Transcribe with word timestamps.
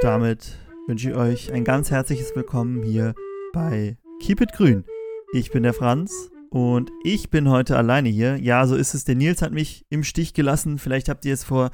damit 0.00 0.58
wünsche 0.86 1.10
ich 1.10 1.14
euch 1.14 1.52
ein 1.52 1.62
ganz 1.62 1.90
herzliches 1.90 2.34
Willkommen 2.34 2.82
hier 2.82 3.14
bei 3.52 3.98
Keep 4.22 4.40
It 4.40 4.52
Grün. 4.54 4.84
Ich 5.34 5.50
bin 5.50 5.62
der 5.62 5.74
Franz 5.74 6.30
und 6.48 6.90
ich 7.04 7.28
bin 7.28 7.50
heute 7.50 7.76
alleine 7.76 8.08
hier. 8.08 8.36
Ja, 8.38 8.66
so 8.66 8.76
ist 8.76 8.94
es. 8.94 9.04
Der 9.04 9.14
Nils 9.14 9.42
hat 9.42 9.52
mich 9.52 9.84
im 9.90 10.02
Stich 10.02 10.32
gelassen. 10.32 10.78
Vielleicht 10.78 11.10
habt 11.10 11.26
ihr 11.26 11.34
es 11.34 11.44
vor 11.44 11.70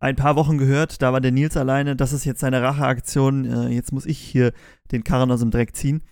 ein 0.00 0.16
paar 0.16 0.34
Wochen 0.34 0.58
gehört. 0.58 1.02
Da 1.02 1.12
war 1.12 1.20
der 1.20 1.30
Nils 1.30 1.56
alleine. 1.56 1.94
Das 1.94 2.12
ist 2.12 2.24
jetzt 2.24 2.40
seine 2.40 2.62
Racheaktion. 2.62 3.44
Äh, 3.44 3.68
jetzt 3.68 3.92
muss 3.92 4.06
ich 4.06 4.18
hier 4.18 4.52
den 4.90 5.04
Karren 5.04 5.30
aus 5.30 5.40
dem 5.40 5.52
Dreck 5.52 5.76
ziehen. 5.76 6.02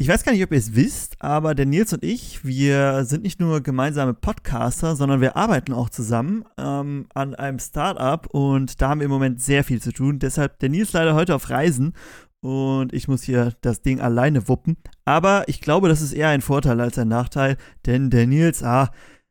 Ich 0.00 0.08
weiß 0.08 0.24
gar 0.24 0.32
nicht, 0.32 0.42
ob 0.42 0.50
ihr 0.50 0.56
es 0.56 0.74
wisst, 0.74 1.20
aber 1.20 1.54
der 1.54 1.66
Nils 1.66 1.92
und 1.92 2.02
ich, 2.02 2.42
wir 2.42 3.04
sind 3.04 3.22
nicht 3.22 3.38
nur 3.38 3.60
gemeinsame 3.60 4.14
Podcaster, 4.14 4.96
sondern 4.96 5.20
wir 5.20 5.36
arbeiten 5.36 5.74
auch 5.74 5.90
zusammen 5.90 6.46
ähm, 6.56 7.04
an 7.12 7.34
einem 7.34 7.58
Startup 7.58 8.26
und 8.28 8.80
da 8.80 8.88
haben 8.88 9.00
wir 9.00 9.04
im 9.04 9.10
Moment 9.10 9.42
sehr 9.42 9.62
viel 9.62 9.82
zu 9.82 9.92
tun. 9.92 10.18
Deshalb 10.18 10.58
der 10.60 10.70
Nils 10.70 10.94
leider 10.94 11.14
heute 11.14 11.34
auf 11.34 11.50
Reisen 11.50 11.92
und 12.40 12.94
ich 12.94 13.08
muss 13.08 13.24
hier 13.24 13.52
das 13.60 13.82
Ding 13.82 14.00
alleine 14.00 14.48
wuppen. 14.48 14.78
Aber 15.04 15.46
ich 15.48 15.60
glaube, 15.60 15.90
das 15.90 16.00
ist 16.00 16.14
eher 16.14 16.28
ein 16.28 16.40
Vorteil 16.40 16.80
als 16.80 16.96
ein 16.96 17.08
Nachteil, 17.08 17.58
denn 17.84 18.08
der 18.08 18.26
Nils, 18.26 18.62
ah, 18.62 18.88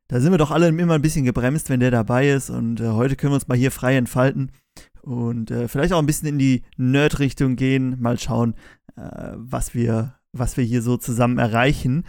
da 0.07 0.19
sind 0.19 0.31
wir 0.31 0.37
doch 0.37 0.51
alle 0.51 0.67
immer 0.67 0.93
ein 0.93 1.01
bisschen 1.01 1.25
gebremst, 1.25 1.71
wenn 1.71 1.79
der 1.79 1.89
dabei 1.89 2.29
ist 2.29 2.51
und 2.51 2.79
äh, 2.79 2.89
heute 2.89 3.15
können 3.15 3.31
wir 3.31 3.37
uns 3.37 3.47
mal 3.47 3.57
hier 3.57 3.71
frei 3.71 3.97
entfalten 3.97 4.51
und 5.01 5.49
äh, 5.49 5.67
vielleicht 5.67 5.93
auch 5.93 5.99
ein 5.99 6.05
bisschen 6.05 6.27
in 6.27 6.37
die 6.37 6.61
Nerd-Richtung 6.77 7.55
gehen, 7.55 7.99
mal 7.99 8.19
schauen, 8.19 8.53
äh, 8.95 9.31
was 9.35 9.73
wir 9.73 10.18
was 10.31 10.57
wir 10.57 10.63
hier 10.63 10.81
so 10.81 10.97
zusammen 10.97 11.37
erreichen. 11.37 12.05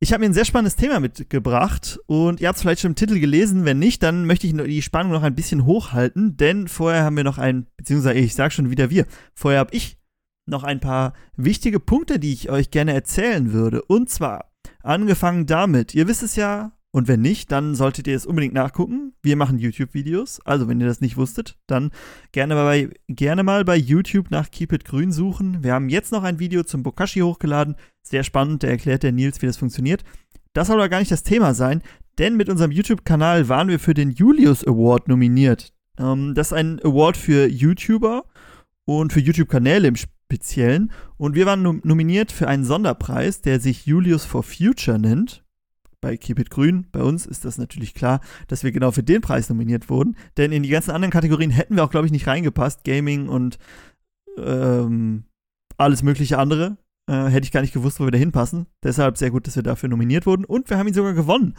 Ich 0.00 0.12
habe 0.12 0.20
mir 0.20 0.26
ein 0.26 0.34
sehr 0.34 0.44
spannendes 0.44 0.76
Thema 0.76 1.00
mitgebracht 1.00 1.98
und 2.06 2.40
ihr 2.40 2.46
habt 2.46 2.56
es 2.56 2.62
vielleicht 2.62 2.82
schon 2.82 2.92
im 2.92 2.96
Titel 2.96 3.18
gelesen. 3.18 3.64
Wenn 3.64 3.80
nicht, 3.80 4.02
dann 4.02 4.26
möchte 4.26 4.46
ich 4.46 4.54
die 4.54 4.82
Spannung 4.82 5.12
noch 5.12 5.24
ein 5.24 5.34
bisschen 5.34 5.64
hochhalten, 5.64 6.36
denn 6.36 6.68
vorher 6.68 7.02
haben 7.02 7.16
wir 7.16 7.24
noch 7.24 7.38
ein, 7.38 7.66
beziehungsweise 7.76 8.18
ich 8.18 8.34
sage 8.34 8.52
schon 8.52 8.70
wieder 8.70 8.90
wir, 8.90 9.06
vorher 9.34 9.58
habe 9.58 9.74
ich 9.74 9.98
noch 10.46 10.62
ein 10.62 10.80
paar 10.80 11.14
wichtige 11.36 11.80
Punkte, 11.80 12.20
die 12.20 12.32
ich 12.32 12.48
euch 12.48 12.70
gerne 12.70 12.94
erzählen 12.94 13.52
würde. 13.52 13.82
Und 13.82 14.08
zwar 14.08 14.52
angefangen 14.82 15.46
damit, 15.46 15.94
ihr 15.94 16.06
wisst 16.06 16.22
es 16.22 16.36
ja, 16.36 16.77
und 16.90 17.06
wenn 17.06 17.20
nicht, 17.20 17.52
dann 17.52 17.74
solltet 17.74 18.06
ihr 18.06 18.16
es 18.16 18.24
unbedingt 18.24 18.54
nachgucken. 18.54 19.12
Wir 19.22 19.36
machen 19.36 19.58
YouTube-Videos. 19.58 20.40
Also, 20.46 20.68
wenn 20.68 20.80
ihr 20.80 20.86
das 20.86 21.02
nicht 21.02 21.18
wusstet, 21.18 21.58
dann 21.66 21.90
gerne 22.32 22.54
mal, 22.54 22.64
bei, 22.64 22.90
gerne 23.08 23.42
mal 23.42 23.64
bei 23.64 23.76
YouTube 23.76 24.30
nach 24.30 24.50
Keep 24.50 24.72
It 24.72 24.84
Grün 24.86 25.12
suchen. 25.12 25.62
Wir 25.62 25.74
haben 25.74 25.90
jetzt 25.90 26.12
noch 26.12 26.22
ein 26.22 26.38
Video 26.38 26.62
zum 26.62 26.82
Bokashi 26.82 27.20
hochgeladen. 27.20 27.76
Sehr 28.02 28.24
spannend, 28.24 28.62
da 28.62 28.68
erklärt 28.68 29.02
der 29.02 29.12
Nils, 29.12 29.42
wie 29.42 29.46
das 29.46 29.58
funktioniert. 29.58 30.02
Das 30.54 30.68
soll 30.68 30.76
aber 30.76 30.88
gar 30.88 31.00
nicht 31.00 31.10
das 31.10 31.22
Thema 31.22 31.52
sein, 31.52 31.82
denn 32.16 32.38
mit 32.38 32.48
unserem 32.48 32.72
YouTube-Kanal 32.72 33.50
waren 33.50 33.68
wir 33.68 33.78
für 33.78 33.94
den 33.94 34.12
Julius 34.12 34.66
Award 34.66 35.08
nominiert. 35.08 35.74
Ähm, 35.98 36.34
das 36.34 36.48
ist 36.48 36.52
ein 36.54 36.80
Award 36.82 37.18
für 37.18 37.46
YouTuber 37.46 38.24
und 38.86 39.12
für 39.12 39.20
YouTube-Kanäle 39.20 39.88
im 39.88 39.96
Speziellen. 39.96 40.90
Und 41.18 41.34
wir 41.34 41.44
waren 41.44 41.80
nominiert 41.84 42.32
für 42.32 42.48
einen 42.48 42.64
Sonderpreis, 42.64 43.42
der 43.42 43.60
sich 43.60 43.84
Julius 43.84 44.24
for 44.24 44.42
Future 44.42 44.98
nennt 44.98 45.44
bei 46.00 46.16
Keep 46.16 46.38
It 46.38 46.50
Grün, 46.50 46.86
bei 46.92 47.02
uns 47.02 47.26
ist 47.26 47.44
das 47.44 47.58
natürlich 47.58 47.94
klar, 47.94 48.20
dass 48.46 48.64
wir 48.64 48.72
genau 48.72 48.90
für 48.90 49.02
den 49.02 49.20
Preis 49.20 49.48
nominiert 49.48 49.90
wurden. 49.90 50.16
Denn 50.36 50.52
in 50.52 50.62
die 50.62 50.68
ganzen 50.68 50.92
anderen 50.92 51.12
Kategorien 51.12 51.50
hätten 51.50 51.76
wir 51.76 51.84
auch, 51.84 51.90
glaube 51.90 52.06
ich, 52.06 52.12
nicht 52.12 52.26
reingepasst. 52.26 52.84
Gaming 52.84 53.28
und 53.28 53.58
ähm, 54.38 55.24
alles 55.76 56.02
mögliche 56.02 56.38
andere. 56.38 56.78
Äh, 57.08 57.28
hätte 57.28 57.46
ich 57.46 57.52
gar 57.52 57.62
nicht 57.62 57.72
gewusst, 57.72 58.00
wo 58.00 58.04
wir 58.04 58.10
da 58.10 58.18
hinpassen. 58.18 58.66
Deshalb 58.82 59.16
sehr 59.16 59.30
gut, 59.30 59.46
dass 59.46 59.56
wir 59.56 59.62
dafür 59.62 59.88
nominiert 59.88 60.26
wurden. 60.26 60.44
Und 60.44 60.68
wir 60.70 60.78
haben 60.78 60.88
ihn 60.88 60.94
sogar 60.94 61.14
gewonnen. 61.14 61.54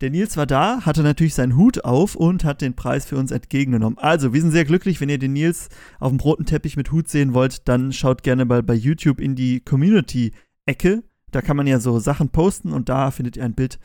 Der 0.00 0.10
Nils 0.10 0.36
war 0.36 0.46
da, 0.46 0.84
hatte 0.84 1.02
natürlich 1.02 1.34
seinen 1.34 1.56
Hut 1.56 1.84
auf 1.84 2.16
und 2.16 2.44
hat 2.44 2.60
den 2.60 2.74
Preis 2.74 3.06
für 3.06 3.16
uns 3.16 3.30
entgegengenommen. 3.30 3.98
Also, 3.98 4.34
wir 4.34 4.40
sind 4.42 4.50
sehr 4.50 4.66
glücklich. 4.66 5.00
Wenn 5.00 5.08
ihr 5.08 5.18
den 5.18 5.32
Nils 5.32 5.70
auf 6.00 6.10
dem 6.10 6.20
roten 6.20 6.44
Teppich 6.44 6.76
mit 6.76 6.92
Hut 6.92 7.08
sehen 7.08 7.32
wollt, 7.32 7.66
dann 7.68 7.92
schaut 7.92 8.22
gerne 8.22 8.44
mal 8.44 8.62
bei 8.62 8.74
YouTube 8.74 9.20
in 9.20 9.34
die 9.34 9.60
Community-Ecke. 9.60 11.02
Da 11.32 11.42
kann 11.42 11.56
man 11.56 11.66
ja 11.66 11.80
so 11.80 11.98
Sachen 11.98 12.28
posten 12.30 12.72
und 12.72 12.88
da 12.88 13.10
findet 13.10 13.36
ihr 13.36 13.44
ein 13.44 13.54
Bild 13.54 13.78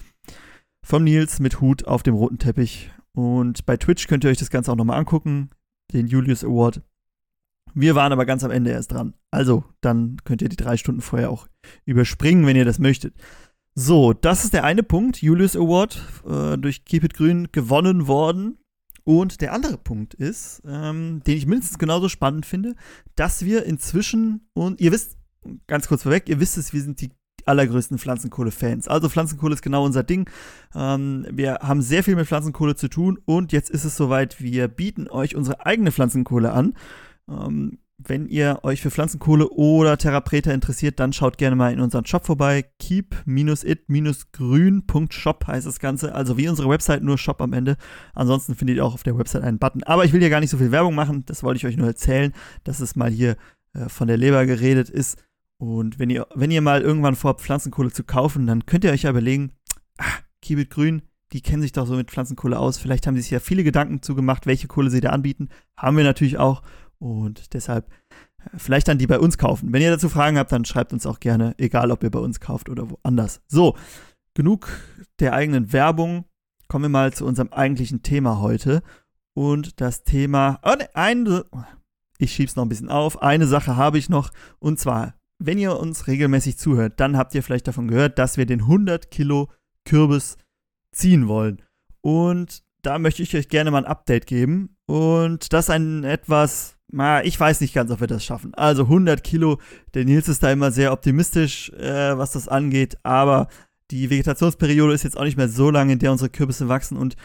von 0.84 1.04
Nils 1.04 1.40
mit 1.40 1.62
Hut 1.62 1.86
auf 1.86 2.04
dem 2.04 2.16
roten 2.16 2.38
Teppich. 2.38 2.92
Und 3.14 3.66
bei 3.66 3.78
Twitch 3.78 4.08
könnt 4.08 4.24
ihr 4.24 4.30
euch 4.30 4.38
das 4.38 4.50
Ganze 4.50 4.72
auch 4.72 4.76
nochmal 4.76 5.00
angucken, 5.00 5.50
den 5.94 6.08
Julius 6.08 6.44
Award. 6.44 6.82
Wir 7.74 7.96
waren 7.96 8.12
aber 8.12 8.26
ganz 8.26 8.44
am 8.44 8.52
Ende 8.52 8.72
erst 8.72 8.92
dran. 8.92 9.14
Also, 9.32 9.64
dann 9.82 10.18
könnt 10.24 10.42
ihr 10.42 10.50
die 10.50 10.58
drei 10.58 10.78
Stunden 10.78 11.02
vorher 11.02 11.30
auch 11.30 11.48
überspringen, 11.86 12.46
wenn 12.46 12.58
ihr 12.58 12.66
das 12.66 12.80
möchtet. 12.80 13.16
So, 13.76 14.12
das 14.14 14.44
ist 14.44 14.54
der 14.54 14.66
eine 14.66 14.84
Punkt. 14.84 15.22
Julius 15.22 15.56
Award 15.56 16.02
äh, 16.28 16.58
durch 16.58 16.84
Keep 16.84 17.06
It 17.06 17.14
Grün 17.14 17.48
gewonnen 17.52 18.08
worden. 18.08 18.58
Und 19.04 19.42
der 19.42 19.54
andere 19.54 19.78
Punkt 19.78 20.14
ist, 20.14 20.62
ähm, 20.66 21.22
den 21.26 21.38
ich 21.38 21.48
mindestens 21.48 21.80
genauso 21.80 22.08
spannend 22.08 22.46
finde, 22.46 22.76
dass 23.16 23.46
wir 23.46 23.66
inzwischen, 23.66 24.48
und 24.54 24.80
ihr 24.80 24.92
wisst, 24.92 25.18
ganz 25.68 25.88
kurz 25.88 26.04
vorweg, 26.04 26.30
ihr 26.30 26.40
wisst 26.40 26.58
es, 26.58 26.72
wir 26.72 26.82
sind 26.82 27.02
die 27.02 27.10
allergrößten 27.48 27.98
Pflanzenkohle-Fans. 27.98 28.88
Also 28.88 29.10
Pflanzenkohle 29.10 29.54
ist 29.54 29.62
genau 29.62 29.86
unser 29.86 30.04
Ding. 30.04 30.30
Ähm, 30.76 31.26
wir 31.32 31.60
haben 31.62 31.82
sehr 31.82 32.04
viel 32.04 32.16
mit 32.16 32.28
Pflanzenkohle 32.28 32.76
zu 32.76 32.88
tun 32.88 33.20
und 33.26 33.52
jetzt 33.52 33.70
ist 33.70 33.86
es 33.86 33.98
soweit, 33.98 34.42
wir 34.42 34.68
bieten 34.68 35.08
euch 35.08 35.36
unsere 35.36 35.66
eigene 35.66 35.92
Pflanzenkohle 35.92 36.52
an. 36.52 36.74
Ähm, 37.30 37.80
wenn 38.08 38.26
ihr 38.26 38.62
euch 38.64 38.82
für 38.82 38.90
Pflanzenkohle 38.90 39.48
oder 39.50 39.96
Therapreta 39.98 40.52
interessiert, 40.52 41.00
dann 41.00 41.14
schaut 41.14 41.38
gerne 41.38 41.56
mal 41.56 41.72
in 41.72 41.80
unseren 41.80 42.06
Shop 42.06 42.26
vorbei. 42.26 42.66
keep-it-grün.shop 42.80 45.48
heißt 45.48 45.68
das 45.68 45.80
Ganze. 45.80 46.16
Also 46.16 46.36
wie 46.38 46.50
unsere 46.50 46.68
Website, 46.70 47.04
nur 47.04 47.20
Shop 47.20 47.40
am 47.42 47.54
Ende. 47.54 47.78
Ansonsten 48.14 48.56
findet 48.56 48.78
ihr 48.78 48.86
auch 48.86 48.96
auf 48.96 49.04
der 49.04 49.18
Website 49.18 49.44
einen 49.44 49.60
Button. 49.60 49.84
Aber 49.84 50.04
ich 50.06 50.14
will 50.14 50.20
hier 50.20 50.32
gar 50.32 50.40
nicht 50.40 50.50
so 50.50 50.58
viel 50.58 50.72
Werbung 50.72 50.96
machen. 50.96 51.24
Das 51.28 51.44
wollte 51.44 51.58
ich 51.58 51.68
euch 51.68 51.78
nur 51.78 51.86
erzählen, 51.88 52.34
dass 52.64 52.80
es 52.80 52.96
mal 52.96 53.12
hier 53.12 53.38
äh, 53.74 53.90
von 53.90 54.08
der 54.08 54.18
Leber 54.18 54.46
geredet 54.46 54.90
ist. 54.90 55.18
Und 55.62 56.00
wenn 56.00 56.10
ihr, 56.10 56.26
wenn 56.34 56.50
ihr 56.50 56.62
mal 56.64 56.82
irgendwann 56.82 57.16
vorhabt, 57.16 57.42
Pflanzenkohle 57.42 57.92
zu 57.92 58.04
kaufen, 58.04 58.48
dann 58.48 58.66
könnt 58.66 58.84
ihr 58.84 58.90
euch 58.90 59.04
ja 59.04 59.12
überlegen, 59.12 59.52
ah, 60.00 60.06
Kiebit 60.42 60.72
Grün, 60.72 61.04
die 61.34 61.42
kennen 61.42 61.62
sich 61.62 61.72
doch 61.72 61.86
so 61.86 61.94
mit 61.94 62.10
Pflanzenkohle 62.10 62.58
aus. 62.58 62.80
Vielleicht 62.80 63.06
haben 63.06 63.14
sie 63.14 63.22
sich 63.22 63.30
ja 63.30 63.40
viele 63.40 63.64
Gedanken 63.64 64.02
zugemacht, 64.02 64.48
welche 64.48 64.68
Kohle 64.68 64.90
sie 64.90 65.02
da 65.02 65.12
anbieten. 65.12 65.50
Haben 65.78 65.98
wir 65.98 66.04
natürlich 66.04 66.40
auch. 66.40 66.64
Und 66.98 67.54
deshalb 67.54 67.88
äh, 68.40 68.58
vielleicht 68.58 68.88
dann 68.88 68.98
die 68.98 69.06
bei 69.06 69.20
uns 69.20 69.38
kaufen. 69.38 69.72
Wenn 69.72 69.84
ihr 69.84 69.92
dazu 69.92 70.10
Fragen 70.10 70.40
habt, 70.40 70.52
dann 70.52 70.66
schreibt 70.66 70.94
uns 70.94 71.06
auch 71.06 71.20
gerne, 71.20 71.54
egal 71.60 71.92
ob 71.92 72.02
ihr 72.02 72.10
bei 72.10 72.18
uns 72.18 72.40
kauft 72.40 72.68
oder 72.68 72.90
woanders. 72.90 73.42
So, 73.48 73.78
genug 74.34 74.68
der 75.20 75.34
eigenen 75.34 75.72
Werbung. 75.72 76.26
Kommen 76.70 76.86
wir 76.86 76.90
mal 76.90 77.14
zu 77.14 77.24
unserem 77.24 77.50
eigentlichen 77.50 78.02
Thema 78.02 78.40
heute. 78.40 78.82
Und 79.36 79.80
das 79.80 80.06
Thema, 80.06 80.60
oh 80.64 80.74
ne, 80.76 80.90
ein, 80.96 81.44
ich 82.18 82.32
schieb's 82.34 82.56
noch 82.56 82.66
ein 82.66 82.70
bisschen 82.70 82.90
auf. 82.90 83.22
Eine 83.22 83.46
Sache 83.46 83.76
habe 83.76 84.00
ich 84.00 84.10
noch. 84.10 84.32
Und 84.58 84.80
zwar 84.80 85.21
wenn 85.44 85.58
ihr 85.58 85.78
uns 85.78 86.08
regelmäßig 86.08 86.58
zuhört, 86.58 87.00
dann 87.00 87.18
habt 87.18 87.34
ihr 87.34 87.44
vielleicht 87.44 87.68
davon 87.68 87.88
gehört, 87.88 88.20
dass 88.20 88.38
wir 88.38 88.46
den 88.46 88.62
100 88.62 89.10
Kilo 89.10 89.50
Kürbis 89.86 90.38
ziehen 90.92 91.28
wollen. 91.28 91.62
Und 92.02 92.64
da 92.84 93.00
möchte 93.00 93.24
ich 93.24 93.36
euch 93.36 93.50
gerne 93.50 93.72
mal 93.72 93.80
ein 93.80 93.92
Update 93.92 94.28
geben. 94.28 94.76
Und 94.86 95.54
das 95.54 95.70
ein 95.70 96.04
etwas, 96.04 96.76
na, 96.92 97.24
ich 97.24 97.40
weiß 97.40 97.62
nicht 97.62 97.74
ganz, 97.74 97.92
ob 97.92 98.02
wir 98.02 98.08
das 98.08 98.24
schaffen. 98.24 98.54
Also 98.54 98.84
100 98.84 99.24
Kilo, 99.24 99.60
der 99.94 100.06
Nils 100.06 100.28
ist 100.28 100.44
da 100.44 100.52
immer 100.52 100.72
sehr 100.72 100.92
optimistisch, 100.92 101.72
äh, 101.72 102.18
was 102.18 102.32
das 102.32 102.48
angeht. 102.48 102.98
Aber 103.04 103.48
die 103.90 104.10
Vegetationsperiode 104.10 104.94
ist 104.94 105.04
jetzt 105.04 105.18
auch 105.18 105.24
nicht 105.24 105.38
mehr 105.38 105.50
so 105.50 105.70
lange, 105.72 105.94
in 105.94 106.00
der 106.00 106.12
unsere 106.12 106.30
Kürbisse 106.30 106.70
wachsen. 106.70 106.98
Und 106.98 107.16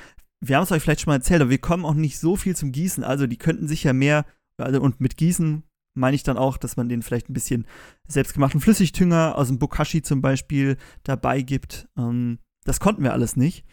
wir 0.41 0.56
haben 0.56 0.65
es 0.65 0.72
euch 0.72 0.83
vielleicht 0.83 1.03
schon 1.03 1.10
mal 1.10 1.16
erzählt, 1.16 1.43
aber 1.43 1.50
wir 1.50 1.59
kommen 1.59 1.84
auch 1.84 1.94
nicht 1.94 2.19
so 2.19 2.37
viel 2.37 2.56
zum 2.56 2.72
Gießen. 2.72 3.04
Also 3.04 3.27
die 3.27 3.38
könnten 3.38 3.69
sich 3.69 3.84
ja 3.84 3.93
mehr, 3.93 4.25
also 4.59 4.81
und 4.81 5.00
mit 5.00 5.16
Gießen 5.16 5.65
meine 5.96 6.14
ich 6.14 6.22
dann 6.22 6.38
auch, 6.38 6.56
dass 6.56 6.76
man 6.76 6.88
den 6.88 7.02
vielleicht 7.02 7.28
ein 7.28 7.34
bisschen 7.34 7.66
selbstgemachten 8.06 8.60
Flüssigdünger 8.60 9.36
aus 9.36 9.48
dem 9.48 9.58
Bokashi 9.58 10.02
zum 10.02 10.22
Beispiel 10.22 10.76
dabei 11.02 11.42
gibt. 11.42 11.88
Ähm, 11.96 12.38
das 12.64 12.80
konnten 12.80 13.02
wir 13.02 13.12
alles 13.12 13.36
nicht. 13.36 13.64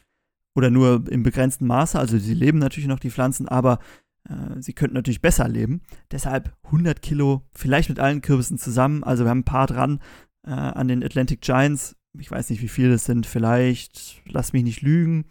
Oder 0.56 0.70
nur 0.70 1.04
im 1.10 1.24
begrenzten 1.24 1.66
Maße. 1.66 1.98
Also 1.98 2.18
sie 2.18 2.34
leben 2.34 2.60
natürlich 2.60 2.88
noch, 2.88 3.00
die 3.00 3.10
Pflanzen, 3.10 3.48
aber 3.48 3.80
äh, 4.30 4.62
sie 4.62 4.74
könnten 4.74 4.96
natürlich 4.96 5.22
besser 5.22 5.48
leben. 5.48 5.82
Deshalb 6.12 6.56
100 6.66 7.02
Kilo, 7.02 7.42
vielleicht 7.54 7.90
mit 7.90 8.00
allen 8.00 8.22
Kürbissen 8.22 8.58
zusammen. 8.58 9.04
Also 9.04 9.26
wir 9.26 9.30
haben 9.30 9.40
ein 9.40 9.46
paar 9.46 9.68
dran 9.68 10.00
äh, 10.46 10.52
an 10.52 10.88
den 10.88 11.04
Atlantic 11.04 11.42
Giants. 11.42 11.96
Ich 12.18 12.30
weiß 12.30 12.50
nicht, 12.52 12.62
wie 12.62 12.68
viele 12.68 12.92
das 12.92 13.06
sind. 13.06 13.26
Vielleicht, 13.26 14.22
lass 14.26 14.54
mich 14.54 14.64
nicht 14.64 14.82
lügen, 14.82 15.26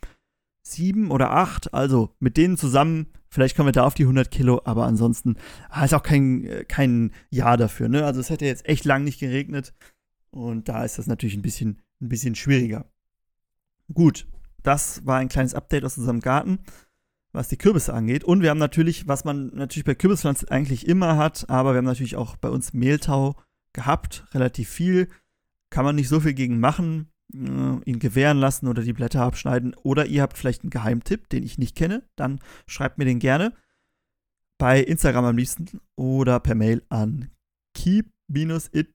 sieben 0.67 1.11
oder 1.11 1.31
acht. 1.31 1.73
Also 1.73 2.15
mit 2.19 2.37
denen 2.37 2.57
zusammen 2.57 3.07
Vielleicht 3.33 3.57
kommen 3.57 3.69
wir 3.69 3.73
da 3.73 3.85
auf 3.85 3.95
die 3.95 4.03
100 4.03 4.31
Kilo, 4.31 4.61
aber 4.67 4.85
ansonsten 4.85 5.37
ah, 5.71 5.87
ist 5.87 5.95
auch 5.95 6.03
kein, 6.03 6.67
kein 6.69 7.13
Jahr 7.31 7.57
dafür. 7.57 7.89
Ne? 7.89 8.05
Also 8.05 8.21
es 8.21 8.29
hätte 8.29 8.45
jetzt 8.45 8.69
echt 8.69 8.85
lang 8.85 9.05
nicht 9.05 9.21
geregnet 9.21 9.73
und 10.31 10.69
da 10.69 10.85
ist 10.85 10.99
das 10.99 11.07
natürlich 11.07 11.35
ein 11.35 11.41
bisschen, 11.41 11.81
ein 12.03 12.11
bisschen 12.11 12.35
schwieriger. 12.35 12.85
Gut, 13.91 14.27
das 14.63 15.07
war 15.07 15.17
ein 15.17 15.31
kleines 15.31 15.55
Update 15.55 15.83
aus 15.87 15.97
unserem 15.97 16.21
Garten, 16.21 16.59
was 17.33 17.49
die 17.49 17.57
Kürbisse 17.57 17.95
angeht. 17.95 18.23
Und 18.23 18.43
wir 18.43 18.51
haben 18.51 18.59
natürlich, 18.59 19.09
was 19.09 19.25
man 19.25 19.47
natürlich 19.55 19.87
bei 19.87 19.95
Kürbispflanzen 19.95 20.51
eigentlich 20.51 20.87
immer 20.87 21.17
hat, 21.17 21.49
aber 21.49 21.73
wir 21.73 21.79
haben 21.79 21.87
natürlich 21.87 22.17
auch 22.17 22.37
bei 22.37 22.51
uns 22.51 22.75
Mehltau 22.75 23.37
gehabt, 23.73 24.27
relativ 24.35 24.69
viel. 24.69 25.09
Kann 25.71 25.87
man 25.87 25.97
nicht 25.97 26.11
so 26.11 26.21
viel 26.21 26.35
gegen 26.35 26.61
machen 26.61 27.12
ihn 27.33 27.99
gewähren 27.99 28.39
lassen 28.39 28.69
oder 28.69 28.83
die 28.83 28.93
Blätter 28.93 29.23
abschneiden. 29.23 29.75
Oder 29.83 30.07
ihr 30.07 30.23
habt 30.23 30.37
vielleicht 30.39 30.63
einen 30.63 30.71
Geheimtipp, 30.71 31.29
den 31.29 31.43
ich 31.43 31.59
nicht 31.59 31.77
kenne, 31.77 32.03
dann 32.17 32.41
schreibt 32.67 32.99
mir 32.99 33.05
den 33.05 33.19
gerne. 33.19 33.53
bei 34.63 34.81
Instagram 34.81 35.25
am 35.25 35.37
liebsten 35.37 35.81
oder 35.97 36.39
per 36.39 36.55
Mail 36.55 36.83
an 36.89 37.31
keep-it 37.75 38.95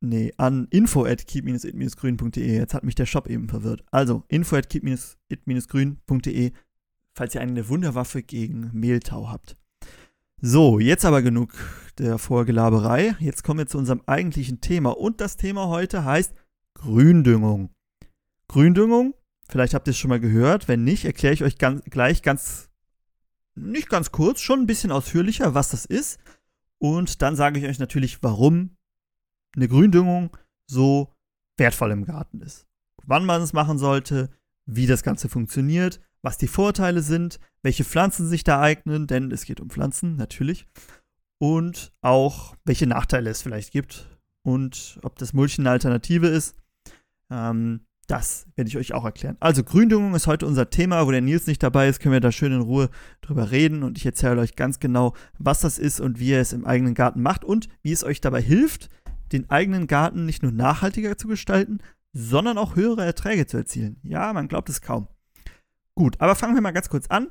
nee, 0.00 0.32
an 0.36 0.68
info 0.70 1.04
at 1.04 1.26
keep-it-grün.de. 1.26 2.54
Jetzt 2.54 2.72
hat 2.72 2.84
mich 2.84 2.94
der 2.94 3.06
Shop 3.06 3.26
eben 3.28 3.48
verwirrt. 3.48 3.82
Also 3.90 4.22
info 4.28 4.54
at 4.54 4.70
keep-it-grün.de, 4.70 6.52
falls 7.14 7.34
ihr 7.34 7.40
eine 7.40 7.68
Wunderwaffe 7.68 8.22
gegen 8.22 8.70
Mehltau 8.72 9.28
habt. 9.28 9.56
So, 10.40 10.78
jetzt 10.78 11.04
aber 11.04 11.20
genug 11.22 11.54
der 11.98 12.18
Vorgelaberei. 12.18 13.16
Jetzt 13.18 13.42
kommen 13.42 13.58
wir 13.58 13.66
zu 13.66 13.78
unserem 13.78 14.02
eigentlichen 14.06 14.60
Thema. 14.60 14.90
Und 14.90 15.20
das 15.20 15.36
Thema 15.36 15.66
heute 15.66 16.04
heißt 16.04 16.32
Gründüngung. 16.76 17.70
Gründüngung, 18.48 19.14
vielleicht 19.48 19.74
habt 19.74 19.88
ihr 19.88 19.92
es 19.92 19.98
schon 19.98 20.10
mal 20.10 20.20
gehört. 20.20 20.68
Wenn 20.68 20.84
nicht, 20.84 21.04
erkläre 21.04 21.34
ich 21.34 21.42
euch 21.42 21.58
ganz, 21.58 21.82
gleich 21.84 22.22
ganz, 22.22 22.68
nicht 23.54 23.88
ganz 23.88 24.12
kurz, 24.12 24.40
schon 24.40 24.60
ein 24.60 24.66
bisschen 24.66 24.92
ausführlicher, 24.92 25.54
was 25.54 25.70
das 25.70 25.86
ist. 25.86 26.20
Und 26.78 27.22
dann 27.22 27.34
sage 27.34 27.58
ich 27.58 27.66
euch 27.66 27.78
natürlich, 27.78 28.22
warum 28.22 28.76
eine 29.56 29.68
Gründüngung 29.68 30.36
so 30.70 31.14
wertvoll 31.56 31.90
im 31.90 32.04
Garten 32.04 32.40
ist. 32.40 32.66
Wann 33.04 33.24
man 33.24 33.40
es 33.40 33.52
machen 33.52 33.78
sollte, 33.78 34.30
wie 34.66 34.86
das 34.86 35.02
Ganze 35.02 35.28
funktioniert, 35.28 36.00
was 36.22 36.38
die 36.38 36.48
Vorteile 36.48 37.02
sind, 37.02 37.40
welche 37.62 37.84
Pflanzen 37.84 38.28
sich 38.28 38.44
da 38.44 38.60
eignen, 38.60 39.06
denn 39.06 39.30
es 39.30 39.44
geht 39.44 39.60
um 39.60 39.70
Pflanzen 39.70 40.16
natürlich. 40.16 40.66
Und 41.38 41.92
auch, 42.00 42.56
welche 42.64 42.86
Nachteile 42.86 43.30
es 43.30 43.42
vielleicht 43.42 43.72
gibt 43.72 44.18
und 44.42 44.98
ob 45.02 45.18
das 45.18 45.32
Mulchen 45.32 45.62
eine 45.62 45.70
Alternative 45.70 46.28
ist. 46.28 46.54
Ähm, 47.30 47.80
das 48.06 48.46
werde 48.54 48.68
ich 48.68 48.76
euch 48.76 48.94
auch 48.94 49.04
erklären. 49.04 49.36
Also 49.40 49.64
Gründüngung 49.64 50.14
ist 50.14 50.28
heute 50.28 50.46
unser 50.46 50.70
Thema, 50.70 51.06
wo 51.06 51.10
der 51.10 51.20
Nils 51.20 51.46
nicht 51.46 51.62
dabei 51.62 51.88
ist, 51.88 52.00
können 52.00 52.12
wir 52.12 52.20
da 52.20 52.30
schön 52.30 52.52
in 52.52 52.60
Ruhe 52.60 52.88
drüber 53.20 53.50
reden 53.50 53.82
und 53.82 53.98
ich 53.98 54.06
erzähle 54.06 54.40
euch 54.40 54.54
ganz 54.54 54.78
genau, 54.78 55.14
was 55.38 55.60
das 55.60 55.78
ist 55.78 56.00
und 56.00 56.20
wie 56.20 56.28
ihr 56.28 56.40
es 56.40 56.52
im 56.52 56.64
eigenen 56.64 56.94
Garten 56.94 57.20
macht 57.20 57.44
und 57.44 57.68
wie 57.82 57.92
es 57.92 58.04
euch 58.04 58.20
dabei 58.20 58.40
hilft, 58.40 58.90
den 59.32 59.50
eigenen 59.50 59.88
Garten 59.88 60.24
nicht 60.24 60.42
nur 60.42 60.52
nachhaltiger 60.52 61.18
zu 61.18 61.26
gestalten, 61.26 61.78
sondern 62.12 62.58
auch 62.58 62.76
höhere 62.76 63.04
Erträge 63.04 63.46
zu 63.46 63.56
erzielen. 63.56 63.98
Ja, 64.02 64.32
man 64.32 64.46
glaubt 64.46 64.68
es 64.68 64.80
kaum. 64.80 65.08
Gut, 65.94 66.20
aber 66.20 66.36
fangen 66.36 66.54
wir 66.54 66.62
mal 66.62 66.72
ganz 66.72 66.88
kurz 66.88 67.08
an. 67.08 67.28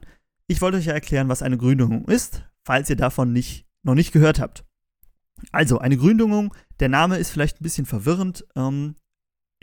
Ich 0.48 0.62
wollte 0.62 0.78
euch 0.78 0.86
ja 0.86 0.94
erklären, 0.94 1.30
was 1.30 1.42
eine 1.42 1.58
Gründüngung 1.58 2.06
ist, 2.06 2.44
falls 2.64 2.90
ihr 2.90 2.96
davon 2.96 3.32
nicht, 3.32 3.66
noch 3.84 3.96
nicht 3.96 4.12
gehört 4.12 4.40
habt. 4.40 4.66
Also, 5.52 5.80
eine 5.80 5.98
Gründüngung, 5.98 6.54
der 6.80 6.90
Name 6.90 7.18
ist 7.18 7.30
vielleicht 7.30 7.60
ein 7.60 7.64
bisschen 7.64 7.86
verwirrend. 7.86 8.46
Ähm, 8.56 8.96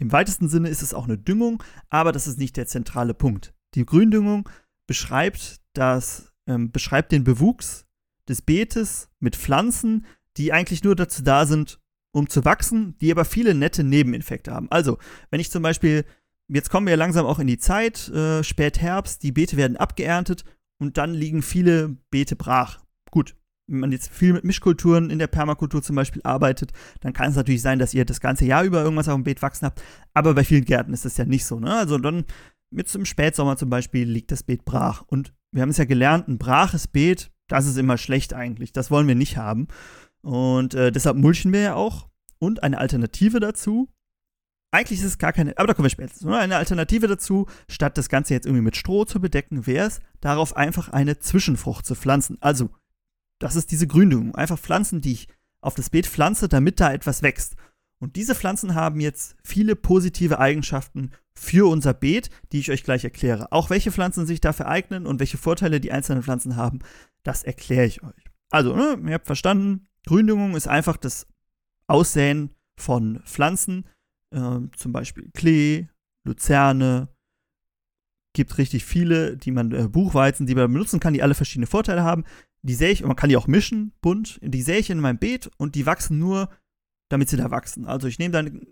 Im 0.02 0.10
weitesten 0.10 0.49
Sinne 0.49 0.69
ist 0.69 0.82
es 0.82 0.94
auch 0.94 1.04
eine 1.04 1.16
Düngung, 1.16 1.62
aber 1.88 2.10
das 2.10 2.26
ist 2.26 2.37
nicht 2.37 2.56
der 2.56 2.66
zentrale 2.66 3.14
Punkt. 3.14 3.54
Die 3.76 3.87
Gründüngung 3.87 4.49
beschreibt, 4.88 5.60
das, 5.75 6.32
ähm, 6.49 6.72
beschreibt 6.72 7.12
den 7.12 7.22
Bewuchs 7.22 7.87
des 8.28 8.43
Beetes 8.43 9.10
mit 9.20 9.37
Pflanzen, 9.37 10.04
die 10.38 10.52
eigentlich 10.52 10.82
nur 10.82 10.96
dazu 10.96 11.22
da 11.22 11.46
sind, 11.46 11.78
um 12.10 12.28
zu 12.28 12.44
wachsen, 12.44 12.99
die 12.99 13.12
aber 13.12 13.25
viele 13.25 13.54
nette 13.54 13.84
Nebeneffekte 13.84 14.52
haben. 14.52 14.69
Also, 14.72 14.99
wenn 15.31 15.38
ich 15.38 15.52
zum 15.52 15.62
Beispiel, 15.62 16.04
jetzt 16.49 16.69
kommen 16.69 16.88
wir 16.88 16.96
langsam 16.96 17.25
auch 17.25 17.38
in 17.38 17.46
die 17.46 17.58
Zeit, 17.58 18.08
äh, 18.08 18.43
Spätherbst, 18.43 19.22
die 19.22 19.31
Beete 19.31 19.56
werden 19.56 19.76
abgeerntet 19.76 20.44
und 20.81 20.99
dann 20.99 21.14
liegen 21.14 21.43
viele 21.43 21.96
Beete 22.10 22.34
brach. 22.34 22.81
Gut, 23.12 23.37
wenn 23.67 23.81
man 23.81 23.93
jetzt 23.93 24.11
viel 24.11 24.32
mit 24.32 24.44
Mischkulturen 24.44 25.11
in 25.11 25.19
der 25.19 25.29
Permakultur 25.29 25.82
zum 25.82 25.97
Beispiel 25.97 26.23
arbeitet, 26.25 26.73
dann 27.00 27.12
kann 27.12 27.31
es 27.31 27.37
natürlich 27.37 27.62
sein, 27.62 27.79
dass 27.79 27.94
ihr 27.94 28.05
das 28.05 28.20
ganze 28.20 28.44
Jahr 28.44 28.64
über 28.64 28.82
irgendwas 28.82 29.09
auf 29.09 29.14
dem 29.14 29.25
Beet 29.25 29.43
wachsen 29.43 29.67
habt. 29.67 29.82
Aber 30.14 30.35
bei 30.35 30.44
vielen 30.44 30.64
Gärten 30.64 30.93
ist 30.93 31.05
das 31.05 31.17
ja 31.17 31.25
nicht 31.25 31.44
so. 31.44 31.61
Ne? 31.61 31.73
Also 31.75 31.99
dann 31.99 32.25
jetzt 32.70 32.94
im 32.94 33.05
Spätsommer 33.05 33.56
zum 33.56 33.70
Beispiel 33.70 34.09
liegt 34.09 34.31
das 34.31 34.43
Beet 34.43 34.64
brach. 34.64 35.03
Und 35.06 35.32
wir 35.53 35.62
haben 35.62 35.70
es 35.70 35.79
ja 35.79 35.85
gelernt, 35.85 36.29
ein 36.29 36.38
braches 36.38 36.88
Beet, 36.88 37.31
das 37.49 37.67
ist 37.67 37.76
immer 37.76 37.99
schlecht 37.99 38.35
eigentlich. 38.35 38.73
Das 38.73 38.91
wollen 38.91 39.09
wir 39.09 39.14
nicht 39.14 39.37
haben. 39.37 39.69
Und 40.23 40.75
äh, 40.75 40.91
deshalb 40.91 41.17
mulchen 41.17 41.53
wir 41.53 41.61
ja 41.61 41.75
auch. 41.75 42.09
Und 42.38 42.62
eine 42.62 42.79
Alternative 42.79 43.41
dazu. 43.41 43.88
Eigentlich 44.75 45.00
ist 45.00 45.06
es 45.06 45.19
gar 45.19 45.35
keine, 45.35 45.59
aber 45.59 45.67
da 45.67 45.75
kommen 45.75 45.85
wir 45.85 45.91
später 45.91 46.14
zu. 46.14 46.29
Ne? 46.29 46.38
Eine 46.38 46.56
Alternative 46.56 47.06
dazu, 47.06 47.47
statt 47.69 47.99
das 47.99 48.09
Ganze 48.09 48.32
jetzt 48.32 48.47
irgendwie 48.47 48.64
mit 48.64 48.76
Stroh 48.76 49.05
zu 49.05 49.20
bedecken, 49.20 49.67
wäre 49.67 49.87
es, 49.87 50.00
darauf 50.20 50.56
einfach 50.56 50.88
eine 50.88 51.19
Zwischenfrucht 51.19 51.85
zu 51.85 51.94
pflanzen. 51.94 52.38
Also, 52.41 52.70
das 53.43 53.56
ist 53.56 53.73
diese 53.73 53.87
Gründüngung. 53.87 54.35
Einfach 54.35 54.59
Pflanzen, 54.59 55.00
die 55.00 55.12
ich 55.12 55.29
auf 55.61 55.75
das 55.75 55.91
Beet 55.91 56.06
pflanze, 56.06 56.49
damit 56.49 56.81
da 56.81 56.93
etwas 56.93 57.23
wächst. 57.23 57.56
Und 57.99 58.17
diese 58.17 58.35
Pflanzen 58.35 58.75
haben 58.75 59.00
jetzt 59.00 59.37
viele 59.44 59.77
positive 59.77 60.39
Eigenschaften 60.39 61.11
für 61.35 61.69
unser 61.69 61.94
Beet, 61.94 62.31
die 62.53 62.59
ich 62.59 62.71
euch 62.71 62.85
gleich 62.85 63.05
erkläre. 63.05 63.53
Auch 63.53 63.71
welche 63.71 63.93
Pflanzen 63.93 64.27
sich 64.27 64.41
dafür 64.41 64.67
eignen 64.67 65.06
und 65.06 65.21
welche 65.21 65.39
Vorteile 65.39 65.81
die 65.81 65.93
einzelnen 65.93 66.23
Pflanzen 66.23 66.56
haben, 66.56 66.81
das 67.23 67.43
erkläre 67.43 67.87
ich 67.87 68.03
euch. 68.03 68.25
Also, 68.50 68.77
ne, 68.77 68.99
ihr 69.06 69.15
habt 69.15 69.27
verstanden, 69.27 69.88
Gründüngung 70.06 70.56
ist 70.56 70.69
einfach 70.69 70.97
das 70.97 71.27
Aussäen 71.87 72.50
von 72.77 73.23
Pflanzen, 73.25 73.87
äh, 74.31 74.59
zum 74.77 74.93
Beispiel 74.93 75.31
Klee, 75.33 75.87
Luzerne, 76.25 77.09
gibt 78.33 78.59
richtig 78.59 78.85
viele, 78.85 79.37
die 79.37 79.50
man, 79.50 79.73
äh, 79.73 79.88
Buchweizen, 79.88 80.47
die 80.47 80.55
man 80.55 80.73
benutzen 80.73 81.00
kann, 81.00 81.15
die 81.15 81.23
alle 81.23 81.35
verschiedene 81.35 81.67
Vorteile 81.67 82.03
haben. 82.03 82.25
Die 82.62 82.75
sähe 82.75 82.91
ich, 82.91 83.05
man 83.05 83.17
kann 83.17 83.29
die 83.29 83.37
auch 83.37 83.49
mischen, 83.49 83.93
bunt, 84.00 84.38
die 84.43 84.62
sähe 84.62 84.79
ich 84.79 84.91
in 84.91 85.00
meinem 85.00 85.19
Beet 85.19 85.50
und 85.56 85.75
die 85.75 85.87
wachsen 85.87 86.19
nur, 86.19 86.49
damit 87.09 87.29
sie 87.29 87.37
da 87.37 87.50
wachsen. 87.50 87.87
Also 87.87 88.06
ich 88.06 88.19
nehme 88.19 88.32
dann 88.32 88.67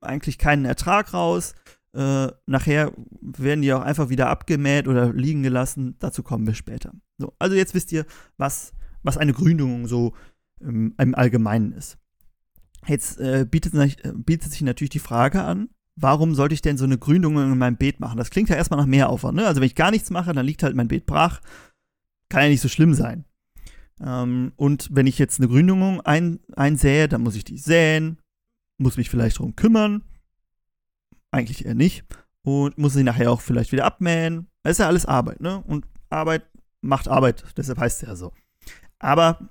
eigentlich 0.00 0.38
keinen 0.38 0.64
Ertrag 0.64 1.14
raus. 1.14 1.54
Äh, 1.94 2.28
nachher 2.46 2.92
werden 3.20 3.62
die 3.62 3.72
auch 3.72 3.82
einfach 3.82 4.08
wieder 4.08 4.28
abgemäht 4.28 4.88
oder 4.88 5.12
liegen 5.12 5.42
gelassen. 5.42 5.96
Dazu 5.98 6.22
kommen 6.22 6.46
wir 6.46 6.54
später. 6.54 6.92
So, 7.18 7.34
also 7.38 7.56
jetzt 7.56 7.74
wisst 7.74 7.92
ihr, 7.92 8.06
was, 8.36 8.72
was 9.02 9.18
eine 9.18 9.32
Gründung 9.32 9.86
so 9.86 10.14
ähm, 10.60 10.94
im 10.98 11.14
Allgemeinen 11.14 11.72
ist. 11.72 11.98
Jetzt 12.86 13.18
äh, 13.18 13.46
bietet, 13.48 13.74
äh, 13.74 14.12
bietet, 14.14 14.52
sich 14.52 14.62
natürlich 14.62 14.90
die 14.90 14.98
Frage 14.98 15.42
an, 15.42 15.68
warum 15.96 16.34
sollte 16.34 16.54
ich 16.54 16.62
denn 16.62 16.76
so 16.76 16.84
eine 16.84 16.98
Gründung 16.98 17.36
in 17.38 17.58
meinem 17.58 17.76
Beet 17.76 18.00
machen? 18.00 18.16
Das 18.16 18.30
klingt 18.30 18.48
ja 18.48 18.56
erstmal 18.56 18.80
nach 18.80 18.86
mehr 18.86 19.08
Aufwand. 19.08 19.36
Ne? 19.36 19.46
Also 19.46 19.60
wenn 19.60 19.66
ich 19.66 19.74
gar 19.74 19.90
nichts 19.90 20.10
mache, 20.10 20.32
dann 20.32 20.46
liegt 20.46 20.62
halt 20.62 20.74
mein 20.74 20.88
Beet 20.88 21.06
brach. 21.06 21.40
Kann 22.32 22.44
ja 22.44 22.48
nicht 22.48 22.62
so 22.62 22.68
schlimm 22.68 22.94
sein. 22.94 23.26
Ähm, 24.00 24.52
und 24.56 24.88
wenn 24.90 25.06
ich 25.06 25.18
jetzt 25.18 25.38
eine 25.38 25.48
Gründung 25.48 26.00
ein, 26.00 26.40
einsähe, 26.56 27.06
dann 27.06 27.20
muss 27.20 27.36
ich 27.36 27.44
die 27.44 27.58
säen, 27.58 28.22
muss 28.78 28.96
mich 28.96 29.10
vielleicht 29.10 29.38
darum 29.38 29.54
kümmern. 29.54 30.02
Eigentlich 31.30 31.66
eher 31.66 31.74
nicht. 31.74 32.06
Und 32.40 32.78
muss 32.78 32.94
sie 32.94 33.02
nachher 33.02 33.30
auch 33.30 33.42
vielleicht 33.42 33.70
wieder 33.70 33.84
abmähen. 33.84 34.46
Das 34.62 34.72
ist 34.72 34.78
ja 34.78 34.86
alles 34.86 35.04
Arbeit, 35.04 35.42
ne? 35.42 35.62
Und 35.66 35.84
Arbeit 36.08 36.46
macht 36.80 37.06
Arbeit, 37.06 37.44
deshalb 37.54 37.78
heißt 37.78 38.02
es 38.02 38.08
ja 38.08 38.16
so. 38.16 38.32
Aber 38.98 39.50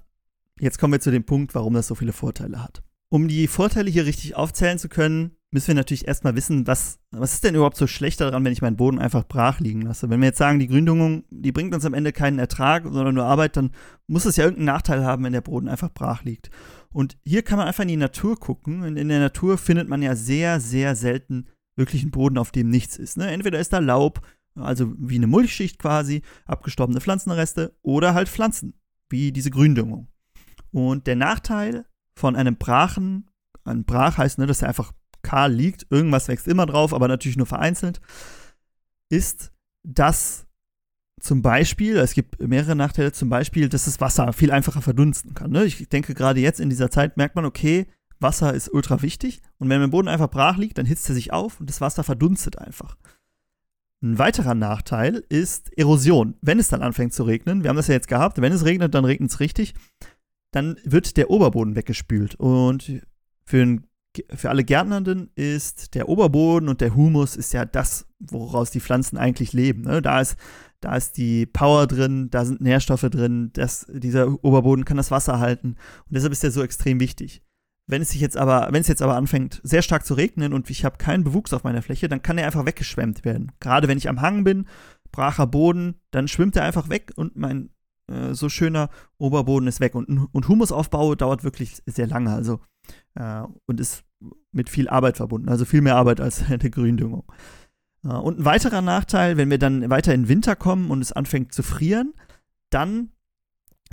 jetzt 0.60 0.80
kommen 0.80 0.94
wir 0.94 1.02
zu 1.02 1.12
dem 1.12 1.24
Punkt, 1.24 1.54
warum 1.54 1.76
das 1.76 1.86
so 1.86 1.94
viele 1.94 2.14
Vorteile 2.14 2.64
hat. 2.64 2.82
Um 3.10 3.28
die 3.28 3.46
Vorteile 3.46 3.92
hier 3.92 4.08
richtig 4.08 4.36
aufzählen 4.36 4.80
zu 4.80 4.90
können, 4.90 5.38
müssen 5.52 5.68
wir 5.68 5.76
natürlich 5.76 6.08
erstmal 6.08 6.36
wissen, 6.36 6.66
was, 6.66 7.00
was 7.12 7.34
ist 7.34 7.44
denn 7.44 7.56
überhaupt 7.56 7.76
so 7.76 7.86
schlecht 7.86 8.22
daran, 8.22 8.46
wenn 8.46 8.54
ich 8.54 8.62
meinen 8.62 8.78
Boden 8.78 9.00
einfach 9.00 9.28
brach 9.28 9.60
liegen 9.60 9.82
lasse. 9.82 10.10
Wenn 10.10 10.22
wir 10.22 10.28
jetzt 10.28 10.38
sagen, 10.38 10.60
die 10.60 10.68
Gründüngung, 10.68 11.26
die 11.30 11.52
bringt 11.52 11.76
uns 11.76 11.84
am 11.84 11.94
Ende 11.94 12.14
keinen 12.14 12.40
Ertrag, 12.40 12.84
sondern 12.84 13.16
nur 13.16 13.26
Arbeit, 13.26 13.58
dann 13.58 13.72
muss 14.08 14.26
es 14.26 14.38
ja 14.38 14.46
irgendeinen 14.46 14.68
Nachteil 14.68 15.04
haben, 15.04 15.26
wenn 15.26 15.34
der 15.34 15.42
Boden 15.42 15.68
einfach 15.68 15.94
brach 15.94 16.24
liegt. 16.24 16.50
Und 16.94 17.18
hier 17.26 17.44
kann 17.44 17.58
man 17.58 17.68
einfach 17.68 17.84
in 17.84 17.90
die 17.90 17.98
Natur 17.98 18.40
gucken. 18.40 18.84
Und 18.84 18.96
in 18.96 19.10
der 19.10 19.20
Natur 19.20 19.58
findet 19.58 19.90
man 19.90 20.02
ja 20.02 20.16
sehr, 20.16 20.62
sehr 20.62 20.96
selten 20.96 21.48
wirklich 21.76 22.02
einen 22.02 22.12
Boden, 22.12 22.38
auf 22.38 22.52
dem 22.52 22.70
nichts 22.70 22.98
ist. 22.98 23.18
Ne? 23.18 23.28
Entweder 23.28 23.60
ist 23.60 23.74
da 23.74 23.80
Laub, 23.80 24.22
also 24.56 24.94
wie 24.98 25.16
eine 25.16 25.28
Mulchschicht 25.28 25.80
quasi, 25.80 26.22
abgestorbene 26.46 27.02
Pflanzenreste, 27.02 27.76
oder 27.82 28.14
halt 28.14 28.30
Pflanzen, 28.30 28.74
wie 29.10 29.34
diese 29.34 29.52
Gründüngung. 29.52 30.08
Und 30.72 31.08
der 31.08 31.18
Nachteil 31.18 31.86
von 32.16 32.38
einem 32.38 32.56
Brachen, 32.56 33.30
ein 33.66 33.84
Brach 33.84 34.18
heißt, 34.18 34.40
ne, 34.40 34.48
dass 34.48 34.62
er 34.62 34.70
einfach 34.70 34.94
kahl 35.32 35.54
liegt, 35.54 35.88
irgendwas 35.90 36.28
wächst 36.28 36.48
immer 36.48 36.66
drauf, 36.66 36.94
aber 36.94 37.08
natürlich 37.08 37.38
nur 37.38 37.48
vereinzelt, 37.48 38.02
ist, 39.10 39.52
dass 39.84 40.46
zum 41.22 41.42
Beispiel, 41.42 41.98
es 41.98 42.14
gibt 42.14 42.42
mehrere 42.42 42.76
Nachteile, 42.76 43.14
zum 43.14 43.30
Beispiel, 43.30 43.70
dass 43.70 43.86
das 43.86 44.02
Wasser 44.02 44.34
viel 44.34 44.52
einfacher 44.52 44.82
verdunsten 44.82 45.34
kann. 45.34 45.52
Ne? 45.52 45.64
Ich 45.66 45.88
denke, 45.88 46.14
gerade 46.14 46.42
jetzt 46.42 46.60
in 46.60 46.70
dieser 46.70 46.92
Zeit 46.92 47.16
merkt 47.16 47.36
man, 47.36 47.46
okay, 47.46 47.88
Wasser 48.20 48.54
ist 48.54 48.74
ultra 48.74 49.02
wichtig 49.02 49.42
und 49.58 49.70
wenn 49.70 49.80
mein 49.80 49.92
Boden 49.92 50.10
einfach 50.10 50.30
brach 50.30 50.58
liegt, 50.58 50.78
dann 50.78 50.86
hitzt 50.86 51.08
er 51.08 51.16
sich 51.16 51.32
auf 51.32 51.60
und 51.60 51.70
das 51.70 51.80
Wasser 51.80 52.04
verdunstet 52.04 52.58
einfach. 52.58 52.98
Ein 54.04 54.18
weiterer 54.18 54.56
Nachteil 54.56 55.24
ist 55.30 55.78
Erosion. 55.78 56.36
Wenn 56.42 56.60
es 56.60 56.68
dann 56.68 56.82
anfängt 56.82 57.14
zu 57.14 57.24
regnen, 57.24 57.64
wir 57.64 57.70
haben 57.70 57.78
das 57.78 57.88
ja 57.88 57.94
jetzt 57.94 58.08
gehabt, 58.08 58.42
wenn 58.42 58.52
es 58.52 58.66
regnet, 58.66 58.94
dann 58.96 59.06
regnet 59.06 59.32
es 59.32 59.40
richtig, 59.40 59.76
dann 60.52 60.76
wird 60.84 61.16
der 61.18 61.30
Oberboden 61.30 61.76
weggespült. 61.76 62.36
Und 62.36 63.02
für, 63.46 63.62
ein, 63.62 63.88
für 64.34 64.50
alle 64.50 64.64
Gärtnernden 64.64 65.30
ist 65.36 65.96
der 65.96 66.10
Oberboden 66.10 66.70
und 66.70 66.82
der 66.82 66.96
Humus 66.96 67.36
ist 67.36 67.54
ja 67.54 67.66
das, 67.66 68.08
woraus 68.20 68.72
die 68.72 68.82
Pflanzen 68.82 69.18
eigentlich 69.18 69.54
leben. 69.54 69.84
Ne? 69.84 70.02
Da, 70.02 70.20
ist, 70.20 70.36
da 70.82 70.96
ist 70.96 71.18
die 71.18 71.46
Power 71.46 71.88
drin, 71.88 72.30
da 72.30 72.44
sind 72.44 72.62
Nährstoffe 72.62 73.10
drin, 73.10 73.52
das, 73.54 73.88
dieser 73.90 74.44
Oberboden 74.44 74.86
kann 74.86 74.98
das 74.98 75.12
Wasser 75.12 75.40
halten. 75.40 75.76
Und 76.06 76.16
deshalb 76.16 76.34
ist 76.34 76.44
der 76.44 76.52
so 76.52 76.62
extrem 76.62 77.00
wichtig. 77.00 77.42
Wenn 77.88 78.02
es 78.02 78.10
sich 78.10 78.22
jetzt 78.22 78.38
aber, 78.38 78.70
wenn 78.72 78.82
es 78.82 78.88
jetzt 78.88 79.02
aber 79.02 79.16
anfängt, 79.16 79.60
sehr 79.64 79.82
stark 79.82 80.06
zu 80.06 80.14
regnen 80.14 80.54
und 80.54 80.70
ich 80.70 80.86
habe 80.86 80.98
keinen 80.98 81.24
Bewuchs 81.24 81.54
auf 81.54 81.64
meiner 81.64 81.82
Fläche, 81.82 82.08
dann 82.08 82.22
kann 82.22 82.38
er 82.38 82.46
einfach 82.46 82.66
weggeschwemmt 82.66 83.26
werden. 83.26 83.52
Gerade 83.60 83.88
wenn 83.88 83.98
ich 83.98 84.10
am 84.10 84.22
Hang 84.22 84.44
bin, 84.44 84.68
bracher 85.12 85.48
Boden, 85.48 85.96
dann 86.12 86.28
schwimmt 86.28 86.56
er 86.56 86.64
einfach 86.64 86.90
weg 86.90 87.12
und 87.16 87.36
mein 87.36 87.70
äh, 88.08 88.34
so 88.34 88.50
schöner 88.50 88.90
Oberboden 89.18 89.68
ist 89.68 89.80
weg. 89.80 89.96
Und, 89.96 90.28
und 90.32 90.48
Humusaufbau 90.48 91.16
dauert 91.16 91.44
wirklich 91.44 91.82
sehr 91.86 92.08
lange, 92.08 92.34
also 92.34 92.60
äh, 93.16 93.44
und 93.66 93.80
ist 93.80 94.04
mit 94.52 94.70
viel 94.70 94.90
Arbeit 94.90 95.18
verbunden, 95.18 95.50
also 95.50 95.66
viel 95.66 95.82
mehr 95.82 95.96
Arbeit 95.96 96.22
als 96.22 96.44
eine 96.50 96.70
Gründüngung. 96.70 97.24
Äh, 98.04 98.10
und 98.10 98.40
ein 98.40 98.46
weiterer 98.46 98.82
Nachteil, 98.82 99.38
wenn 99.38 99.50
wir 99.50 99.58
dann 99.58 99.90
weiter 99.90 100.14
in 100.14 100.24
den 100.24 100.30
Winter 100.30 100.56
kommen 100.56 100.92
und 100.92 101.02
es 101.02 101.12
anfängt 101.12 101.54
zu 101.54 101.64
frieren, 101.64 102.14
dann 102.70 103.10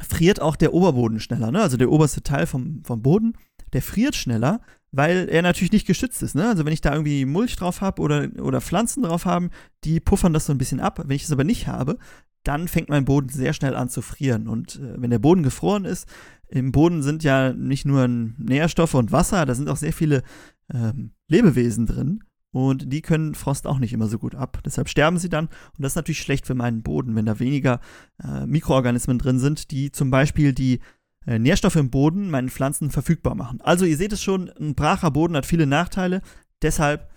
friert 0.01 0.41
auch 0.41 0.57
der 0.57 0.75
Oberboden 0.75 1.21
schneller, 1.21 1.51
ne? 1.51 1.61
also 1.61 1.77
der 1.77 1.91
oberste 1.91 2.23
Teil 2.23 2.47
vom, 2.47 2.83
vom 2.85 3.03
Boden, 3.03 3.35
der 3.73 3.83
friert 3.83 4.15
schneller, 4.15 4.61
weil 4.93 5.29
er 5.29 5.43
natürlich 5.43 5.73
nicht 5.73 5.87
geschützt 5.87 6.23
ist. 6.23 6.35
Ne? 6.35 6.49
Also 6.49 6.65
wenn 6.65 6.73
ich 6.73 6.81
da 6.81 6.93
irgendwie 6.93 7.25
Mulch 7.25 7.57
drauf 7.57 7.81
habe 7.81 8.01
oder, 8.01 8.29
oder 8.41 8.61
Pflanzen 8.61 9.03
drauf 9.03 9.27
haben, 9.27 9.51
die 9.85 10.01
puffern 10.01 10.33
das 10.33 10.47
so 10.47 10.53
ein 10.53 10.59
bisschen 10.59 10.81
ab. 10.81 11.03
Wenn 11.05 11.17
ich 11.17 11.25
es 11.25 11.33
aber 11.33 11.45
nicht 11.45 11.67
habe, 11.67 11.99
dann 12.45 12.69
fängt 12.69 12.89
mein 12.89 13.05
Boden 13.05 13.29
sehr 13.29 13.53
schnell 13.53 13.75
an 13.75 13.89
zu 13.89 14.01
frieren. 14.01 14.49
Und 14.49 14.77
äh, 14.77 15.01
wenn 15.01 15.11
der 15.11 15.19
Boden 15.19 15.43
gefroren 15.43 15.85
ist, 15.85 16.09
im 16.49 16.73
Boden 16.73 17.03
sind 17.03 17.23
ja 17.25 17.53
nicht 17.53 17.85
nur 17.85 18.09
Nährstoffe 18.09 18.95
und 18.95 19.13
Wasser, 19.13 19.47
da 19.47 19.55
sind 19.55 19.69
auch 19.69 19.77
sehr 19.77 19.93
viele 19.93 20.23
ähm, 20.73 21.13
Lebewesen 21.29 21.87
drin. 21.87 22.25
Und 22.51 22.91
die 22.93 23.03
können 23.03 23.35
Frost 23.35 23.67
auch 23.67 23.79
nicht 23.79 23.93
immer 23.93 24.09
so 24.09 24.19
gut 24.19 24.35
ab. 24.35 24.61
Deshalb 24.65 24.89
sterben 24.89 25.19
sie 25.19 25.29
dann. 25.29 25.47
Und 25.47 25.83
das 25.83 25.93
ist 25.93 25.97
natürlich 25.97 26.23
schlecht 26.23 26.47
für 26.47 26.55
meinen 26.55 26.83
Boden, 26.83 27.15
wenn 27.15 27.27
da 27.27 27.39
weniger 27.39 27.81
äh, 28.25 28.47
Mikroorganismen 28.47 29.19
drin 29.19 29.39
sind, 29.39 29.71
die 29.71 29.93
zum 29.93 30.11
Beispiel 30.11 30.55
die 30.55 30.81
äh, 31.27 31.39
Nährstoffe 31.39 31.77
im 31.77 31.91
Boden 31.91 32.31
meinen 32.31 32.49
Pflanzen 32.49 32.91
verfügbar 32.91 33.35
machen. 33.35 33.61
Also 33.61 33.85
ihr 33.85 33.99
seht 33.99 34.15
es 34.15 34.23
schon, 34.23 34.51
ein 34.59 34.75
bracher 34.75 35.11
Boden 35.11 35.37
hat 35.37 35.45
viele 35.45 35.67
Nachteile. 35.67 36.23
Deshalb 36.63 37.11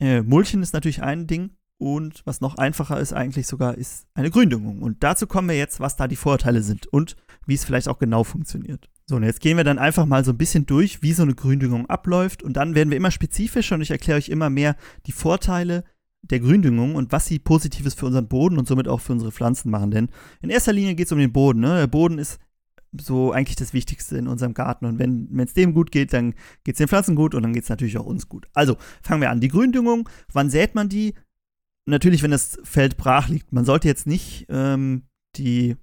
äh, 0.00 0.22
Mulchen 0.22 0.62
ist 0.62 0.72
natürlich 0.72 1.02
ein 1.02 1.26
Ding. 1.26 1.50
Und 1.76 2.22
was 2.26 2.40
noch 2.42 2.56
einfacher 2.56 3.00
ist 3.00 3.14
eigentlich 3.14 3.46
sogar, 3.46 3.76
ist 3.76 4.06
eine 4.14 4.30
Gründüngung. 4.30 4.82
Und 4.82 5.02
dazu 5.02 5.26
kommen 5.26 5.48
wir 5.48 5.56
jetzt, 5.56 5.80
was 5.80 5.96
da 5.96 6.08
die 6.08 6.16
Vorteile 6.16 6.62
sind 6.62 6.86
und 6.86 7.16
wie 7.46 7.54
es 7.54 7.64
vielleicht 7.64 7.88
auch 7.88 7.98
genau 7.98 8.24
funktioniert. 8.24 8.88
So, 9.06 9.16
und 9.16 9.24
jetzt 9.24 9.40
gehen 9.40 9.56
wir 9.56 9.64
dann 9.64 9.78
einfach 9.78 10.06
mal 10.06 10.24
so 10.24 10.30
ein 10.30 10.38
bisschen 10.38 10.66
durch, 10.66 11.02
wie 11.02 11.12
so 11.12 11.22
eine 11.22 11.34
Gründüngung 11.34 11.86
abläuft. 11.86 12.42
Und 12.42 12.52
dann 12.52 12.74
werden 12.74 12.90
wir 12.90 12.96
immer 12.96 13.10
spezifischer 13.10 13.74
und 13.74 13.80
ich 13.82 13.90
erkläre 13.90 14.18
euch 14.18 14.28
immer 14.28 14.50
mehr 14.50 14.76
die 15.06 15.12
Vorteile 15.12 15.84
der 16.22 16.40
Gründüngung 16.40 16.94
und 16.94 17.12
was 17.12 17.26
sie 17.26 17.38
Positives 17.38 17.94
für 17.94 18.06
unseren 18.06 18.28
Boden 18.28 18.58
und 18.58 18.68
somit 18.68 18.88
auch 18.88 19.00
für 19.00 19.12
unsere 19.12 19.32
Pflanzen 19.32 19.70
machen. 19.70 19.90
Denn 19.90 20.10
in 20.42 20.50
erster 20.50 20.72
Linie 20.72 20.94
geht 20.94 21.06
es 21.06 21.12
um 21.12 21.18
den 21.18 21.32
Boden. 21.32 21.60
Ne? 21.60 21.76
Der 21.76 21.86
Boden 21.86 22.18
ist 22.18 22.38
so 22.98 23.32
eigentlich 23.32 23.56
das 23.56 23.72
Wichtigste 23.72 24.16
in 24.16 24.28
unserem 24.28 24.54
Garten. 24.54 24.84
Und 24.84 24.98
wenn 24.98 25.28
es 25.40 25.54
dem 25.54 25.74
gut 25.74 25.90
geht, 25.90 26.12
dann 26.12 26.34
geht 26.64 26.74
es 26.74 26.78
den 26.78 26.88
Pflanzen 26.88 27.14
gut 27.14 27.34
und 27.34 27.42
dann 27.42 27.52
geht 27.52 27.64
es 27.64 27.68
natürlich 27.68 27.98
auch 27.98 28.06
uns 28.06 28.28
gut. 28.28 28.46
Also 28.52 28.76
fangen 29.02 29.22
wir 29.22 29.30
an. 29.30 29.40
Die 29.40 29.48
Gründüngung, 29.48 30.08
wann 30.32 30.50
sät 30.50 30.74
man 30.74 30.88
die? 30.88 31.14
Natürlich, 31.86 32.22
wenn 32.22 32.30
das 32.30 32.58
Feld 32.62 32.96
brach 32.96 33.28
liegt. 33.28 33.52
Man 33.52 33.64
sollte 33.64 33.88
jetzt 33.88 34.06
nicht 34.06 34.46
ähm, 34.48 35.04
die, 35.36 35.76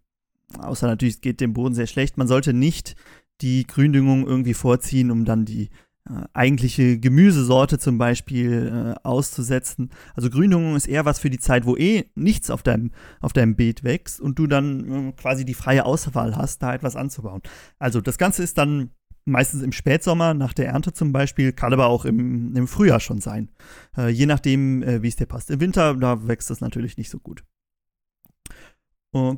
außer 0.60 0.88
natürlich 0.88 1.16
es 1.16 1.22
geht 1.22 1.42
dem 1.42 1.54
Boden 1.54 1.76
sehr 1.76 1.88
schlecht, 1.88 2.18
man 2.18 2.28
sollte 2.28 2.54
nicht 2.54 2.96
die 3.42 3.66
Gründüngung 3.66 4.26
irgendwie 4.26 4.54
vorziehen, 4.54 5.12
um 5.12 5.26
dann 5.26 5.46
die 5.46 5.70
äh, 6.10 6.24
eigentliche 6.34 7.00
Gemüsesorte 7.00 7.80
zum 7.80 7.98
Beispiel 7.98 8.96
äh, 8.98 9.08
auszusetzen. 9.08 9.92
Also 10.16 10.30
Gründüngung 10.30 10.76
ist 10.76 10.88
eher 10.88 11.06
was 11.06 11.20
für 11.20 11.30
die 11.30 11.40
Zeit, 11.40 11.66
wo 11.66 11.76
eh 11.76 12.06
nichts 12.16 12.50
auf 12.50 12.64
deinem, 12.64 12.92
auf 13.20 13.34
deinem 13.34 13.56
Beet 13.56 13.84
wächst 13.84 14.20
und 14.22 14.40
du 14.40 14.48
dann 14.48 15.10
äh, 15.10 15.12
quasi 15.14 15.46
die 15.46 15.54
freie 15.54 15.86
Auswahl 15.86 16.36
hast, 16.36 16.64
da 16.64 16.74
etwas 16.74 16.96
anzubauen. 16.96 17.42
Also 17.78 18.02
das 18.02 18.18
Ganze 18.18 18.44
ist 18.44 18.58
dann 18.58 18.92
meistens 19.26 19.62
im 19.62 19.74
Spätsommer, 19.74 20.34
nach 20.34 20.54
der 20.54 20.68
Ernte 20.68 20.94
zum 20.94 21.12
Beispiel, 21.12 21.52
kann 21.52 21.74
aber 21.74 21.88
auch 21.88 22.06
im, 22.06 22.56
im 22.56 22.68
Frühjahr 22.68 23.00
schon 23.00 23.20
sein. 23.20 23.50
Äh, 23.98 24.10
je 24.10 24.26
nachdem, 24.26 24.82
äh, 24.84 25.04
wie 25.04 25.10
es 25.10 25.18
dir 25.18 25.26
passt. 25.26 25.52
Im 25.52 25.60
Winter, 25.60 25.94
da 25.96 26.28
wächst 26.28 26.50
das 26.50 26.62
natürlich 26.62 26.98
nicht 26.98 27.10
so 27.10 27.20
gut. 27.20 27.44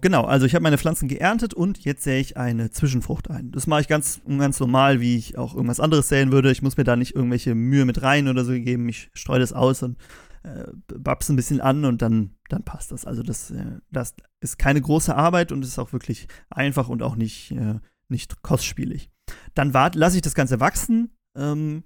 Genau, 0.01 0.23
also 0.23 0.45
ich 0.45 0.55
habe 0.55 0.63
meine 0.63 0.77
Pflanzen 0.77 1.07
geerntet 1.07 1.53
und 1.53 1.79
jetzt 1.79 2.03
sähe 2.03 2.19
ich 2.19 2.37
eine 2.37 2.71
Zwischenfrucht 2.71 3.29
ein. 3.29 3.51
Das 3.51 3.67
mache 3.67 3.81
ich 3.81 3.87
ganz, 3.87 4.21
ganz 4.25 4.59
normal, 4.59 5.01
wie 5.01 5.17
ich 5.17 5.37
auch 5.37 5.53
irgendwas 5.53 5.79
anderes 5.79 6.09
säen 6.09 6.31
würde. 6.31 6.51
Ich 6.51 6.61
muss 6.61 6.77
mir 6.77 6.83
da 6.83 6.95
nicht 6.95 7.15
irgendwelche 7.15 7.55
Mühe 7.55 7.85
mit 7.85 8.01
rein 8.01 8.27
oder 8.27 8.45
so 8.45 8.53
geben. 8.53 8.87
Ich 8.89 9.09
streue 9.13 9.39
das 9.39 9.53
aus 9.53 9.83
und 9.83 9.97
äh, 10.43 10.65
bab's 10.97 11.29
ein 11.29 11.35
bisschen 11.35 11.61
an 11.61 11.85
und 11.85 12.01
dann, 12.01 12.35
dann 12.47 12.63
passt 12.63 12.91
das. 12.91 13.05
Also 13.05 13.23
das, 13.23 13.51
äh, 13.51 13.79
das 13.91 14.15
ist 14.39 14.57
keine 14.57 14.81
große 14.81 15.15
Arbeit 15.15 15.51
und 15.51 15.63
ist 15.63 15.79
auch 15.79 15.93
wirklich 15.93 16.27
einfach 16.49 16.89
und 16.89 17.03
auch 17.03 17.15
nicht, 17.15 17.51
äh, 17.51 17.79
nicht 18.07 18.41
kostspielig. 18.41 19.09
Dann 19.53 19.71
lasse 19.71 20.15
ich 20.15 20.21
das 20.21 20.35
Ganze 20.35 20.59
wachsen. 20.59 21.11
Ähm, 21.35 21.83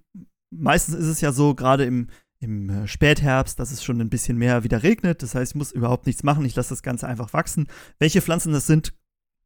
meistens 0.52 0.96
ist 0.96 1.08
es 1.08 1.22
ja 1.22 1.32
so, 1.32 1.56
gerade 1.56 1.86
im, 1.86 2.08
im 2.44 2.70
äh, 2.70 2.88
Spätherbst, 2.88 3.58
dass 3.60 3.72
es 3.72 3.84
schon 3.84 4.02
ein 4.02 4.10
bisschen 4.10 4.38
mehr 4.38 4.64
wieder 4.64 4.84
regnet. 4.84 5.24
Das 5.24 5.34
heißt, 5.34 5.54
ich 5.54 5.56
muss 5.56 5.72
überhaupt 5.72 6.06
nichts 6.06 6.24
machen. 6.24 6.46
Ich 6.46 6.56
lasse 6.56 6.70
das 6.70 6.84
Ganze 6.84 7.08
einfach 7.08 7.34
wachsen. 7.34 7.68
Welche 8.00 8.22
Pflanzen 8.22 8.52
das 8.52 8.68
sind, 8.68 8.94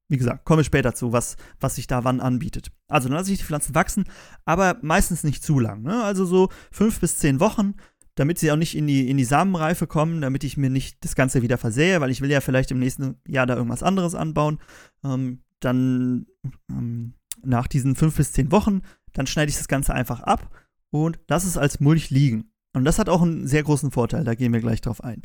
wie 0.10 0.18
gesagt, 0.18 0.46
komme 0.46 0.62
ich 0.62 0.68
später 0.68 0.96
zu, 0.96 1.12
was, 1.12 1.38
was 1.60 1.76
sich 1.76 1.88
da 1.88 2.04
wann 2.04 2.20
anbietet. 2.20 2.72
Also 2.88 3.08
dann 3.08 3.18
lasse 3.18 3.32
ich 3.32 3.40
die 3.40 3.46
Pflanzen 3.46 3.76
wachsen, 3.76 4.06
aber 4.46 4.78
meistens 4.82 5.24
nicht 5.24 5.44
zu 5.44 5.60
lang. 5.60 5.84
Ne? 5.84 6.04
Also 6.04 6.26
so 6.26 6.50
fünf 6.72 7.00
bis 7.00 7.18
zehn 7.18 7.40
Wochen, 7.40 7.76
damit 8.16 8.40
sie 8.40 8.52
auch 8.52 8.58
nicht 8.58 8.76
in 8.76 8.88
die, 8.88 9.10
in 9.10 9.18
die 9.18 9.26
Samenreife 9.26 9.86
kommen, 9.86 10.22
damit 10.22 10.44
ich 10.44 10.58
mir 10.58 10.72
nicht 10.72 11.04
das 11.04 11.16
Ganze 11.16 11.42
wieder 11.44 11.58
versähe, 11.58 12.02
weil 12.02 12.10
ich 12.10 12.22
will 12.22 12.32
ja 12.32 12.42
vielleicht 12.42 12.72
im 12.72 12.80
nächsten 12.80 13.18
Jahr 13.28 13.46
da 13.46 13.56
irgendwas 13.56 13.84
anderes 13.84 14.16
anbauen. 14.16 14.60
Ähm, 15.04 15.44
dann 15.60 16.26
ähm, 16.70 17.14
nach 17.44 17.68
diesen 17.68 17.96
fünf 17.96 18.16
bis 18.16 18.32
zehn 18.32 18.52
Wochen, 18.52 18.82
dann 19.14 19.28
schneide 19.28 19.50
ich 19.50 19.58
das 19.58 19.68
Ganze 19.68 19.94
einfach 19.94 20.22
ab 20.22 20.50
und 20.90 21.20
lasse 21.28 21.48
es 21.48 21.58
als 21.58 21.80
Mulch 21.80 22.10
liegen. 22.10 22.52
Und 22.78 22.86
das 22.86 23.00
hat 23.00 23.10
auch 23.10 23.22
einen 23.22 23.48
sehr 23.48 23.64
großen 23.64 23.92
Vorteil, 23.92 24.24
da 24.24 24.36
gehen 24.36 24.54
wir 24.54 24.60
gleich 24.60 24.82
drauf 24.82 25.04
ein. 25.04 25.24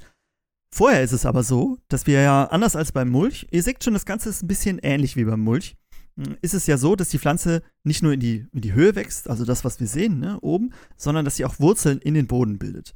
Vorher 0.75 1.03
ist 1.03 1.13
es 1.13 1.27
aber 1.27 1.43
so, 1.43 1.79
dass 1.89 2.07
wir 2.07 2.23
ja 2.23 2.45
anders 2.47 2.77
als 2.77 2.93
beim 2.93 3.11
Mulch, 3.11 3.47
ihr 3.51 3.63
seht 3.63 3.85
schon, 3.85 3.93
das 3.93 4.07
Ganze 4.07 4.31
ist 4.31 4.43
ein 4.43 4.49
bisschen 4.49 4.79
ähnlich 4.79 5.17
wie 5.17 5.25
beim 5.25 5.41
Mulch, 5.41 5.77
hm, 6.17 6.39
ist 6.41 6.55
es 6.55 6.67
ja 6.67 6.79
so, 6.79 6.97
dass 6.97 7.11
die 7.11 7.19
Pflanze 7.19 7.63
nicht 7.85 8.03
nur 8.03 8.15
in 8.15 8.21
die, 8.21 8.47
in 8.53 8.63
die 8.63 8.73
Höhe 8.73 8.95
wächst, 8.95 9.29
also 9.29 9.45
das, 9.45 9.65
was 9.65 9.81
wir 9.81 9.87
sehen, 9.87 10.19
ne, 10.19 10.41
oben, 10.41 10.73
sondern 10.97 11.27
dass 11.27 11.37
sie 11.37 11.45
auch 11.45 11.61
Wurzeln 11.61 11.99
in 11.99 12.15
den 12.15 12.27
Boden 12.27 12.59
bildet. 12.59 12.95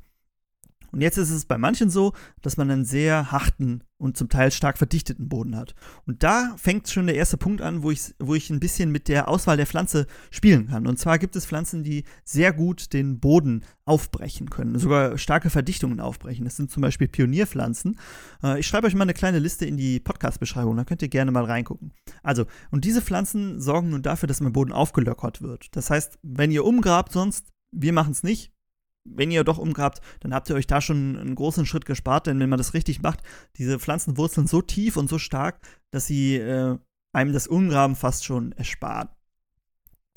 Und 0.92 1.00
jetzt 1.00 1.18
ist 1.18 1.30
es 1.30 1.44
bei 1.44 1.58
manchen 1.58 1.90
so, 1.90 2.12
dass 2.42 2.56
man 2.56 2.70
einen 2.70 2.84
sehr 2.84 3.32
harten 3.32 3.82
und 3.98 4.16
zum 4.16 4.28
Teil 4.28 4.50
stark 4.50 4.78
verdichteten 4.78 5.28
Boden 5.28 5.56
hat. 5.56 5.74
Und 6.06 6.22
da 6.22 6.54
fängt 6.58 6.88
schon 6.88 7.06
der 7.06 7.16
erste 7.16 7.38
Punkt 7.38 7.62
an, 7.62 7.82
wo 7.82 7.90
ich, 7.90 8.14
wo 8.18 8.34
ich 8.34 8.50
ein 8.50 8.60
bisschen 8.60 8.92
mit 8.92 9.08
der 9.08 9.28
Auswahl 9.28 9.56
der 9.56 9.66
Pflanze 9.66 10.06
spielen 10.30 10.68
kann. 10.68 10.86
Und 10.86 10.98
zwar 10.98 11.18
gibt 11.18 11.34
es 11.36 11.46
Pflanzen, 11.46 11.82
die 11.82 12.04
sehr 12.24 12.52
gut 12.52 12.92
den 12.92 13.20
Boden 13.20 13.64
aufbrechen 13.84 14.50
können, 14.50 14.78
sogar 14.78 15.16
starke 15.16 15.48
Verdichtungen 15.48 16.00
aufbrechen. 16.00 16.44
Das 16.44 16.56
sind 16.56 16.70
zum 16.70 16.82
Beispiel 16.82 17.08
Pionierpflanzen. 17.08 17.98
Äh, 18.42 18.60
ich 18.60 18.66
schreibe 18.66 18.86
euch 18.86 18.94
mal 18.94 19.02
eine 19.02 19.14
kleine 19.14 19.38
Liste 19.38 19.64
in 19.64 19.76
die 19.76 20.00
Podcast-Beschreibung, 20.00 20.76
da 20.76 20.84
könnt 20.84 21.02
ihr 21.02 21.08
gerne 21.08 21.30
mal 21.30 21.44
reingucken. 21.44 21.92
Also, 22.22 22.46
und 22.70 22.84
diese 22.84 23.00
Pflanzen 23.00 23.60
sorgen 23.60 23.90
nun 23.90 24.02
dafür, 24.02 24.26
dass 24.26 24.40
mein 24.40 24.52
Boden 24.52 24.72
aufgelockert 24.72 25.40
wird. 25.40 25.68
Das 25.76 25.88
heißt, 25.88 26.18
wenn 26.22 26.50
ihr 26.50 26.64
umgrabt 26.64 27.12
sonst, 27.12 27.52
wir 27.72 27.92
machen 27.92 28.12
es 28.12 28.22
nicht, 28.22 28.52
wenn 29.14 29.30
ihr 29.30 29.44
doch 29.44 29.58
umgrabt, 29.58 30.00
dann 30.20 30.34
habt 30.34 30.48
ihr 30.50 30.56
euch 30.56 30.66
da 30.66 30.80
schon 30.80 31.16
einen 31.16 31.34
großen 31.34 31.66
Schritt 31.66 31.86
gespart, 31.86 32.26
denn 32.26 32.40
wenn 32.40 32.48
man 32.48 32.58
das 32.58 32.74
richtig 32.74 33.02
macht, 33.02 33.20
diese 33.56 33.78
Pflanzen 33.78 34.16
wurzeln 34.16 34.46
so 34.46 34.62
tief 34.62 34.96
und 34.96 35.08
so 35.08 35.18
stark, 35.18 35.60
dass 35.90 36.06
sie 36.06 36.36
äh, 36.36 36.76
einem 37.12 37.32
das 37.32 37.46
Umgraben 37.46 37.96
fast 37.96 38.24
schon 38.24 38.52
ersparen. 38.52 39.08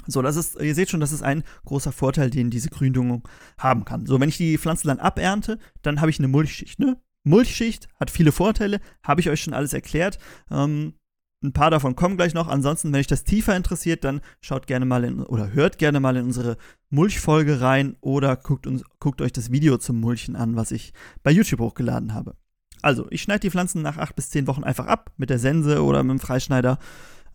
So, 0.08 0.22
das 0.22 0.36
ist, 0.36 0.60
ihr 0.60 0.76
seht 0.76 0.90
schon, 0.90 1.00
das 1.00 1.12
ist 1.12 1.22
ein 1.22 1.44
großer 1.66 1.92
Vorteil, 1.92 2.30
den 2.30 2.50
diese 2.50 2.70
Gründüngung 2.70 3.28
haben 3.58 3.86
kann. 3.86 4.06
So, 4.06 4.20
wenn 4.20 4.30
ich 4.30 4.38
die 4.38 4.58
Pflanzen 4.58 4.88
dann 4.88 5.00
abernte, 5.00 5.60
dann 5.82 6.02
habe 6.02 6.10
ich 6.10 6.20
eine 6.20 6.28
Mulchschicht. 6.28 6.80
Ne? 6.80 6.98
Mulchschicht 7.24 7.88
hat 8.00 8.10
viele 8.10 8.32
Vorteile, 8.32 8.80
habe 9.04 9.22
ich 9.22 9.30
euch 9.30 9.42
schon 9.42 9.54
alles 9.54 9.74
erklärt. 9.74 10.18
Ähm, 10.50 10.94
ein 11.42 11.54
paar 11.54 11.72
davon 11.72 11.96
kommen 11.96 12.18
gleich 12.18 12.34
noch. 12.34 12.48
Ansonsten, 12.48 12.92
wenn 12.92 13.00
euch 13.00 13.08
das 13.08 13.24
tiefer 13.24 13.56
interessiert, 13.56 14.04
dann 14.04 14.22
schaut 14.42 14.68
gerne 14.68 14.86
mal 14.86 15.04
in 15.04 15.22
oder 15.22 15.54
hört 15.54 15.78
gerne 15.78 16.00
mal 16.00 16.18
in 16.18 16.26
unsere 16.26 16.58
Mulchfolge 16.90 17.62
rein 17.62 17.96
oder 18.02 18.36
guckt, 18.36 18.68
uns, 18.68 18.84
guckt 19.00 19.22
euch 19.22 19.32
das 19.32 19.52
Video 19.52 19.78
zum 19.78 20.00
Mulchen 20.00 20.36
an, 20.36 20.56
was 20.56 20.72
ich 20.72 20.94
bei 21.24 21.32
YouTube 21.32 21.62
hochgeladen 21.62 22.14
habe. 22.14 22.36
Also, 22.82 23.08
ich 23.10 23.22
schneide 23.22 23.42
die 23.42 23.52
Pflanzen 23.52 23.82
nach 23.82 23.98
acht 23.98 24.16
bis 24.16 24.30
zehn 24.30 24.48
Wochen 24.48 24.64
einfach 24.64 24.88
ab 24.88 25.12
mit 25.18 25.30
der 25.30 25.40
Sense 25.40 25.84
oder 25.84 26.04
mit 26.04 26.12
dem 26.12 26.20
Freischneider, 26.20 26.80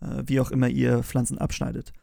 äh, 0.01 0.23
wie 0.25 0.39
auch 0.39 0.51
immer 0.51 0.67
ihr 0.67 1.03
Pflanzen 1.03 1.37
abschneidet. 1.37 1.93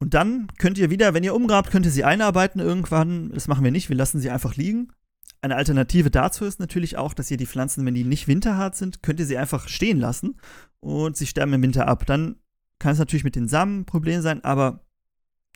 Und 0.00 0.14
dann 0.14 0.48
könnt 0.58 0.78
ihr 0.78 0.90
wieder, 0.90 1.12
wenn 1.12 1.24
ihr 1.24 1.34
umgrabt, 1.34 1.70
könnt 1.70 1.86
ihr 1.86 1.92
sie 1.92 2.04
einarbeiten 2.04 2.60
irgendwann. 2.60 3.30
Das 3.30 3.48
machen 3.48 3.64
wir 3.64 3.70
nicht, 3.70 3.88
wir 3.88 3.96
lassen 3.96 4.18
sie 4.18 4.30
einfach 4.30 4.56
liegen. 4.56 4.92
Eine 5.42 5.56
Alternative 5.56 6.10
dazu 6.10 6.44
ist 6.44 6.60
natürlich 6.60 6.98
auch, 6.98 7.14
dass 7.14 7.30
ihr 7.30 7.38
die 7.38 7.46
Pflanzen, 7.46 7.86
wenn 7.86 7.94
die 7.94 8.04
nicht 8.04 8.28
winterhart 8.28 8.76
sind, 8.76 9.02
könnt 9.02 9.20
ihr 9.20 9.26
sie 9.26 9.38
einfach 9.38 9.68
stehen 9.68 9.98
lassen 9.98 10.38
und 10.80 11.16
sie 11.16 11.26
sterben 11.26 11.54
im 11.54 11.62
Winter 11.62 11.88
ab. 11.88 12.04
Dann 12.04 12.36
kann 12.78 12.92
es 12.92 12.98
natürlich 12.98 13.24
mit 13.24 13.36
den 13.36 13.48
Samen 13.48 13.80
ein 13.80 13.86
Problem 13.86 14.20
sein, 14.20 14.44
aber 14.44 14.84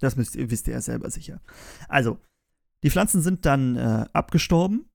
das 0.00 0.16
müsst 0.16 0.36
ihr, 0.36 0.50
wisst 0.50 0.68
ihr 0.68 0.74
ja 0.74 0.80
selber 0.80 1.10
sicher. 1.10 1.40
Also, 1.88 2.18
die 2.82 2.90
Pflanzen 2.90 3.22
sind 3.22 3.46
dann 3.46 3.76
äh, 3.76 4.06
abgestorben 4.12 4.86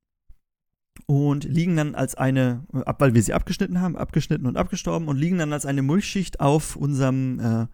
und 1.06 1.44
liegen 1.44 1.76
dann 1.76 1.96
als 1.96 2.16
eine, 2.16 2.66
äh, 2.74 2.84
ab, 2.84 3.02
weil 3.02 3.14
wir 3.14 3.24
sie 3.24 3.34
abgeschnitten 3.34 3.82
haben, 3.82 3.96
abgeschnitten 3.96 4.46
und 4.46 4.58
abgestorben 4.58 5.08
und 5.08 5.18
liegen 5.18 5.38
dann 5.38 5.54
als 5.54 5.66
eine 5.66 5.82
Mulchschicht 5.82 6.40
auf 6.40 6.76
unserem, 6.76 7.40
äh, 7.40 7.68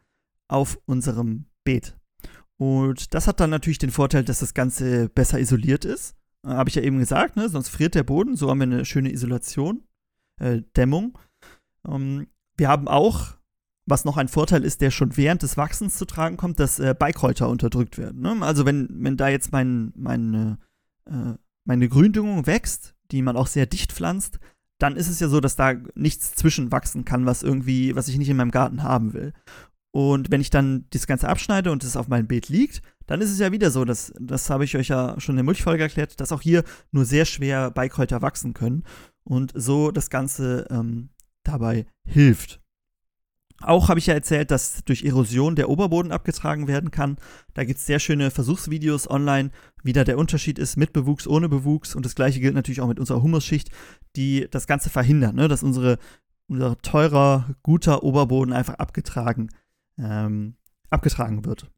auf 0.47 0.79
unserem 0.85 1.45
Beet. 1.63 1.97
Und 2.57 3.13
das 3.13 3.27
hat 3.27 3.39
dann 3.39 3.49
natürlich 3.49 3.79
den 3.79 3.91
Vorteil, 3.91 4.23
dass 4.23 4.39
das 4.39 4.53
Ganze 4.53 5.09
besser 5.09 5.39
isoliert 5.39 5.83
ist. 5.83 6.15
Habe 6.45 6.69
ich 6.69 6.75
ja 6.75 6.81
eben 6.81 6.99
gesagt, 6.99 7.35
ne? 7.35 7.49
sonst 7.49 7.69
friert 7.69 7.95
der 7.95 8.03
Boden. 8.03 8.35
So 8.35 8.49
haben 8.49 8.59
wir 8.59 8.63
eine 8.63 8.85
schöne 8.85 9.11
Isolation, 9.11 9.83
äh, 10.39 10.61
Dämmung. 10.75 11.17
Ähm, 11.87 12.27
wir 12.57 12.69
haben 12.69 12.87
auch, 12.87 13.35
was 13.85 14.05
noch 14.05 14.17
ein 14.17 14.27
Vorteil 14.27 14.63
ist, 14.63 14.81
der 14.81 14.91
schon 14.91 15.17
während 15.17 15.43
des 15.43 15.57
Wachsens 15.57 15.97
zu 15.97 16.05
tragen 16.05 16.37
kommt, 16.37 16.59
dass 16.59 16.79
äh, 16.79 16.95
Beikräuter 16.97 17.49
unterdrückt 17.49 17.97
werden. 17.97 18.21
Ne? 18.21 18.37
Also 18.41 18.65
wenn, 18.65 18.87
wenn 18.91 19.17
da 19.17 19.29
jetzt 19.29 19.51
mein, 19.51 19.91
mein, 19.95 20.57
äh, 21.05 21.33
meine 21.65 21.89
Gründüngung 21.89 22.45
wächst, 22.45 22.95
die 23.11 23.21
man 23.21 23.37
auch 23.37 23.47
sehr 23.47 23.65
dicht 23.65 23.91
pflanzt, 23.91 24.39
dann 24.77 24.95
ist 24.95 25.07
es 25.07 25.19
ja 25.19 25.29
so, 25.29 25.39
dass 25.39 25.55
da 25.55 25.73
nichts 25.95 26.35
zwischenwachsen 26.35 27.05
kann, 27.05 27.25
was 27.25 27.43
irgendwie, 27.43 27.95
was 27.95 28.07
ich 28.07 28.17
nicht 28.17 28.29
in 28.29 28.37
meinem 28.37 28.51
Garten 28.51 28.83
haben 28.83 29.13
will. 29.13 29.33
Und 29.95 30.29
wenn 30.29 30.41
ich 30.41 30.49
dann 30.49 30.83
das 30.89 31.07
Ganze 31.07 31.29
abschneide 31.29 31.71
und 31.71 31.81
es 31.81 31.95
auf 31.95 32.09
meinem 32.09 32.27
Beet 32.27 32.49
liegt, 32.49 32.81
dann 33.05 33.21
ist 33.21 33.31
es 33.31 33.39
ja 33.39 33.53
wieder 33.53 33.71
so, 33.71 33.85
dass, 33.85 34.11
das 34.19 34.49
habe 34.49 34.65
ich 34.65 34.75
euch 34.75 34.89
ja 34.89 35.17
schon 35.21 35.35
in 35.35 35.37
der 35.37 35.45
Mulchfolge 35.45 35.83
erklärt, 35.83 36.19
dass 36.19 36.33
auch 36.33 36.41
hier 36.41 36.65
nur 36.91 37.05
sehr 37.05 37.23
schwer 37.23 37.71
Beikräuter 37.71 38.21
wachsen 38.21 38.53
können 38.53 38.83
und 39.23 39.53
so 39.55 39.91
das 39.91 40.09
Ganze 40.09 40.67
ähm, 40.69 41.11
dabei 41.43 41.85
hilft. 42.05 42.59
Auch 43.61 43.87
habe 43.87 43.99
ich 43.99 44.07
ja 44.07 44.13
erzählt, 44.13 44.51
dass 44.51 44.83
durch 44.83 45.05
Erosion 45.05 45.55
der 45.55 45.69
Oberboden 45.69 46.11
abgetragen 46.11 46.67
werden 46.67 46.91
kann. 46.91 47.15
Da 47.53 47.63
gibt 47.63 47.79
es 47.79 47.85
sehr 47.85 47.99
schöne 47.99 48.31
Versuchsvideos 48.31 49.09
online, 49.09 49.51
wie 49.81 49.93
da 49.93 50.03
der 50.03 50.17
Unterschied 50.17 50.59
ist 50.59 50.75
mit 50.75 50.91
Bewuchs, 50.91 51.25
ohne 51.25 51.47
Bewuchs. 51.47 51.95
Und 51.95 52.05
das 52.05 52.15
gleiche 52.15 52.41
gilt 52.41 52.53
natürlich 52.53 52.81
auch 52.81 52.89
mit 52.89 52.99
unserer 52.99 53.23
Humusschicht, 53.23 53.69
die 54.17 54.45
das 54.51 54.67
Ganze 54.67 54.89
verhindern, 54.89 55.37
ne? 55.37 55.47
dass 55.47 55.63
unsere, 55.63 55.99
unser 56.47 56.77
teurer, 56.79 57.55
guter 57.63 58.03
Oberboden 58.03 58.51
einfach 58.51 58.73
abgetragen, 58.73 59.51
ähm, 59.97 60.55
abgetragen 60.89 61.45
wird. 61.45 61.71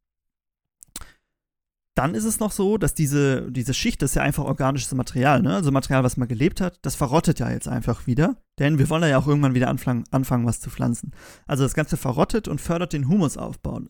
Dann 1.98 2.14
ist 2.14 2.26
es 2.26 2.40
noch 2.40 2.52
so, 2.52 2.78
dass 2.78 2.94
diese, 2.94 3.52
diese 3.52 3.74
Schicht, 3.74 4.04
das 4.04 4.12
ist 4.12 4.16
ja 4.16 4.22
einfach 4.22 4.44
organisches 4.44 4.94
Material, 4.94 5.42
ne? 5.42 5.56
also 5.56 5.72
Material, 5.72 6.04
was 6.04 6.16
mal 6.16 6.28
gelebt 6.28 6.62
hat, 6.62 6.78
das 6.84 6.94
verrottet 6.94 7.40
ja 7.40 7.50
jetzt 7.50 7.68
einfach 7.68 8.06
wieder, 8.06 8.38
denn 8.60 8.78
wir 8.78 8.88
wollen 8.92 9.10
ja 9.10 9.18
auch 9.18 9.28
irgendwann 9.28 9.56
wieder 9.56 9.68
anfangen, 9.68 10.04
anfangen 10.12 10.46
was 10.46 10.60
zu 10.60 10.70
pflanzen. 10.70 11.12
Also 11.48 11.64
das 11.64 11.74
Ganze 11.74 11.98
verrottet 11.98 12.48
und 12.48 12.62
fördert 12.62 12.94
den 12.94 13.08
Humusaufbau. 13.08 13.82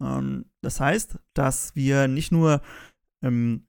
Ähm, 0.00 0.44
das 0.60 0.78
heißt, 0.78 1.18
dass 1.34 1.74
wir 1.74 2.06
nicht 2.06 2.30
nur, 2.30 2.62
ähm, 3.22 3.66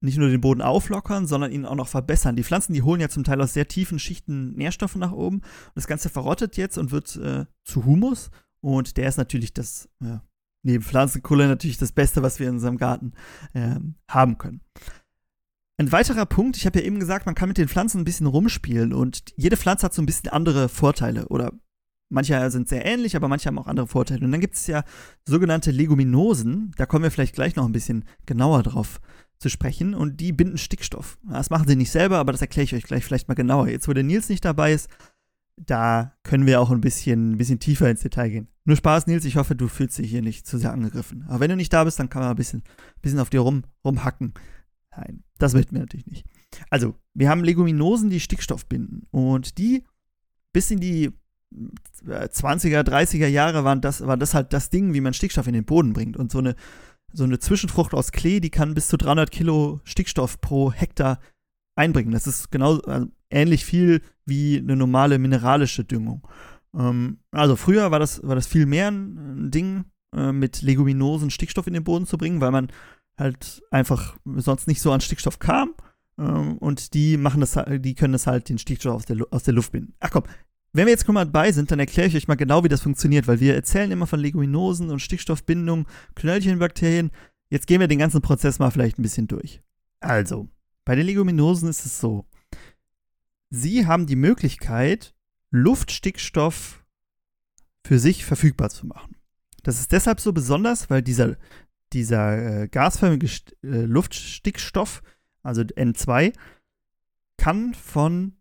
nicht 0.00 0.18
nur 0.18 0.28
den 0.28 0.40
Boden 0.40 0.62
auflockern, 0.62 1.26
sondern 1.26 1.50
ihn 1.50 1.66
auch 1.66 1.74
noch 1.74 1.88
verbessern. 1.88 2.36
Die 2.36 2.44
Pflanzen, 2.44 2.72
die 2.72 2.82
holen 2.82 3.00
ja 3.00 3.08
zum 3.08 3.24
Teil 3.24 3.40
aus 3.40 3.52
sehr 3.52 3.66
tiefen 3.66 3.98
Schichten 3.98 4.52
Nährstoffe 4.52 4.94
nach 4.94 5.12
oben. 5.12 5.42
Das 5.74 5.88
Ganze 5.88 6.08
verrottet 6.08 6.56
jetzt 6.56 6.78
und 6.78 6.92
wird 6.92 7.16
äh, 7.16 7.46
zu 7.64 7.84
Humus 7.84 8.30
und 8.64 8.96
der 8.96 9.08
ist 9.08 9.18
natürlich 9.18 9.52
das 9.52 9.88
ja, 10.02 10.22
neben 10.62 10.82
Pflanzenkohle 10.82 11.46
natürlich 11.46 11.76
das 11.76 11.92
Beste, 11.92 12.22
was 12.22 12.40
wir 12.40 12.48
in 12.48 12.54
unserem 12.54 12.78
Garten 12.78 13.12
äh, 13.52 13.76
haben 14.08 14.38
können. 14.38 14.62
Ein 15.76 15.92
weiterer 15.92 16.24
Punkt, 16.24 16.56
ich 16.56 16.66
habe 16.66 16.78
ja 16.78 16.86
eben 16.86 17.00
gesagt, 17.00 17.26
man 17.26 17.34
kann 17.34 17.48
mit 17.48 17.58
den 17.58 17.68
Pflanzen 17.68 18.00
ein 18.00 18.04
bisschen 18.04 18.26
rumspielen 18.26 18.92
und 18.94 19.34
jede 19.36 19.56
Pflanze 19.56 19.84
hat 19.84 19.94
so 19.94 20.00
ein 20.00 20.06
bisschen 20.06 20.30
andere 20.30 20.68
Vorteile 20.68 21.28
oder 21.28 21.52
manche 22.08 22.50
sind 22.50 22.68
sehr 22.68 22.86
ähnlich, 22.86 23.16
aber 23.16 23.28
manche 23.28 23.48
haben 23.48 23.58
auch 23.58 23.66
andere 23.66 23.88
Vorteile. 23.88 24.24
Und 24.24 24.32
dann 24.32 24.40
gibt 24.40 24.54
es 24.54 24.66
ja 24.66 24.84
sogenannte 25.26 25.72
Leguminosen, 25.72 26.72
da 26.76 26.86
kommen 26.86 27.02
wir 27.02 27.10
vielleicht 27.10 27.34
gleich 27.34 27.56
noch 27.56 27.66
ein 27.66 27.72
bisschen 27.72 28.04
genauer 28.24 28.62
drauf 28.62 29.00
zu 29.38 29.48
sprechen 29.50 29.94
und 29.94 30.20
die 30.20 30.32
binden 30.32 30.58
Stickstoff. 30.58 31.18
Das 31.28 31.50
machen 31.50 31.66
sie 31.66 31.76
nicht 31.76 31.90
selber, 31.90 32.18
aber 32.18 32.32
das 32.32 32.40
erkläre 32.40 32.64
ich 32.64 32.74
euch 32.74 32.84
gleich 32.84 33.04
vielleicht 33.04 33.28
mal 33.28 33.34
genauer. 33.34 33.68
Jetzt, 33.68 33.88
wo 33.88 33.92
der 33.92 34.04
Nils 34.04 34.28
nicht 34.28 34.44
dabei 34.44 34.72
ist, 34.72 34.88
da 35.56 36.14
können 36.22 36.46
wir 36.46 36.60
auch 36.60 36.70
ein 36.70 36.80
bisschen, 36.80 37.32
ein 37.32 37.36
bisschen 37.36 37.60
tiefer 37.60 37.88
ins 37.88 38.00
Detail 38.00 38.28
gehen. 38.28 38.48
Nur 38.64 38.76
Spaß, 38.76 39.06
Nils, 39.06 39.24
ich 39.24 39.36
hoffe, 39.36 39.54
du 39.54 39.68
fühlst 39.68 39.98
dich 39.98 40.10
hier 40.10 40.22
nicht 40.22 40.46
zu 40.46 40.58
sehr 40.58 40.72
angegriffen. 40.72 41.24
Aber 41.28 41.40
wenn 41.40 41.50
du 41.50 41.56
nicht 41.56 41.72
da 41.72 41.84
bist, 41.84 41.98
dann 41.98 42.08
kann 42.08 42.22
man 42.22 42.30
ein 42.30 42.36
bisschen, 42.36 42.62
bisschen 43.02 43.20
auf 43.20 43.30
dir 43.30 43.40
rum, 43.40 43.64
rumhacken. 43.84 44.34
Nein, 44.96 45.22
das 45.38 45.54
möchten 45.54 45.74
wir 45.74 45.80
natürlich 45.80 46.06
nicht. 46.06 46.26
Also, 46.70 46.94
wir 47.14 47.28
haben 47.28 47.44
Leguminosen, 47.44 48.10
die 48.10 48.20
Stickstoff 48.20 48.66
binden. 48.66 49.06
Und 49.10 49.58
die 49.58 49.84
bis 50.52 50.70
in 50.70 50.80
die 50.80 51.12
20er, 51.52 52.80
30er 52.80 53.26
Jahre 53.26 53.64
waren 53.64 53.80
das, 53.80 54.06
war 54.06 54.16
das 54.16 54.34
halt 54.34 54.52
das 54.52 54.70
Ding, 54.70 54.94
wie 54.94 55.00
man 55.00 55.14
Stickstoff 55.14 55.46
in 55.46 55.54
den 55.54 55.64
Boden 55.64 55.92
bringt. 55.92 56.16
Und 56.16 56.32
so 56.32 56.38
eine, 56.38 56.54
so 57.12 57.24
eine 57.24 57.38
Zwischenfrucht 57.38 57.94
aus 57.94 58.12
Klee, 58.12 58.40
die 58.40 58.50
kann 58.50 58.74
bis 58.74 58.88
zu 58.88 58.96
300 58.96 59.30
Kilo 59.30 59.80
Stickstoff 59.84 60.40
pro 60.40 60.72
Hektar 60.72 61.20
einbringen. 61.76 62.12
Das 62.12 62.26
ist 62.26 62.50
genau 62.50 62.78
also 62.80 63.08
ähnlich 63.30 63.64
viel 63.64 64.02
wie 64.26 64.58
eine 64.58 64.76
normale 64.76 65.18
mineralische 65.18 65.84
Düngung. 65.84 66.26
Ähm, 66.74 67.18
also 67.30 67.56
früher 67.56 67.90
war 67.90 67.98
das, 67.98 68.22
war 68.22 68.34
das 68.34 68.46
viel 68.46 68.66
mehr 68.66 68.90
ein, 68.90 69.50
Ding, 69.50 69.84
äh, 70.14 70.32
mit 70.32 70.62
Leguminosen 70.62 71.30
Stickstoff 71.30 71.66
in 71.66 71.74
den 71.74 71.84
Boden 71.84 72.06
zu 72.06 72.18
bringen, 72.18 72.40
weil 72.40 72.50
man 72.50 72.68
halt 73.18 73.62
einfach 73.70 74.16
sonst 74.36 74.66
nicht 74.66 74.80
so 74.80 74.92
an 74.92 75.00
Stickstoff 75.00 75.38
kam. 75.38 75.74
Ähm, 76.18 76.58
und 76.58 76.94
die 76.94 77.16
machen 77.16 77.40
das, 77.40 77.58
die 77.78 77.94
können 77.94 78.12
das 78.12 78.26
halt 78.26 78.48
den 78.48 78.58
Stickstoff 78.58 78.94
aus 78.94 79.04
der, 79.04 79.18
aus 79.30 79.44
der 79.44 79.54
Luft 79.54 79.72
binden. 79.72 79.94
Ach 80.00 80.10
komm, 80.10 80.24
wenn 80.74 80.86
wir 80.86 80.92
jetzt 80.92 81.06
mal 81.06 81.24
dabei 81.24 81.52
sind, 81.52 81.70
dann 81.70 81.78
erkläre 81.78 82.08
ich 82.08 82.16
euch 82.16 82.26
mal 82.26 82.34
genau, 82.34 82.64
wie 82.64 82.68
das 82.68 82.82
funktioniert, 82.82 83.28
weil 83.28 83.38
wir 83.38 83.54
erzählen 83.54 83.92
immer 83.92 84.08
von 84.08 84.18
Leguminosen 84.18 84.90
und 84.90 84.98
Stickstoffbindung, 84.98 85.86
Knöllchenbakterien. 86.16 87.12
Jetzt 87.48 87.68
gehen 87.68 87.78
wir 87.78 87.86
den 87.86 88.00
ganzen 88.00 88.22
Prozess 88.22 88.58
mal 88.58 88.72
vielleicht 88.72 88.98
ein 88.98 89.02
bisschen 89.02 89.28
durch. 89.28 89.62
Also, 90.00 90.48
bei 90.84 90.96
den 90.96 91.06
Leguminosen 91.06 91.68
ist 91.68 91.86
es 91.86 92.00
so, 92.00 92.26
sie 93.54 93.86
haben 93.86 94.06
die 94.06 94.16
Möglichkeit, 94.16 95.14
Luftstickstoff 95.50 96.84
für 97.86 97.98
sich 97.98 98.24
verfügbar 98.24 98.70
zu 98.70 98.86
machen. 98.86 99.16
Das 99.62 99.80
ist 99.80 99.92
deshalb 99.92 100.20
so 100.20 100.32
besonders, 100.32 100.90
weil 100.90 101.02
dieser, 101.02 101.36
dieser 101.92 102.62
äh, 102.62 102.68
gasförmige 102.68 103.26
äh, 103.62 103.84
Luftstickstoff, 103.84 105.02
also 105.42 105.62
N2, 105.62 106.34
kann 107.36 107.74
von 107.74 108.36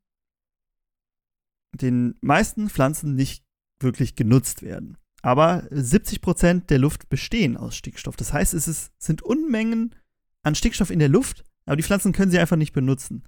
den 1.74 2.16
meisten 2.22 2.70
Pflanzen 2.70 3.16
nicht 3.16 3.46
wirklich 3.80 4.16
genutzt 4.16 4.62
werden. 4.62 4.98
Aber 5.22 5.64
70% 5.72 6.68
der 6.68 6.80
Luft 6.80 7.10
bestehen 7.10 7.58
aus 7.58 7.76
Stickstoff. 7.76 8.16
Das 8.16 8.34
heißt, 8.34 8.54
es 8.54 8.68
ist, 8.68 8.92
sind 8.98 9.22
Unmengen 9.22 9.96
an 10.44 10.56
Stickstoff 10.56 10.90
in 10.90 11.00
der 11.00 11.10
Luft, 11.10 11.46
aber 11.66 11.78
die 11.78 11.84
Pflanzen 11.84 12.12
können 12.12 12.32
sie 12.32 12.40
einfach 12.40 12.58
nicht 12.58 12.74
benutzen. 12.74 13.24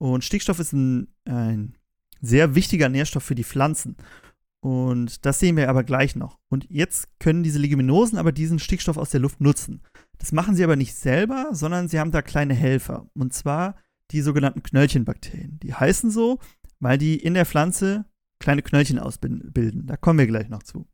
Und 0.00 0.24
Stickstoff 0.24 0.58
ist 0.58 0.72
ein, 0.72 1.08
ein 1.26 1.76
sehr 2.22 2.54
wichtiger 2.54 2.88
Nährstoff 2.88 3.22
für 3.22 3.34
die 3.34 3.44
Pflanzen. 3.44 3.96
Und 4.60 5.24
das 5.26 5.38
sehen 5.38 5.56
wir 5.56 5.68
aber 5.68 5.84
gleich 5.84 6.16
noch. 6.16 6.38
Und 6.48 6.66
jetzt 6.70 7.08
können 7.18 7.42
diese 7.42 7.58
Leguminosen 7.58 8.18
aber 8.18 8.32
diesen 8.32 8.58
Stickstoff 8.58 8.96
aus 8.96 9.10
der 9.10 9.20
Luft 9.20 9.40
nutzen. 9.40 9.82
Das 10.18 10.32
machen 10.32 10.56
sie 10.56 10.64
aber 10.64 10.76
nicht 10.76 10.94
selber, 10.94 11.48
sondern 11.52 11.88
sie 11.88 11.98
haben 11.98 12.12
da 12.12 12.22
kleine 12.22 12.54
Helfer. 12.54 13.10
Und 13.14 13.34
zwar 13.34 13.76
die 14.10 14.22
sogenannten 14.22 14.62
Knöllchenbakterien. 14.62 15.60
Die 15.60 15.74
heißen 15.74 16.10
so, 16.10 16.38
weil 16.78 16.98
die 16.98 17.16
in 17.16 17.34
der 17.34 17.46
Pflanze 17.46 18.06
kleine 18.38 18.62
Knöllchen 18.62 18.98
ausbilden. 18.98 19.86
Da 19.86 19.96
kommen 19.96 20.18
wir 20.18 20.26
gleich 20.26 20.48
noch 20.48 20.62
zu. 20.62 20.88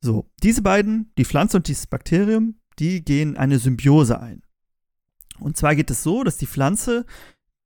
So, 0.00 0.30
diese 0.42 0.62
beiden, 0.62 1.12
die 1.18 1.24
Pflanze 1.24 1.56
und 1.56 1.68
dieses 1.68 1.86
Bakterium, 1.86 2.56
die 2.78 3.04
gehen 3.04 3.36
eine 3.36 3.58
Symbiose 3.58 4.20
ein. 4.20 4.42
Und 5.40 5.56
zwar 5.56 5.76
geht 5.76 5.90
es 5.90 6.02
so, 6.02 6.24
dass 6.24 6.36
die 6.36 6.46
Pflanze, 6.46 7.06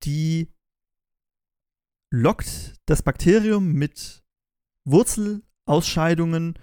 die 0.05 0.53
lockt 2.13 2.75
das 2.87 3.03
Bakterium 3.03 3.73
mit 3.73 4.23
Wurzelausscheidungen 4.85 6.59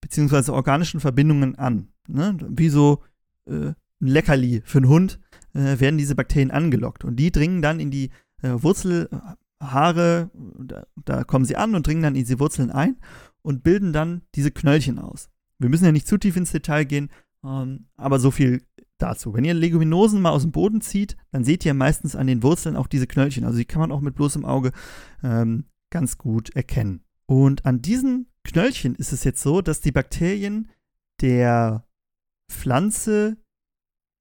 beziehungsweise 0.00 0.52
organischen 0.52 1.00
Verbindungen 1.00 1.56
an. 1.56 1.92
Ne? 2.06 2.36
Wie 2.48 2.68
so 2.68 3.04
äh, 3.46 3.72
ein 4.00 4.06
Leckerli 4.06 4.62
für 4.64 4.78
einen 4.78 4.88
Hund 4.88 5.20
äh, 5.54 5.78
werden 5.80 5.98
diese 5.98 6.14
Bakterien 6.14 6.50
angelockt 6.50 7.04
und 7.04 7.16
die 7.16 7.30
dringen 7.30 7.62
dann 7.62 7.80
in 7.80 7.90
die 7.90 8.10
äh, 8.42 8.50
Wurzelhaare, 8.54 10.30
da, 10.32 10.86
da, 11.04 11.24
kommen 11.24 11.44
sie 11.44 11.56
an 11.56 11.74
und 11.74 11.86
dringen 11.86 12.02
dann 12.02 12.14
in 12.14 12.22
diese 12.22 12.38
Wurzeln 12.38 12.70
ein 12.70 12.96
und 13.42 13.62
bilden 13.62 13.92
dann 13.92 14.22
diese 14.34 14.50
Knöllchen 14.50 14.98
aus. 14.98 15.30
Wir 15.58 15.68
müssen 15.68 15.84
ja 15.84 15.92
nicht 15.92 16.06
zu 16.06 16.18
tief 16.18 16.36
ins 16.36 16.52
Detail 16.52 16.84
gehen, 16.84 17.10
ähm, 17.44 17.88
aber 17.96 18.18
so 18.20 18.30
viel 18.30 18.62
dazu. 18.98 19.34
Wenn 19.34 19.44
ihr 19.44 19.54
Leguminosen 19.54 20.20
mal 20.20 20.30
aus 20.30 20.42
dem 20.42 20.52
Boden 20.52 20.80
zieht, 20.80 21.16
dann 21.30 21.44
seht 21.44 21.64
ihr 21.64 21.74
meistens 21.74 22.16
an 22.16 22.26
den 22.26 22.42
Wurzeln 22.42 22.76
auch 22.76 22.86
diese 22.86 23.06
Knöllchen. 23.06 23.44
Also 23.44 23.58
die 23.58 23.64
kann 23.64 23.80
man 23.80 23.92
auch 23.92 24.00
mit 24.00 24.14
bloßem 24.14 24.44
Auge 24.44 24.72
ähm, 25.22 25.64
ganz 25.90 26.18
gut 26.18 26.50
erkennen. 26.54 27.04
Und 27.26 27.64
an 27.64 27.82
diesen 27.82 28.26
Knöllchen 28.44 28.94
ist 28.94 29.12
es 29.12 29.24
jetzt 29.24 29.42
so, 29.42 29.60
dass 29.60 29.80
die 29.80 29.92
Bakterien 29.92 30.68
der 31.20 31.86
Pflanze 32.50 33.36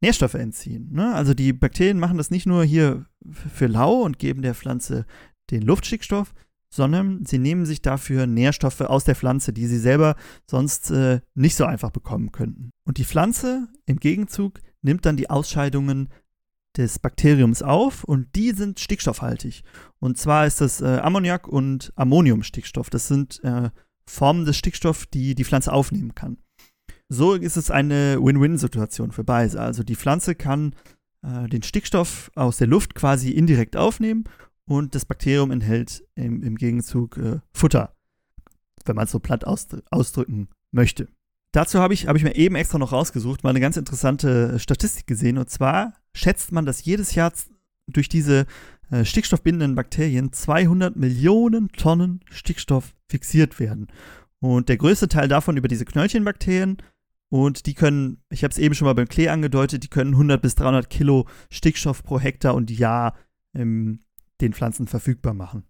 Nährstoffe 0.02 0.36
entziehen. 0.36 0.92
Ne? 0.92 1.14
Also 1.14 1.34
die 1.34 1.54
Bakterien 1.54 2.00
machen 2.00 2.18
das 2.18 2.30
nicht 2.30 2.46
nur 2.46 2.64
hier 2.64 3.06
für 3.26 3.68
lau 3.68 4.02
und 4.02 4.20
geben 4.20 4.42
der 4.42 4.54
Pflanze 4.54 5.06
den 5.50 5.62
Luftstickstoff, 5.62 6.34
sondern 6.70 7.26
sie 7.26 7.40
nehmen 7.40 7.66
sich 7.66 7.82
dafür 7.82 8.28
Nährstoffe 8.28 8.82
aus 8.82 9.06
der 9.06 9.16
Pflanze, 9.16 9.54
die 9.54 9.66
sie 9.68 9.80
selber 9.80 10.16
sonst 10.46 10.92
äh, 10.92 11.22
nicht 11.34 11.56
so 11.56 11.66
einfach 11.66 11.92
bekommen 11.92 12.32
könnten. 12.32 12.72
Und 12.86 12.98
die 12.98 13.06
Pflanze 13.06 13.70
im 13.86 13.98
Gegenzug 13.98 14.60
nimmt 14.82 15.06
dann 15.06 15.18
die 15.18 15.30
Ausscheidungen 15.30 16.10
des 16.78 17.00
Bakteriums 17.00 17.64
auf 17.64 18.04
und 18.04 18.36
die 18.36 18.52
sind 18.52 18.80
stickstoffhaltig. 18.80 19.64
Und 20.00 20.18
zwar 20.18 20.46
ist 20.46 20.62
das 20.62 20.82
äh, 20.82 21.00
Ammoniak 21.00 21.48
und 21.48 21.92
Ammoniumstickstoff. 21.96 22.90
Das 22.90 23.08
sind 23.08 23.44
äh, 23.44 23.72
Formen 24.06 24.46
des 24.46 24.58
Stickstoffs, 24.58 25.10
die 25.10 25.36
die 25.36 25.44
Pflanze 25.44 25.74
aufnehmen 25.74 26.16
kann. 26.16 26.38
So 27.10 27.34
ist 27.34 27.58
es 27.58 27.72
eine 27.72 28.20
Win-Win-Situation 28.22 29.12
für 29.12 29.24
beide. 29.24 29.60
Also 29.60 29.84
die 29.84 29.96
Pflanze 29.96 30.36
kann 30.36 30.76
äh, 31.24 31.48
den 31.48 31.64
Stickstoff 31.64 32.32
aus 32.36 32.58
der 32.58 32.68
Luft 32.68 32.96
quasi 32.96 33.32
indirekt 33.32 33.76
aufnehmen 33.76 34.26
und 34.66 34.94
das 34.94 35.06
Bakterium 35.06 35.52
enthält 35.52 36.04
im, 36.16 36.44
im 36.44 36.56
Gegenzug 36.56 37.18
äh, 37.18 37.40
Futter. 37.54 37.96
wenn 38.86 38.96
man 38.96 39.06
es 39.06 39.12
so 39.12 39.20
platt 39.20 39.46
ausdrücken 39.46 40.50
möchte. 40.72 41.08
Dazu 41.58 41.80
habe 41.80 41.96
ich, 41.96 42.06
hab 42.06 42.16
ich 42.16 42.24
mir 42.24 42.36
eben 42.36 42.54
extra 42.54 42.78
noch 42.78 42.92
rausgesucht, 42.92 43.44
mal 43.44 43.50
eine 43.50 43.60
ganz 43.60 43.78
interessante 43.78 44.60
Statistik 44.60 45.08
gesehen. 45.08 45.40
Und 45.40 45.50
zwar 45.50 45.94
schätzt 46.14 46.52
man, 46.52 46.68
dass 46.68 46.86
jedes 46.86 47.16
Jahr 47.16 47.34
durch 47.88 48.08
diese 48.10 48.46
äh, 48.92 49.04
stickstoffbindenden 49.04 49.74
Bakterien 49.74 50.32
200 50.32 50.96
Millionen 50.96 51.70
Tonnen 51.70 52.20
Stickstoff 52.30 52.94
fixiert 53.08 53.60
werden. 53.60 53.88
Und 54.40 54.70
der 54.70 54.78
größte 54.78 55.08
Teil 55.08 55.28
davon 55.28 55.58
über 55.58 55.68
diese 55.68 55.86
Knöllchenbakterien. 55.86 56.78
Und 57.30 57.66
die 57.66 57.74
können, 57.74 58.22
ich 58.30 58.44
habe 58.44 58.52
es 58.52 58.60
eben 58.60 58.76
schon 58.76 58.86
mal 58.86 58.94
beim 58.94 59.08
Klee 59.08 59.30
angedeutet, 59.30 59.84
die 59.84 59.90
können 59.90 60.12
100 60.12 60.40
bis 60.40 60.54
300 60.54 60.92
Kilo 60.92 61.28
Stickstoff 61.50 62.04
pro 62.04 62.20
Hektar 62.20 62.54
und 62.54 62.70
Jahr 62.70 63.16
ähm, 63.56 64.02
den 64.42 64.54
Pflanzen 64.54 64.86
verfügbar 64.86 65.34
machen. 65.34 65.64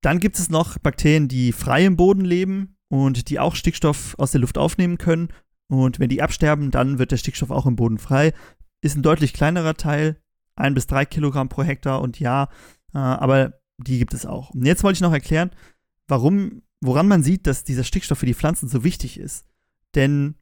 Dann 0.00 0.18
gibt 0.18 0.36
es 0.36 0.50
noch 0.50 0.78
Bakterien, 0.78 1.28
die 1.28 1.52
frei 1.52 1.86
im 1.86 1.94
Boden 1.94 2.24
leben 2.24 2.75
und 2.88 3.28
die 3.28 3.38
auch 3.38 3.54
Stickstoff 3.54 4.14
aus 4.18 4.30
der 4.30 4.40
Luft 4.40 4.58
aufnehmen 4.58 4.98
können. 4.98 5.28
Und 5.68 5.98
wenn 5.98 6.08
die 6.08 6.22
absterben, 6.22 6.70
dann 6.70 6.98
wird 6.98 7.12
der 7.12 7.16
Stickstoff 7.16 7.50
auch 7.50 7.66
im 7.66 7.76
Boden 7.76 7.98
frei. 7.98 8.32
Ist 8.80 8.96
ein 8.96 9.02
deutlich 9.02 9.32
kleinerer 9.32 9.74
Teil, 9.74 10.16
ein 10.54 10.74
bis 10.74 10.86
drei 10.86 11.04
Kilogramm 11.04 11.48
pro 11.48 11.62
Hektar 11.62 12.00
und 12.00 12.20
ja, 12.20 12.48
äh, 12.94 12.98
aber 12.98 13.54
die 13.78 13.98
gibt 13.98 14.14
es 14.14 14.26
auch. 14.26 14.50
Und 14.50 14.64
jetzt 14.64 14.84
wollte 14.84 14.98
ich 14.98 15.02
noch 15.02 15.12
erklären, 15.12 15.50
warum, 16.08 16.62
woran 16.80 17.08
man 17.08 17.22
sieht, 17.22 17.46
dass 17.46 17.64
dieser 17.64 17.84
Stickstoff 17.84 18.18
für 18.18 18.26
die 18.26 18.34
Pflanzen 18.34 18.68
so 18.68 18.84
wichtig 18.84 19.18
ist. 19.18 19.46
Denn 19.94 20.36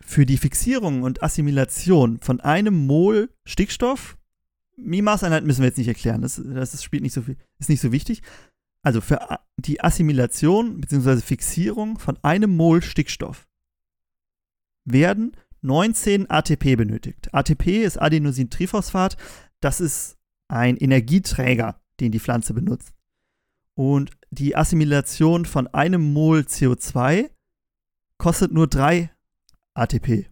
für 0.00 0.26
die 0.26 0.38
Fixierung 0.38 1.02
und 1.02 1.22
Assimilation 1.22 2.18
von 2.20 2.40
einem 2.40 2.86
Mol 2.86 3.30
Stickstoff, 3.44 4.16
Mi-Maßeinheit 4.76 5.44
müssen 5.44 5.60
wir 5.60 5.66
jetzt 5.66 5.78
nicht 5.78 5.88
erklären, 5.88 6.22
das, 6.22 6.40
das 6.42 6.84
spielt 6.84 7.02
nicht 7.02 7.12
so 7.12 7.22
viel, 7.22 7.36
ist 7.58 7.68
nicht 7.68 7.80
so 7.80 7.90
wichtig. 7.90 8.22
Also 8.82 9.00
für 9.00 9.40
die 9.56 9.82
Assimilation 9.82 10.80
bzw. 10.80 11.20
Fixierung 11.20 11.98
von 11.98 12.18
einem 12.22 12.56
Mol 12.56 12.82
Stickstoff 12.82 13.48
werden 14.84 15.36
19 15.62 16.30
ATP 16.30 16.76
benötigt. 16.76 17.32
ATP 17.34 17.84
ist 17.84 18.00
Adenosintriphosphat, 18.00 19.16
das 19.60 19.80
ist 19.80 20.16
ein 20.48 20.76
Energieträger, 20.76 21.80
den 22.00 22.12
die 22.12 22.20
Pflanze 22.20 22.54
benutzt. 22.54 22.92
Und 23.74 24.10
die 24.30 24.56
Assimilation 24.56 25.44
von 25.44 25.66
einem 25.68 26.12
Mol 26.12 26.40
CO2 26.40 27.30
kostet 28.18 28.52
nur 28.52 28.66
3 28.66 29.10
ATP. 29.74 30.26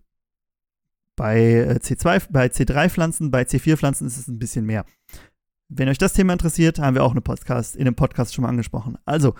Bei, 1.14 1.40
äh, 1.40 1.78
C2, 1.80 2.26
bei 2.30 2.46
C3-Pflanzen, 2.46 3.30
bei 3.30 3.42
C4-Pflanzen 3.42 4.06
ist 4.06 4.18
es 4.18 4.28
ein 4.28 4.38
bisschen 4.38 4.66
mehr. 4.66 4.84
Wenn 5.68 5.88
euch 5.88 5.98
das 5.98 6.12
Thema 6.12 6.32
interessiert, 6.32 6.78
haben 6.78 6.94
wir 6.94 7.04
auch 7.04 7.10
eine 7.10 7.20
Podcast, 7.20 7.76
in 7.76 7.82
einem 7.82 7.96
Podcast 7.96 8.34
schon 8.34 8.42
mal 8.42 8.48
angesprochen. 8.48 8.98
Also, 9.04 9.34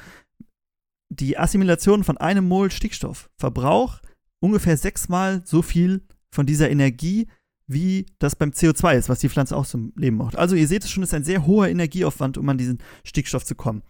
die 1.09 1.39
Assimilation 1.39 2.05
von 2.05 2.17
einem 2.19 2.47
Mol 2.49 2.71
Stickstoff 2.71 3.31
verbraucht 3.37 4.03
ungefähr 4.41 4.77
sechsmal 4.77 5.43
so 5.45 5.63
viel 5.63 6.03
von 6.31 6.47
dieser 6.47 6.71
Energie, 6.71 7.29
wie 7.67 8.07
das 8.19 8.37
beim 8.37 8.51
CO2 8.51 8.97
ist, 8.97 9.09
was 9.09 9.21
die 9.21 9.29
Pflanze 9.29 9.57
auch 9.57 9.67
zum 9.67 9.93
Leben 9.97 10.17
macht. 10.17 10.37
Also 10.37 10.55
ihr 10.55 10.69
seht 10.69 10.85
es 10.85 10.91
schon, 10.91 11.03
ist 11.03 11.15
ein 11.15 11.25
sehr 11.25 11.47
hoher 11.47 11.69
Energieaufwand, 11.69 12.39
um 12.39 12.49
an 12.49 12.59
diesen 12.59 12.79
Stickstoff 13.05 13.45
zu 13.45 13.55
kommen. 13.55 13.83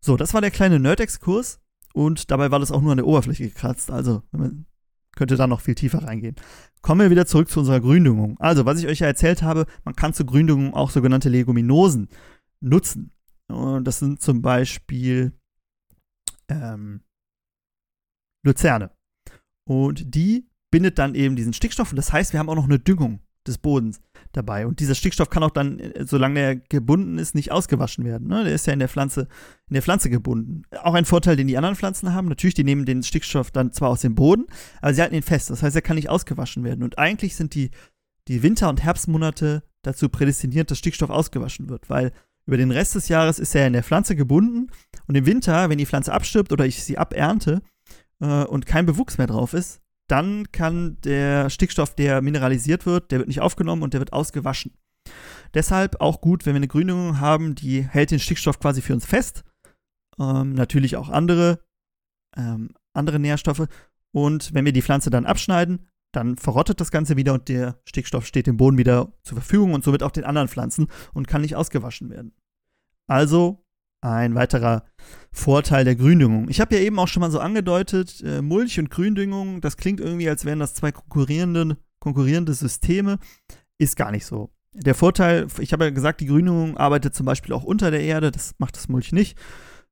So, 0.00 0.16
das 0.16 0.34
war 0.34 0.40
der 0.40 0.50
kleine 0.50 0.78
Nerd-Exkurs 0.78 1.60
und 1.94 2.30
dabei 2.30 2.50
war 2.50 2.58
das 2.58 2.72
auch 2.72 2.82
nur 2.82 2.92
an 2.92 2.98
der 2.98 3.06
Oberfläche 3.06 3.44
gekratzt. 3.44 3.90
Also 3.90 4.22
man 4.32 4.66
könnte 5.16 5.36
da 5.36 5.46
noch 5.46 5.60
viel 5.60 5.74
tiefer 5.74 6.04
reingehen. 6.04 6.36
Kommen 6.80 7.00
wir 7.00 7.10
wieder 7.10 7.26
zurück 7.26 7.48
zu 7.48 7.60
unserer 7.60 7.80
Gründüngung. 7.80 8.38
Also, 8.40 8.64
was 8.64 8.78
ich 8.78 8.86
euch 8.86 9.00
ja 9.00 9.06
erzählt 9.06 9.42
habe, 9.42 9.66
man 9.84 9.94
kann 9.94 10.14
zur 10.14 10.26
Gründüngung 10.26 10.74
auch 10.74 10.90
sogenannte 10.90 11.28
Leguminosen 11.28 12.08
nutzen. 12.60 13.12
Und 13.48 13.84
das 13.84 13.98
sind 13.98 14.20
zum 14.22 14.42
Beispiel 14.42 15.32
ähm, 16.48 17.02
Luzerne. 18.44 18.90
Und 19.64 20.14
die 20.14 20.48
bindet 20.70 20.98
dann 20.98 21.14
eben 21.14 21.36
diesen 21.36 21.52
Stickstoff. 21.52 21.90
Und 21.90 21.96
das 21.96 22.12
heißt, 22.12 22.32
wir 22.32 22.40
haben 22.40 22.48
auch 22.48 22.56
noch 22.56 22.64
eine 22.64 22.78
Düngung 22.78 23.20
des 23.46 23.58
Bodens 23.58 24.00
dabei. 24.32 24.66
Und 24.66 24.80
dieser 24.80 24.94
Stickstoff 24.94 25.30
kann 25.30 25.42
auch 25.42 25.50
dann, 25.50 25.78
äh, 25.78 26.04
solange 26.06 26.40
er 26.40 26.56
gebunden 26.56 27.18
ist, 27.18 27.34
nicht 27.34 27.52
ausgewaschen 27.52 28.04
werden. 28.04 28.28
Ne? 28.28 28.44
Der 28.44 28.54
ist 28.54 28.66
ja 28.66 28.72
in 28.72 28.78
der 28.78 28.88
Pflanze, 28.88 29.22
in 29.68 29.74
der 29.74 29.82
Pflanze 29.82 30.10
gebunden. 30.10 30.62
Auch 30.82 30.94
ein 30.94 31.04
Vorteil, 31.04 31.36
den 31.36 31.48
die 31.48 31.56
anderen 31.56 31.76
Pflanzen 31.76 32.14
haben. 32.14 32.28
Natürlich, 32.28 32.54
die 32.54 32.64
nehmen 32.64 32.84
den 32.84 33.02
Stickstoff 33.02 33.50
dann 33.50 33.72
zwar 33.72 33.90
aus 33.90 34.00
dem 34.00 34.14
Boden, 34.14 34.46
aber 34.80 34.94
sie 34.94 35.02
halten 35.02 35.14
ihn 35.14 35.22
fest. 35.22 35.50
Das 35.50 35.62
heißt, 35.62 35.76
er 35.76 35.82
kann 35.82 35.96
nicht 35.96 36.08
ausgewaschen 36.08 36.64
werden. 36.64 36.82
Und 36.82 36.98
eigentlich 36.98 37.36
sind 37.36 37.54
die, 37.54 37.70
die 38.28 38.42
Winter- 38.42 38.68
und 38.68 38.82
Herbstmonate 38.82 39.62
dazu 39.82 40.08
prädestiniert, 40.08 40.70
dass 40.70 40.78
Stickstoff 40.78 41.10
ausgewaschen 41.10 41.68
wird, 41.68 41.90
weil 41.90 42.12
über 42.46 42.56
den 42.56 42.70
Rest 42.70 42.94
des 42.94 43.08
Jahres 43.08 43.38
ist 43.38 43.54
er 43.54 43.66
in 43.66 43.72
der 43.72 43.84
Pflanze 43.84 44.16
gebunden 44.16 44.68
und 45.06 45.14
im 45.14 45.26
Winter, 45.26 45.68
wenn 45.68 45.78
die 45.78 45.86
Pflanze 45.86 46.12
abstirbt 46.12 46.52
oder 46.52 46.66
ich 46.66 46.82
sie 46.82 46.98
abernte 46.98 47.62
äh, 48.20 48.44
und 48.44 48.66
kein 48.66 48.86
Bewuchs 48.86 49.18
mehr 49.18 49.26
drauf 49.26 49.54
ist, 49.54 49.81
dann 50.08 50.50
kann 50.52 51.00
der 51.02 51.50
Stickstoff, 51.50 51.94
der 51.94 52.22
mineralisiert 52.22 52.86
wird, 52.86 53.10
der 53.10 53.18
wird 53.18 53.28
nicht 53.28 53.40
aufgenommen 53.40 53.82
und 53.82 53.94
der 53.94 54.00
wird 54.00 54.12
ausgewaschen. 54.12 54.72
Deshalb 55.54 56.00
auch 56.00 56.20
gut, 56.20 56.46
wenn 56.46 56.54
wir 56.54 56.58
eine 56.58 56.68
Gründüngung 56.68 57.20
haben, 57.20 57.54
die 57.54 57.82
hält 57.82 58.10
den 58.10 58.18
Stickstoff 58.18 58.58
quasi 58.58 58.82
für 58.82 58.94
uns 58.94 59.06
fest. 59.06 59.44
Ähm, 60.18 60.54
natürlich 60.54 60.96
auch 60.96 61.08
andere, 61.08 61.60
ähm, 62.36 62.74
andere 62.94 63.18
Nährstoffe. 63.18 63.66
Und 64.12 64.54
wenn 64.54 64.64
wir 64.64 64.72
die 64.72 64.82
Pflanze 64.82 65.10
dann 65.10 65.26
abschneiden, 65.26 65.88
dann 66.12 66.36
verrottet 66.36 66.80
das 66.80 66.90
Ganze 66.90 67.16
wieder 67.16 67.32
und 67.32 67.48
der 67.48 67.80
Stickstoff 67.86 68.26
steht 68.26 68.46
dem 68.46 68.58
Boden 68.58 68.76
wieder 68.76 69.12
zur 69.22 69.38
Verfügung 69.38 69.72
und 69.72 69.82
somit 69.82 70.02
auch 70.02 70.10
den 70.10 70.24
anderen 70.24 70.48
Pflanzen 70.48 70.88
und 71.14 71.26
kann 71.26 71.40
nicht 71.40 71.56
ausgewaschen 71.56 72.10
werden. 72.10 72.34
Also 73.06 73.64
ein 74.02 74.34
weiterer 74.34 74.84
Vorteil 75.30 75.84
der 75.84 75.96
Gründüngung. 75.96 76.48
Ich 76.48 76.60
habe 76.60 76.74
ja 76.74 76.82
eben 76.82 76.98
auch 76.98 77.08
schon 77.08 77.20
mal 77.20 77.30
so 77.30 77.40
angedeutet, 77.40 78.22
äh, 78.24 78.42
Mulch 78.42 78.78
und 78.78 78.90
Gründüngung, 78.90 79.60
das 79.60 79.76
klingt 79.76 80.00
irgendwie, 80.00 80.28
als 80.28 80.44
wären 80.44 80.58
das 80.58 80.74
zwei 80.74 80.92
konkurrierende, 80.92 81.78
konkurrierende 82.00 82.52
Systeme. 82.52 83.18
Ist 83.78 83.96
gar 83.96 84.10
nicht 84.10 84.26
so. 84.26 84.50
Der 84.74 84.94
Vorteil, 84.94 85.46
ich 85.58 85.72
habe 85.72 85.84
ja 85.84 85.90
gesagt, 85.90 86.20
die 86.20 86.26
Gründüngung 86.26 86.76
arbeitet 86.76 87.14
zum 87.14 87.26
Beispiel 87.26 87.54
auch 87.54 87.64
unter 87.64 87.90
der 87.90 88.02
Erde, 88.02 88.30
das 88.30 88.54
macht 88.58 88.76
das 88.76 88.88
Mulch 88.88 89.12
nicht. 89.12 89.38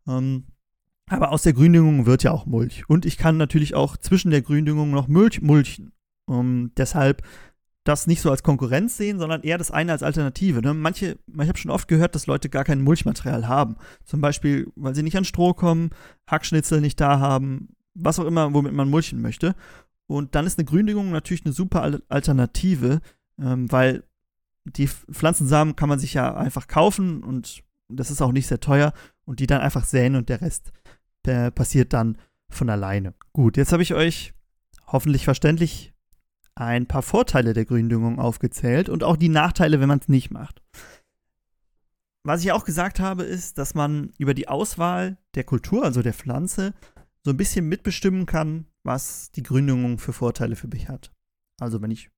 Ähm, 0.07 0.44
aber 1.09 1.33
aus 1.33 1.42
der 1.42 1.53
Gründüngung 1.53 2.07
wird 2.07 2.23
ja 2.23 2.33
auch 2.33 2.46
Mulch. 2.46 2.88
Und 2.88 3.05
ich 3.05 3.16
kann 3.16 3.37
natürlich 3.37 3.75
auch 3.75 3.96
zwischen 3.96 4.31
der 4.31 4.42
Gründüngung 4.42 4.90
noch 4.90 5.09
Mulch 5.09 5.40
mulchen. 5.40 5.92
Um, 6.27 6.70
deshalb 6.77 7.23
das 7.90 8.07
nicht 8.07 8.22
so 8.22 8.31
als 8.31 8.42
Konkurrenz 8.42 8.96
sehen, 8.96 9.18
sondern 9.18 9.42
eher 9.42 9.59
das 9.59 9.70
eine 9.70 9.92
als 9.92 10.03
Alternative. 10.03 10.62
Ne? 10.62 10.74
Manche, 10.74 11.18
ich 11.26 11.48
habe 11.48 11.59
schon 11.59 11.70
oft 11.70 11.88
gehört, 11.88 12.14
dass 12.14 12.26
Leute 12.26 12.48
gar 12.48 12.64
kein 12.64 12.83
Mulchmaterial 12.83 13.48
haben. 13.48 13.76
Zum 14.05 14.20
Beispiel, 14.20 14.72
weil 14.76 14.94
sie 14.94 15.03
nicht 15.03 15.16
an 15.16 15.24
Stroh 15.24 15.55
kommen, 15.55 15.90
Hackschnitzel 16.26 16.81
nicht 16.81 17.00
da 17.00 17.18
haben, 17.18 17.70
was 17.94 18.18
auch 18.18 18.26
immer, 18.26 18.55
womit 18.55 18.72
man 18.72 18.88
mulchen 18.88 19.20
möchte. 19.20 19.55
Und 20.07 20.35
dann 20.35 20.46
ist 20.46 20.59
eine 20.59 20.64
Gründüngung 20.64 21.11
natürlich 21.11 21.44
eine 21.44 21.53
super 21.53 22.00
Alternative, 22.09 23.00
ähm, 23.38 23.70
weil 23.70 24.05
die 24.64 24.88
Pflanzensamen 24.88 25.76
kann 25.76 25.88
man 25.88 25.98
sich 25.98 26.14
ja 26.14 26.35
einfach 26.35 26.68
kaufen 26.68 27.22
und 27.22 27.62
das 27.88 28.11
ist 28.11 28.22
auch 28.22 28.33
nicht 28.33 28.46
sehr 28.46 28.61
teuer 28.61 28.92
und 29.24 29.40
die 29.40 29.46
dann 29.46 29.61
einfach 29.61 29.85
säen 29.85 30.14
und 30.14 30.29
der 30.29 30.40
Rest 30.40 30.72
der 31.24 31.50
passiert 31.50 31.92
dann 31.92 32.18
von 32.48 32.70
alleine. 32.70 33.14
Gut, 33.33 33.57
jetzt 33.57 33.72
habe 33.72 33.83
ich 33.83 33.94
euch 33.94 34.33
hoffentlich 34.87 35.24
verständlich 35.24 35.89
ein 36.61 36.87
paar 36.87 37.03
Vorteile 37.03 37.55
der 37.55 37.64
Gründüngung 37.64 38.18
aufgezählt 38.18 38.90
und 38.90 39.03
auch 39.03 39.16
die 39.16 39.31
Nachteile, 39.31 39.81
wenn 39.81 39.88
man 39.88 39.99
es 39.99 40.09
nicht 40.09 40.31
macht. 40.31 40.62
Was 42.23 42.42
ich 42.42 42.53
auch 42.53 42.64
gesagt 42.64 43.01
habe, 43.01 43.23
ist, 43.23 43.57
dass 43.57 43.75
man 43.75 44.12
über 44.18 44.35
die 44.35 44.46
Auswahl 44.46 45.16
der 45.35 45.44
Kultur, 45.44 45.85
also 45.85 46.03
der 46.03 46.12
Pflanze, 46.12 46.75
so 47.25 47.31
ein 47.31 47.38
bisschen 47.38 47.66
mitbestimmen 47.66 48.27
kann, 48.27 48.66
was 48.83 49.31
die 49.31 49.42
Gründüngung 49.42 49.99
für 49.99 50.12
Vorteile 50.12 50.55
für 50.55 50.68
mich 50.68 50.88
hat. 50.88 51.12
Also 51.59 51.81
wenn 51.81 51.90
ich 51.90 52.11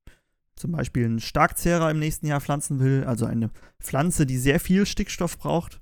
zum 0.57 0.73
Beispiel 0.73 1.05
einen 1.05 1.21
Starkzehrer 1.21 1.91
im 1.91 2.01
nächsten 2.01 2.27
Jahr 2.27 2.41
pflanzen 2.41 2.81
will, 2.81 3.05
also 3.05 3.27
eine 3.27 3.51
Pflanze, 3.81 4.27
die 4.27 4.39
sehr 4.39 4.59
viel 4.59 4.87
Stickstoff 4.87 5.39
braucht, 5.39 5.81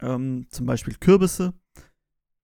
ähm, 0.00 0.46
zum 0.50 0.66
Beispiel 0.66 0.94
Kürbisse, 0.94 1.54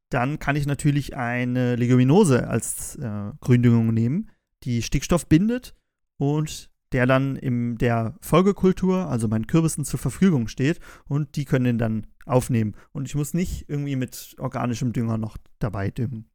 dann 0.08 0.40
kann 0.40 0.56
ich 0.56 0.66
natürlich 0.66 1.16
eine 1.16 1.76
Leguminose 1.76 2.48
als 2.48 2.96
äh, 2.96 3.30
Gründüngung 3.40 3.94
nehmen, 3.94 4.28
die 4.64 4.82
Stickstoff 4.82 5.26
bindet 5.26 5.74
und 6.18 6.70
der 6.92 7.06
dann 7.06 7.36
in 7.36 7.78
der 7.78 8.16
Folgekultur, 8.20 9.06
also 9.06 9.28
meinen 9.28 9.46
Kürbissen, 9.46 9.84
zur 9.84 10.00
Verfügung 10.00 10.48
steht 10.48 10.80
und 11.06 11.36
die 11.36 11.44
können 11.44 11.64
den 11.64 11.78
dann 11.78 12.06
aufnehmen. 12.26 12.74
Und 12.92 13.06
ich 13.06 13.14
muss 13.14 13.34
nicht 13.34 13.68
irgendwie 13.68 13.96
mit 13.96 14.34
organischem 14.38 14.92
Dünger 14.92 15.18
noch 15.18 15.36
dabei 15.58 15.90
düngen. 15.90 16.28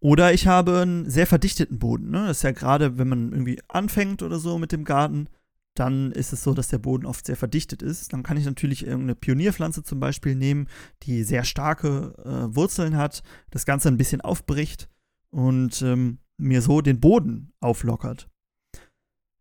Oder 0.00 0.32
ich 0.32 0.46
habe 0.46 0.80
einen 0.80 1.08
sehr 1.08 1.26
verdichteten 1.26 1.78
Boden. 1.78 2.10
Ne? 2.10 2.26
Das 2.26 2.38
ist 2.38 2.42
ja 2.42 2.52
gerade, 2.52 2.98
wenn 2.98 3.08
man 3.08 3.32
irgendwie 3.32 3.60
anfängt 3.68 4.22
oder 4.22 4.38
so 4.38 4.58
mit 4.58 4.72
dem 4.72 4.84
Garten, 4.84 5.28
dann 5.74 6.10
ist 6.12 6.32
es 6.32 6.42
so, 6.42 6.54
dass 6.54 6.68
der 6.68 6.78
Boden 6.78 7.06
oft 7.06 7.26
sehr 7.26 7.36
verdichtet 7.36 7.82
ist. 7.82 8.12
Dann 8.12 8.22
kann 8.22 8.36
ich 8.36 8.44
natürlich 8.44 8.84
irgendeine 8.84 9.14
Pionierpflanze 9.14 9.82
zum 9.82 10.00
Beispiel 10.00 10.34
nehmen, 10.34 10.68
die 11.02 11.22
sehr 11.22 11.44
starke 11.44 12.14
äh, 12.24 12.54
Wurzeln 12.54 12.96
hat, 12.96 13.22
das 13.50 13.66
Ganze 13.66 13.88
ein 13.88 13.98
bisschen 13.98 14.20
aufbricht 14.20 14.88
und 15.30 15.80
ähm, 15.82 16.18
mir 16.40 16.62
so 16.62 16.80
den 16.80 17.00
Boden 17.00 17.52
auflockert. 17.60 18.28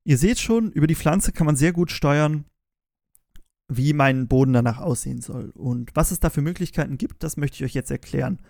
Ihr 0.04 0.18
seht 0.18 0.40
schon, 0.40 0.72
über 0.72 0.88
die 0.88 0.96
Pflanze 0.96 1.32
kann 1.32 1.46
man 1.46 1.56
sehr 1.56 1.74
gut 1.74 1.92
steuern, 1.92 2.46
wie 3.68 3.94
mein 3.94 4.28
Boden 4.28 4.54
danach 4.54 4.80
aussehen 4.80 5.22
soll. 5.22 5.52
Und 5.52 5.92
was 5.94 6.12
es 6.12 6.20
da 6.20 6.30
für 6.30 6.42
Möglichkeiten 6.42 6.98
gibt, 6.98 7.24
das 7.24 7.38
möchte 7.38 7.58
ich 7.58 7.64
euch 7.64 7.76
jetzt 7.76 7.92
erklären. 7.92 8.42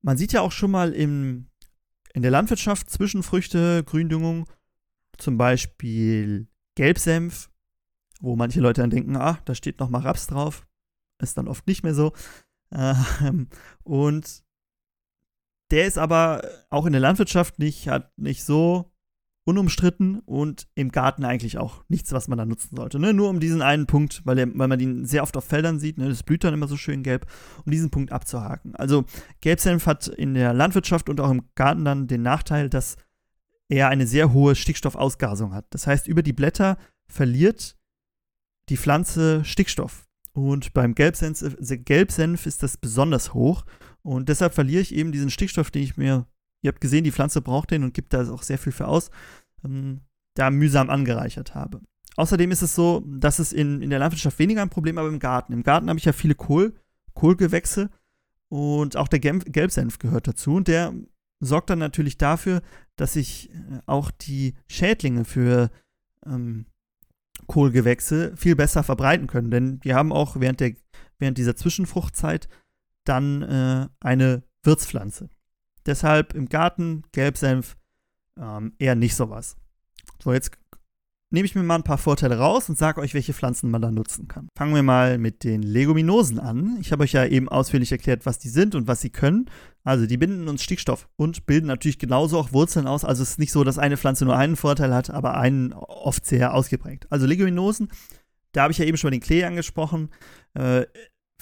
Man 0.00 0.16
sieht 0.16 0.32
ja 0.32 0.40
auch 0.40 0.52
schon 0.52 0.70
mal 0.70 0.92
im, 0.92 1.46
in 2.14 2.22
der 2.22 2.30
Landwirtschaft 2.30 2.90
Zwischenfrüchte, 2.90 3.84
Gründüngung, 3.84 4.48
zum 5.18 5.36
Beispiel 5.36 6.48
Gelbsenf, 6.74 7.50
wo 8.20 8.34
manche 8.36 8.60
Leute 8.60 8.80
dann 8.80 8.90
denken, 8.90 9.16
ah, 9.16 9.38
da 9.44 9.54
steht 9.54 9.78
noch 9.78 9.90
mal 9.90 10.00
Raps 10.00 10.26
drauf. 10.26 10.66
Ist 11.20 11.36
dann 11.36 11.48
oft 11.48 11.66
nicht 11.66 11.82
mehr 11.82 11.94
so. 11.94 12.12
Ähm, 12.74 13.48
und 13.82 14.42
der 15.72 15.86
ist 15.86 15.98
aber 15.98 16.46
auch 16.70 16.86
in 16.86 16.92
der 16.92 17.00
Landwirtschaft 17.00 17.58
nicht, 17.58 17.88
hat 17.88 18.16
nicht 18.18 18.44
so 18.44 18.92
unumstritten 19.44 20.20
und 20.20 20.68
im 20.74 20.92
Garten 20.92 21.24
eigentlich 21.24 21.58
auch 21.58 21.82
nichts, 21.88 22.12
was 22.12 22.28
man 22.28 22.38
da 22.38 22.44
nutzen 22.44 22.76
sollte. 22.76 23.00
Ne? 23.00 23.12
Nur 23.12 23.28
um 23.28 23.40
diesen 23.40 23.60
einen 23.60 23.86
Punkt, 23.86 24.20
weil, 24.24 24.36
der, 24.36 24.56
weil 24.56 24.68
man 24.68 24.78
ihn 24.78 25.04
sehr 25.04 25.22
oft 25.22 25.36
auf 25.36 25.44
Feldern 25.44 25.80
sieht, 25.80 25.98
ne? 25.98 26.08
das 26.08 26.22
blüht 26.22 26.44
dann 26.44 26.54
immer 26.54 26.68
so 26.68 26.76
schön 26.76 27.02
gelb, 27.02 27.26
um 27.64 27.72
diesen 27.72 27.90
Punkt 27.90 28.12
abzuhaken. 28.12 28.76
Also 28.76 29.04
Gelbsenf 29.40 29.86
hat 29.86 30.06
in 30.06 30.34
der 30.34 30.52
Landwirtschaft 30.52 31.08
und 31.08 31.20
auch 31.20 31.30
im 31.30 31.48
Garten 31.56 31.84
dann 31.84 32.06
den 32.06 32.22
Nachteil, 32.22 32.68
dass 32.68 32.96
er 33.68 33.88
eine 33.88 34.06
sehr 34.06 34.32
hohe 34.32 34.54
Stickstoffausgasung 34.54 35.54
hat. 35.54 35.64
Das 35.70 35.86
heißt, 35.86 36.06
über 36.06 36.22
die 36.22 36.34
Blätter 36.34 36.76
verliert 37.08 37.76
die 38.68 38.76
Pflanze 38.76 39.44
Stickstoff. 39.44 40.06
Und 40.34 40.72
beim 40.72 40.94
Gelbsenf, 40.94 41.42
Gelbsenf 41.60 42.46
ist 42.46 42.62
das 42.62 42.76
besonders 42.76 43.34
hoch. 43.34 43.64
Und 44.02 44.28
deshalb 44.28 44.54
verliere 44.54 44.82
ich 44.82 44.94
eben 44.94 45.12
diesen 45.12 45.30
Stickstoff, 45.30 45.70
den 45.70 45.82
ich 45.82 45.96
mir 45.96 46.26
ihr 46.62 46.68
habt 46.68 46.80
gesehen, 46.80 47.04
die 47.04 47.12
Pflanze 47.12 47.42
braucht 47.42 47.70
den 47.70 47.84
und 47.84 47.92
gibt 47.92 48.14
da 48.14 48.30
auch 48.30 48.42
sehr 48.42 48.58
viel 48.58 48.72
für 48.72 48.88
aus, 48.88 49.10
ähm, 49.64 50.00
da 50.34 50.50
mühsam 50.50 50.88
angereichert 50.88 51.54
habe. 51.54 51.80
Außerdem 52.16 52.50
ist 52.50 52.62
es 52.62 52.74
so, 52.74 53.04
dass 53.06 53.38
es 53.38 53.52
in, 53.52 53.82
in 53.82 53.90
der 53.90 53.98
Landwirtschaft 53.98 54.38
weniger 54.38 54.62
ein 54.62 54.70
Problem, 54.70 54.98
aber 54.98 55.08
im 55.08 55.18
Garten. 55.18 55.52
Im 55.52 55.62
Garten 55.62 55.88
habe 55.88 55.98
ich 55.98 56.04
ja 56.04 56.12
viele 56.12 56.34
Kohl, 56.34 56.74
Kohlgewächse 57.14 57.90
und 58.48 58.96
auch 58.96 59.08
der 59.08 59.20
Gelbsenf 59.20 59.98
gehört 59.98 60.28
dazu. 60.28 60.54
Und 60.54 60.68
der 60.68 60.94
sorgt 61.40 61.70
dann 61.70 61.78
natürlich 61.78 62.18
dafür, 62.18 62.62
dass 62.96 63.14
sich 63.14 63.50
äh, 63.50 63.80
auch 63.86 64.10
die 64.10 64.54
Schädlinge 64.68 65.24
für 65.24 65.70
ähm, 66.26 66.66
Kohlgewächse 67.46 68.36
viel 68.36 68.56
besser 68.56 68.82
verbreiten 68.82 69.26
können. 69.26 69.50
Denn 69.50 69.80
wir 69.82 69.94
haben 69.94 70.12
auch 70.12 70.38
während, 70.38 70.60
der, 70.60 70.74
während 71.18 71.38
dieser 71.38 71.56
Zwischenfruchtzeit 71.56 72.48
dann 73.04 73.42
äh, 73.42 73.88
eine 74.00 74.42
Wirtspflanze. 74.62 75.28
Deshalb 75.86 76.34
im 76.34 76.48
Garten 76.48 77.02
Gelbsenf 77.12 77.76
ähm, 78.38 78.74
eher 78.78 78.94
nicht 78.94 79.16
sowas. 79.16 79.56
So, 80.22 80.32
jetzt 80.32 80.52
nehme 81.32 81.46
ich 81.46 81.54
mir 81.54 81.62
mal 81.62 81.76
ein 81.76 81.82
paar 81.82 81.98
Vorteile 81.98 82.38
raus 82.38 82.68
und 82.68 82.78
sage 82.78 83.00
euch, 83.00 83.14
welche 83.14 83.32
Pflanzen 83.32 83.70
man 83.70 83.82
da 83.82 83.90
nutzen 83.90 84.28
kann. 84.28 84.48
Fangen 84.56 84.74
wir 84.74 84.82
mal 84.82 85.18
mit 85.18 85.44
den 85.44 85.62
Leguminosen 85.62 86.38
an. 86.38 86.76
Ich 86.80 86.92
habe 86.92 87.04
euch 87.04 87.12
ja 87.12 87.24
eben 87.24 87.48
ausführlich 87.48 87.90
erklärt, 87.90 88.26
was 88.26 88.38
die 88.38 88.50
sind 88.50 88.74
und 88.74 88.86
was 88.86 89.00
sie 89.00 89.10
können. 89.10 89.46
Also 89.82 90.06
die 90.06 90.18
binden 90.18 90.46
uns 90.46 90.62
Stickstoff 90.62 91.08
und 91.16 91.46
bilden 91.46 91.66
natürlich 91.66 91.98
genauso 91.98 92.38
auch 92.38 92.52
Wurzeln 92.52 92.86
aus. 92.86 93.04
Also 93.04 93.22
es 93.22 93.30
ist 93.30 93.38
nicht 93.38 93.52
so, 93.52 93.64
dass 93.64 93.78
eine 93.78 93.96
Pflanze 93.96 94.24
nur 94.24 94.36
einen 94.36 94.56
Vorteil 94.56 94.94
hat, 94.94 95.10
aber 95.10 95.36
einen 95.36 95.72
oft 95.72 96.26
sehr 96.26 96.54
ausgeprägt. 96.54 97.06
Also 97.10 97.26
Leguminosen, 97.26 97.88
da 98.52 98.62
habe 98.62 98.72
ich 98.72 98.78
ja 98.78 98.84
eben 98.84 98.98
schon 98.98 99.08
mal 99.08 99.12
den 99.12 99.20
Klee 99.20 99.44
angesprochen. 99.44 100.10
Äh, 100.54 100.84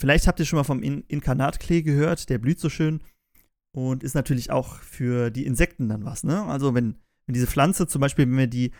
vielleicht 0.00 0.26
habt 0.26 0.40
ihr 0.40 0.46
schon 0.46 0.56
mal 0.56 0.64
vom 0.64 0.82
In 0.82 1.04
Inkarnatklee 1.08 1.82
gehört, 1.82 2.28
der 2.30 2.38
blüht 2.38 2.58
so 2.58 2.68
schön 2.68 3.00
und 3.72 4.02
ist 4.02 4.14
natürlich 4.14 4.50
auch 4.50 4.76
für 4.76 5.30
die 5.30 5.46
Insekten 5.46 5.88
dann 5.88 6.04
was. 6.04 6.24
Ne? 6.24 6.42
Also 6.44 6.74
wenn, 6.74 6.96
wenn 7.26 7.34
diese 7.34 7.46
Pflanze 7.46 7.86
zum 7.86 8.00
Beispiel, 8.00 8.26
wenn 8.26 8.38
wir 8.38 8.46
die 8.46 8.72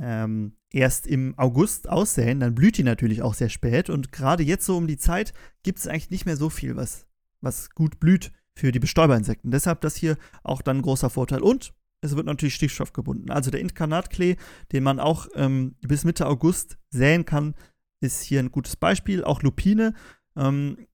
ähm, 0.00 0.52
erst 0.72 1.06
im 1.06 1.36
August 1.36 1.88
aussäen, 1.88 2.40
dann 2.40 2.54
blüht 2.54 2.78
die 2.78 2.84
natürlich 2.84 3.22
auch 3.22 3.34
sehr 3.34 3.48
spät. 3.48 3.90
Und 3.90 4.12
gerade 4.12 4.44
jetzt 4.44 4.64
so 4.64 4.76
um 4.76 4.86
die 4.86 4.96
Zeit 4.96 5.34
gibt 5.62 5.80
es 5.80 5.88
eigentlich 5.88 6.10
nicht 6.10 6.26
mehr 6.26 6.36
so 6.36 6.48
viel, 6.48 6.76
was, 6.76 7.06
was 7.40 7.70
gut 7.70 7.98
blüht 7.98 8.30
für 8.54 8.72
die 8.72 8.78
Bestäuberinsekten. 8.78 9.50
Deshalb 9.50 9.80
das 9.80 9.96
hier 9.96 10.16
auch 10.42 10.62
dann 10.62 10.78
ein 10.78 10.82
großer 10.82 11.10
Vorteil. 11.10 11.40
Und 11.40 11.74
es 12.00 12.14
wird 12.14 12.26
natürlich 12.26 12.54
Stickstoff 12.54 12.92
gebunden. 12.92 13.30
Also 13.30 13.50
der 13.50 13.60
Inkarnatklee, 13.60 14.36
den 14.72 14.84
man 14.84 15.00
auch 15.00 15.26
ähm, 15.34 15.74
bis 15.80 16.04
Mitte 16.04 16.26
August 16.26 16.78
säen 16.90 17.24
kann, 17.24 17.54
ist 18.00 18.22
hier 18.22 18.38
ein 18.38 18.52
gutes 18.52 18.76
Beispiel. 18.76 19.24
Auch 19.24 19.42
Lupine 19.42 19.94
ähm, 20.38 20.86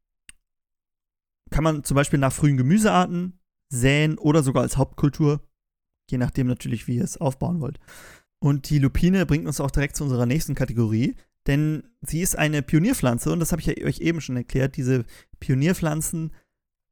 kann 1.50 1.64
man 1.64 1.84
zum 1.84 1.94
Beispiel 1.94 2.18
nach 2.18 2.32
frühen 2.32 2.56
Gemüsearten 2.56 3.38
säen 3.68 4.18
oder 4.18 4.42
sogar 4.42 4.62
als 4.62 4.76
Hauptkultur, 4.76 5.40
je 6.10 6.18
nachdem 6.18 6.46
natürlich, 6.46 6.86
wie 6.88 6.96
ihr 6.96 7.04
es 7.04 7.16
aufbauen 7.16 7.60
wollt. 7.60 7.78
Und 8.40 8.68
die 8.70 8.78
Lupine 8.78 9.26
bringt 9.26 9.46
uns 9.46 9.60
auch 9.60 9.70
direkt 9.70 9.96
zu 9.96 10.04
unserer 10.04 10.26
nächsten 10.26 10.54
Kategorie, 10.54 11.16
denn 11.46 11.84
sie 12.02 12.20
ist 12.20 12.36
eine 12.36 12.62
Pionierpflanze 12.62 13.32
und 13.32 13.40
das 13.40 13.52
habe 13.52 13.62
ich 13.62 13.84
euch 13.84 14.00
eben 14.00 14.20
schon 14.20 14.36
erklärt. 14.36 14.76
Diese 14.76 15.04
Pionierpflanzen 15.40 16.32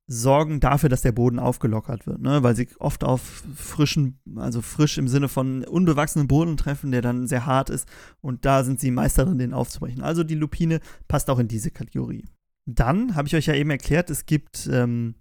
sorgen 0.06 0.60
dafür, 0.60 0.88
dass 0.88 1.02
der 1.02 1.12
Boden 1.12 1.38
aufgelockert 1.38 2.06
wird, 2.06 2.20
ne? 2.20 2.42
weil 2.42 2.56
sie 2.56 2.68
oft 2.78 3.04
auf 3.04 3.44
frischen, 3.54 4.20
also 4.36 4.60
frisch 4.60 4.98
im 4.98 5.08
Sinne 5.08 5.28
von 5.28 5.64
unbewachsenen 5.64 6.28
Boden 6.28 6.56
treffen, 6.56 6.90
der 6.90 7.02
dann 7.02 7.26
sehr 7.26 7.46
hart 7.46 7.70
ist 7.70 7.88
und 8.20 8.44
da 8.44 8.64
sind 8.64 8.80
sie 8.80 8.90
Meisterin, 8.90 9.38
den 9.38 9.54
aufzubrechen. 9.54 10.02
Also 10.02 10.24
die 10.24 10.34
Lupine 10.34 10.80
passt 11.08 11.30
auch 11.30 11.38
in 11.38 11.48
diese 11.48 11.70
Kategorie. 11.70 12.24
Dann 12.66 13.14
habe 13.14 13.28
ich 13.28 13.34
euch 13.34 13.46
ja 13.46 13.54
eben 13.54 13.70
erklärt, 13.70 14.10
es 14.10 14.26
gibt 14.26 14.68
ähm, 14.70 15.16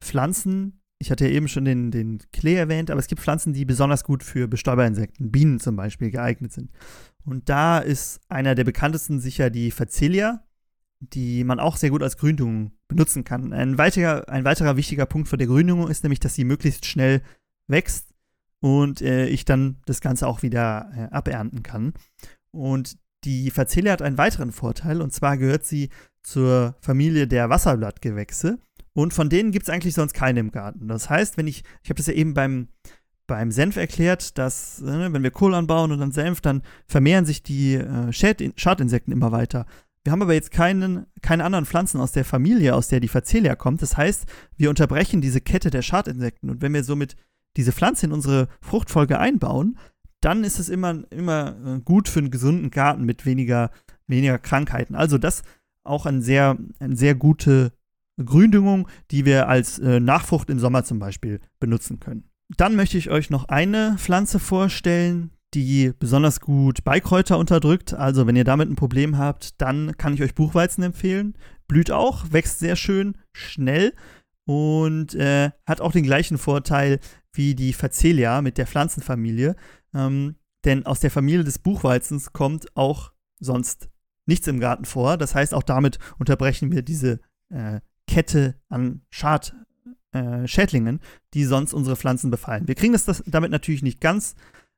Pflanzen, 0.00 0.82
ich 0.98 1.10
hatte 1.10 1.26
ja 1.26 1.32
eben 1.32 1.48
schon 1.48 1.64
den, 1.64 1.90
den 1.90 2.18
Klee 2.32 2.54
erwähnt, 2.54 2.90
aber 2.90 3.00
es 3.00 3.06
gibt 3.06 3.20
Pflanzen, 3.20 3.52
die 3.52 3.64
besonders 3.64 4.04
gut 4.04 4.22
für 4.22 4.48
Bestäuberinsekten, 4.48 5.30
Bienen 5.30 5.60
zum 5.60 5.76
Beispiel, 5.76 6.10
geeignet 6.10 6.52
sind. 6.52 6.70
Und 7.24 7.48
da 7.48 7.78
ist 7.78 8.20
einer 8.28 8.54
der 8.54 8.64
bekanntesten 8.64 9.20
sicher 9.20 9.50
die 9.50 9.70
Facelia, 9.70 10.44
die 11.00 11.44
man 11.44 11.60
auch 11.60 11.76
sehr 11.76 11.90
gut 11.90 12.02
als 12.02 12.16
Gründung 12.16 12.72
benutzen 12.88 13.24
kann. 13.24 13.52
Ein 13.52 13.78
weiterer, 13.78 14.28
ein 14.28 14.44
weiterer 14.44 14.76
wichtiger 14.76 15.06
Punkt 15.06 15.28
für 15.28 15.36
die 15.36 15.46
Gründung 15.46 15.88
ist 15.88 16.02
nämlich, 16.02 16.20
dass 16.20 16.34
sie 16.34 16.44
möglichst 16.44 16.86
schnell 16.86 17.22
wächst 17.66 18.14
und 18.60 19.02
äh, 19.02 19.26
ich 19.26 19.44
dann 19.44 19.78
das 19.86 20.00
Ganze 20.00 20.26
auch 20.26 20.42
wieder 20.42 20.90
äh, 20.96 21.14
abernten 21.14 21.62
kann. 21.62 21.92
Und 22.52 22.96
die 23.24 23.50
Facelia 23.50 23.92
hat 23.92 24.02
einen 24.02 24.18
weiteren 24.18 24.52
Vorteil, 24.52 25.00
und 25.00 25.12
zwar 25.12 25.36
gehört 25.36 25.64
sie 25.64 25.90
zur 26.22 26.74
Familie 26.80 27.26
der 27.26 27.50
Wasserblattgewächse. 27.50 28.58
Und 28.92 29.12
von 29.12 29.28
denen 29.28 29.52
gibt 29.52 29.68
es 29.68 29.70
eigentlich 29.70 29.94
sonst 29.94 30.14
keine 30.14 30.40
im 30.40 30.50
Garten. 30.50 30.88
Das 30.88 31.10
heißt, 31.10 31.36
wenn 31.36 31.46
ich, 31.46 31.64
ich 31.82 31.90
habe 31.90 31.98
das 31.98 32.06
ja 32.06 32.14
eben 32.14 32.32
beim, 32.34 32.68
beim 33.26 33.50
Senf 33.50 33.76
erklärt, 33.76 34.38
dass, 34.38 34.80
äh, 34.80 35.12
wenn 35.12 35.22
wir 35.22 35.30
Kohl 35.30 35.54
anbauen 35.54 35.92
und 35.92 35.98
dann 35.98 36.12
Senf, 36.12 36.40
dann 36.40 36.62
vermehren 36.86 37.26
sich 37.26 37.42
die 37.42 37.74
äh, 37.74 38.12
Schadinsekten 38.12 39.12
immer 39.12 39.32
weiter. 39.32 39.66
Wir 40.02 40.12
haben 40.12 40.22
aber 40.22 40.34
jetzt 40.34 40.50
keinen, 40.50 41.06
keine 41.20 41.44
anderen 41.44 41.66
Pflanzen 41.66 42.00
aus 42.00 42.12
der 42.12 42.24
Familie, 42.24 42.74
aus 42.74 42.88
der 42.88 43.00
die 43.00 43.08
Facelia 43.08 43.56
kommt. 43.56 43.82
Das 43.82 43.96
heißt, 43.96 44.24
wir 44.56 44.70
unterbrechen 44.70 45.20
diese 45.20 45.40
Kette 45.40 45.70
der 45.70 45.82
Schadinsekten. 45.82 46.48
Und 46.48 46.62
wenn 46.62 46.72
wir 46.72 46.84
somit 46.84 47.16
diese 47.56 47.72
Pflanze 47.72 48.06
in 48.06 48.12
unsere 48.12 48.48
Fruchtfolge 48.60 49.18
einbauen, 49.18 49.78
dann 50.26 50.42
ist 50.42 50.58
es 50.58 50.68
immer, 50.68 51.04
immer 51.10 51.56
äh, 51.64 51.80
gut 51.80 52.08
für 52.08 52.18
einen 52.18 52.32
gesunden 52.32 52.70
Garten 52.70 53.04
mit 53.04 53.24
weniger, 53.26 53.70
weniger 54.08 54.38
Krankheiten. 54.40 54.96
Also 54.96 55.18
das 55.18 55.44
auch 55.84 56.04
ein 56.04 56.20
sehr, 56.20 56.58
eine 56.80 56.96
sehr 56.96 57.14
gute 57.14 57.72
Gründüngung, 58.18 58.88
die 59.12 59.24
wir 59.24 59.48
als 59.48 59.78
äh, 59.78 60.00
Nachfrucht 60.00 60.50
im 60.50 60.58
Sommer 60.58 60.82
zum 60.82 60.98
Beispiel 60.98 61.38
benutzen 61.60 62.00
können. 62.00 62.24
Dann 62.56 62.74
möchte 62.74 62.98
ich 62.98 63.08
euch 63.08 63.30
noch 63.30 63.44
eine 63.44 63.94
Pflanze 63.98 64.40
vorstellen, 64.40 65.30
die 65.54 65.92
besonders 65.96 66.40
gut 66.40 66.82
Beikräuter 66.82 67.38
unterdrückt. 67.38 67.94
Also 67.94 68.26
wenn 68.26 68.34
ihr 68.34 68.42
damit 68.42 68.68
ein 68.68 68.74
Problem 68.74 69.18
habt, 69.18 69.60
dann 69.60 69.96
kann 69.96 70.12
ich 70.12 70.22
euch 70.22 70.34
Buchweizen 70.34 70.82
empfehlen. 70.82 71.34
Blüht 71.68 71.92
auch, 71.92 72.32
wächst 72.32 72.58
sehr 72.58 72.74
schön, 72.74 73.16
schnell 73.32 73.92
und 74.44 75.14
äh, 75.14 75.50
hat 75.66 75.80
auch 75.80 75.92
den 75.92 76.04
gleichen 76.04 76.36
Vorteil 76.36 76.98
wie 77.32 77.54
die 77.54 77.72
Facelia 77.72 78.42
mit 78.42 78.58
der 78.58 78.66
Pflanzenfamilie. 78.66 79.54
Ähm, 79.94 80.36
denn 80.64 80.84
aus 80.84 81.00
der 81.00 81.10
Familie 81.10 81.44
des 81.44 81.58
Buchweizens 81.58 82.32
kommt 82.32 82.76
auch 82.76 83.12
sonst 83.38 83.88
nichts 84.26 84.46
im 84.48 84.60
Garten 84.60 84.84
vor. 84.84 85.16
Das 85.16 85.34
heißt, 85.34 85.54
auch 85.54 85.62
damit 85.62 85.98
unterbrechen 86.18 86.72
wir 86.72 86.82
diese 86.82 87.20
äh, 87.48 87.80
Kette 88.06 88.60
an 88.68 89.02
Schad, 89.10 89.54
äh, 90.12 90.46
Schädlingen, 90.46 91.00
die 91.34 91.44
sonst 91.44 91.72
unsere 91.72 91.96
Pflanzen 91.96 92.30
befallen. 92.30 92.66
Wir 92.66 92.74
kriegen 92.74 92.92
das, 92.92 93.04
das 93.04 93.22
damit 93.26 93.50
natürlich 93.50 93.82
nicht 93.82 94.00
ganz 94.00 94.34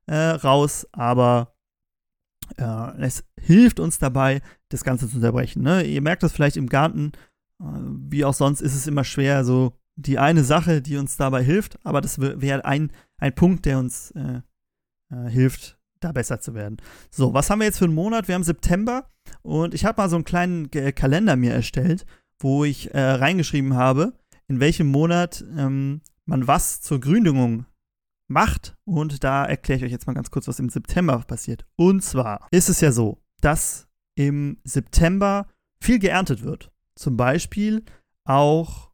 äh, 0.07 0.15
raus, 0.15 0.87
aber 0.93 1.55
äh, 2.57 3.01
es 3.01 3.25
hilft 3.41 3.81
uns 3.81 3.99
dabei, 3.99 4.43
das 4.69 4.85
Ganze 4.85 5.09
zu 5.09 5.17
unterbrechen. 5.17 5.63
Ne? 5.63 5.83
Ihr 5.85 6.03
merkt 6.03 6.23
das 6.23 6.33
vielleicht 6.33 6.57
im 6.57 6.69
Garten, 6.69 7.13
äh, 7.61 7.65
wie 7.65 8.25
auch 8.25 8.35
sonst 8.35 8.61
ist 8.61 8.75
es 8.75 8.87
immer 8.87 9.05
schwer, 9.05 9.45
so 9.45 9.79
die 9.97 10.19
eine 10.19 10.45
Sache, 10.45 10.81
die 10.81 10.97
uns 10.97 11.17
dabei 11.17 11.43
hilft, 11.43 11.85
aber 11.85 12.01
das 12.01 12.21
wäre 12.21 12.65
ein, 12.65 12.93
ein 13.17 13.35
Punkt, 13.35 13.67
der 13.67 13.81
uns 13.81 14.13
äh, 15.13 15.27
äh, 15.27 15.31
hilft, 15.31 15.79
da 16.01 16.13
besser 16.13 16.41
zu 16.41 16.55
werden. 16.55 16.77
So, 17.11 17.35
was 17.35 17.51
haben 17.51 17.59
wir 17.59 17.67
jetzt 17.67 17.79
für 17.79 17.85
einen 17.85 17.95
Monat? 17.95 18.29
Wir 18.29 18.35
haben 18.35 18.45
September 18.45 19.11
und 19.43 19.75
ich 19.75 19.85
habe 19.85 20.01
mal 20.01 20.09
so 20.09 20.17
einen 20.17 20.25
kleinen 20.25 20.71
Kalender 20.71 21.37
mir 21.37 21.53
erstellt 21.53 22.07
wo 22.41 22.65
ich 22.65 22.95
äh, 22.95 23.01
reingeschrieben 23.01 23.75
habe, 23.75 24.15
in 24.47 24.61
welchem 24.61 24.89
Monat 24.89 25.45
ähm, 25.57 26.01
man 26.25 26.47
was 26.47 26.81
zur 26.81 27.01
Gründüngung 27.01 27.67
macht. 28.29 28.77
Und 28.85 29.25
da 29.25 29.45
erkläre 29.45 29.79
ich 29.79 29.85
euch 29.85 29.93
jetzt 29.93 30.07
mal 30.07 30.15
ganz 30.15 30.31
kurz, 30.31 30.49
was 30.49 30.59
im 30.59 30.69
September 30.69 31.19
passiert. 31.21 31.67
Und 31.77 32.03
zwar 32.03 32.47
ist 32.51 32.69
es 32.69 32.81
ja 32.81 32.93
so, 32.93 33.23
dass 33.41 33.89
im 34.17 34.59
September 34.65 35.47
viel 35.83 35.99
geerntet 35.99 36.43
wird. 36.43 36.73
Zum 36.97 37.17
Beispiel 37.17 37.85
auch 38.25 38.91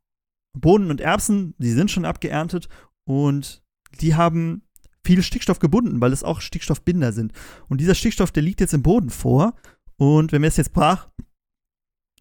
Bohnen 0.56 0.90
und 0.90 1.00
Erbsen, 1.00 1.54
die 1.58 1.72
sind 1.72 1.90
schon 1.90 2.04
abgeerntet 2.04 2.68
und 3.04 3.62
die 4.00 4.14
haben 4.14 4.63
viel 5.04 5.22
Stickstoff 5.22 5.58
gebunden, 5.58 6.00
weil 6.00 6.12
es 6.12 6.24
auch 6.24 6.40
Stickstoffbinder 6.40 7.12
sind. 7.12 7.32
Und 7.68 7.80
dieser 7.80 7.94
Stickstoff, 7.94 8.32
der 8.32 8.42
liegt 8.42 8.60
jetzt 8.60 8.74
im 8.74 8.82
Boden 8.82 9.10
vor. 9.10 9.54
Und 9.96 10.32
wenn 10.32 10.42
wir 10.42 10.48
es 10.48 10.56
jetzt 10.56 10.72
brach 10.72 11.08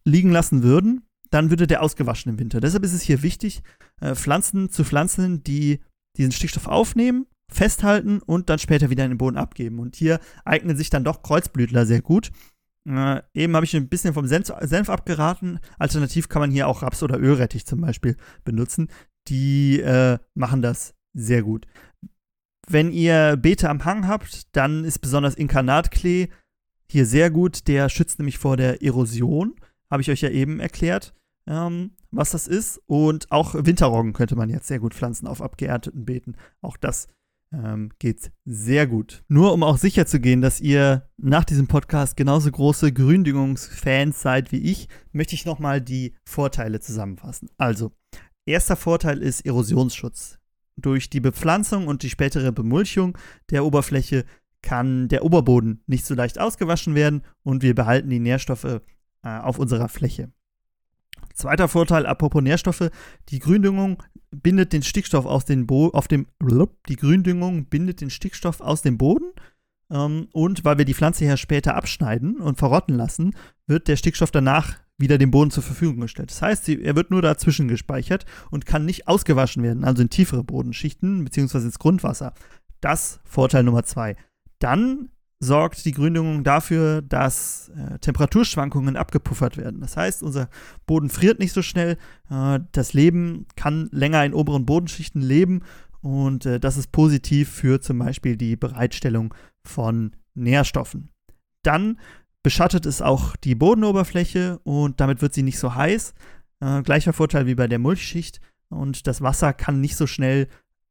liegen 0.05 0.31
lassen 0.31 0.63
würden, 0.63 1.03
dann 1.31 1.49
würde 1.49 1.65
der 1.65 1.81
ausgewaschen 1.81 2.31
im 2.31 2.39
Winter. 2.39 2.59
Deshalb 2.59 2.83
ist 2.83 2.93
es 2.93 3.01
hier 3.01 3.23
wichtig, 3.23 3.63
äh, 4.01 4.13
Pflanzen 4.15 4.69
zu 4.69 4.83
pflanzen, 4.83 5.43
die 5.43 5.79
diesen 6.17 6.31
Stickstoff 6.31 6.67
aufnehmen, 6.67 7.25
festhalten 7.51 8.19
und 8.19 8.49
dann 8.49 8.59
später 8.59 8.89
wieder 8.89 9.03
in 9.05 9.11
den 9.11 9.17
Boden 9.17 9.37
abgeben. 9.37 9.79
Und 9.79 9.95
hier 9.95 10.19
eignen 10.45 10.77
sich 10.77 10.89
dann 10.89 11.03
doch 11.03 11.23
Kreuzblütler 11.23 11.85
sehr 11.85 12.01
gut. 12.01 12.31
Äh, 12.87 13.21
eben 13.33 13.55
habe 13.55 13.65
ich 13.65 13.75
ein 13.75 13.89
bisschen 13.89 14.13
vom 14.13 14.27
Senf, 14.27 14.51
Senf, 14.61 14.89
abgeraten. 14.89 15.59
Alternativ 15.79 16.29
kann 16.29 16.41
man 16.41 16.51
hier 16.51 16.67
auch 16.67 16.83
Raps- 16.83 17.03
oder 17.03 17.19
Ölrettich 17.19 17.65
zum 17.65 17.81
Beispiel 17.81 18.17
benutzen. 18.43 18.89
Die 19.29 19.79
äh, 19.79 20.19
machen 20.35 20.61
das 20.61 20.93
sehr 21.13 21.43
gut. 21.43 21.65
Wenn 22.67 22.91
ihr 22.91 23.37
Beete 23.37 23.69
am 23.69 23.83
Hang 23.85 24.07
habt, 24.07 24.55
dann 24.55 24.85
ist 24.85 24.99
besonders 24.99 25.35
Inkarnatklee 25.35 26.29
hier 26.89 27.05
sehr 27.05 27.29
gut. 27.29 27.67
Der 27.67 27.89
schützt 27.89 28.19
nämlich 28.19 28.37
vor 28.37 28.57
der 28.57 28.81
Erosion. 28.81 29.55
Habe 29.89 30.01
ich 30.01 30.09
euch 30.09 30.21
ja 30.21 30.29
eben 30.29 30.59
erklärt 30.59 31.13
ähm, 31.47 31.91
was 32.11 32.31
das 32.31 32.47
ist. 32.47 32.81
Und 32.85 33.31
auch 33.31 33.55
Winterroggen 33.55 34.13
könnte 34.13 34.35
man 34.35 34.49
jetzt 34.49 34.67
sehr 34.67 34.79
gut 34.79 34.93
pflanzen 34.93 35.27
auf 35.27 35.41
abgeernteten 35.41 36.05
Beeten. 36.05 36.35
Auch 36.61 36.77
das 36.77 37.07
ähm, 37.51 37.91
geht 37.99 38.31
sehr 38.45 38.87
gut. 38.87 39.23
Nur 39.27 39.53
um 39.53 39.63
auch 39.63 39.77
sicher 39.77 40.05
zu 40.05 40.19
gehen, 40.19 40.41
dass 40.41 40.61
ihr 40.61 41.09
nach 41.17 41.45
diesem 41.45 41.67
Podcast 41.67 42.17
genauso 42.17 42.51
große 42.51 42.91
Gründüngungsfans 42.93 44.21
seid 44.21 44.51
wie 44.51 44.71
ich, 44.71 44.87
möchte 45.11 45.35
ich 45.35 45.45
nochmal 45.45 45.81
die 45.81 46.15
Vorteile 46.25 46.79
zusammenfassen. 46.79 47.49
Also, 47.57 47.91
erster 48.45 48.75
Vorteil 48.75 49.21
ist 49.21 49.45
Erosionsschutz. 49.45 50.39
Durch 50.75 51.09
die 51.09 51.19
Bepflanzung 51.19 51.87
und 51.87 52.03
die 52.03 52.09
spätere 52.09 52.51
Bemulchung 52.51 53.17
der 53.51 53.65
Oberfläche 53.65 54.25
kann 54.61 55.07
der 55.09 55.23
Oberboden 55.23 55.83
nicht 55.87 56.05
so 56.05 56.15
leicht 56.15 56.39
ausgewaschen 56.39 56.95
werden 56.95 57.21
und 57.43 57.61
wir 57.61 57.75
behalten 57.75 58.09
die 58.09 58.19
Nährstoffe 58.19 58.63
äh, 58.63 58.79
auf 59.23 59.59
unserer 59.59 59.89
Fläche. 59.89 60.31
Zweiter 61.33 61.67
Vorteil, 61.67 62.05
apropos 62.05 62.41
Nährstoffe, 62.41 62.89
die 63.29 63.39
Gründüngung 63.39 64.01
bindet 64.31 64.73
den 64.73 64.83
Stickstoff 64.83 65.25
aus 65.25 65.45
dem 65.45 65.67
Boden, 65.67 65.95
auf 65.95 66.07
dem, 66.07 66.27
die 66.87 66.95
Gründüngung 66.95 67.65
bindet 67.65 68.01
den 68.01 68.09
Stickstoff 68.09 68.61
aus 68.61 68.81
dem 68.81 68.97
Boden 68.97 69.31
ähm, 69.89 70.27
und 70.31 70.63
weil 70.65 70.77
wir 70.77 70.85
die 70.85 70.93
Pflanze 70.93 71.25
ja 71.25 71.37
später 71.37 71.75
abschneiden 71.75 72.37
und 72.37 72.57
verrotten 72.57 72.95
lassen, 72.95 73.35
wird 73.67 73.87
der 73.87 73.95
Stickstoff 73.95 74.31
danach 74.31 74.77
wieder 74.97 75.17
dem 75.17 75.31
Boden 75.31 75.51
zur 75.51 75.63
Verfügung 75.63 76.01
gestellt. 76.01 76.31
Das 76.31 76.41
heißt, 76.41 76.69
er 76.69 76.95
wird 76.95 77.11
nur 77.11 77.21
dazwischen 77.21 77.67
gespeichert 77.67 78.25
und 78.51 78.65
kann 78.65 78.85
nicht 78.85 79.07
ausgewaschen 79.07 79.63
werden, 79.63 79.83
also 79.83 80.01
in 80.01 80.09
tiefere 80.09 80.43
Bodenschichten 80.43 81.23
bzw. 81.23 81.59
ins 81.59 81.79
Grundwasser. 81.79 82.33
Das 82.81 83.19
Vorteil 83.23 83.63
Nummer 83.63 83.83
zwei. 83.83 84.15
Dann 84.59 85.09
sorgt 85.39 85.85
die 85.85 85.91
Gründüngung 85.91 86.43
dafür, 86.43 87.01
dass 87.01 87.69
äh, 87.75 87.99
Temperaturschwankungen 87.99 88.95
abgepuffert 88.95 89.57
werden. 89.57 89.81
Das 89.81 89.97
heißt, 89.97 90.23
unser 90.23 90.49
Boden 90.85 91.09
friert 91.09 91.39
nicht 91.39 91.53
so 91.53 91.61
schnell. 91.61 91.97
Äh, 92.29 92.59
das 92.71 92.93
Leben 92.93 93.45
kann 93.55 93.89
länger 93.91 94.23
in 94.25 94.33
oberen 94.33 94.65
Bodenschichten 94.65 95.21
leben 95.21 95.61
und 96.01 96.45
äh, 96.45 96.59
das 96.59 96.77
ist 96.77 96.91
positiv 96.91 97.49
für 97.49 97.81
zum 97.81 97.99
Beispiel 97.99 98.37
die 98.37 98.55
Bereitstellung 98.55 99.33
von 99.65 100.15
Nährstoffen. 100.33 101.09
Dann 101.63 101.99
beschattet 102.43 102.85
es 102.85 103.01
auch 103.01 103.35
die 103.37 103.55
Bodenoberfläche 103.55 104.59
und 104.63 104.99
damit 104.99 105.21
wird 105.21 105.33
sie 105.33 105.43
nicht 105.43 105.57
so 105.57 105.75
heiß. 105.75 106.13
Äh, 106.59 106.83
gleicher 106.83 107.13
Vorteil 107.13 107.47
wie 107.47 107.55
bei 107.55 107.67
der 107.67 107.79
Mulchschicht 107.79 108.41
und 108.69 109.07
das 109.07 109.21
Wasser 109.21 109.53
kann 109.53 109.81
nicht 109.81 109.95
so 109.95 110.07
schnell 110.07 110.47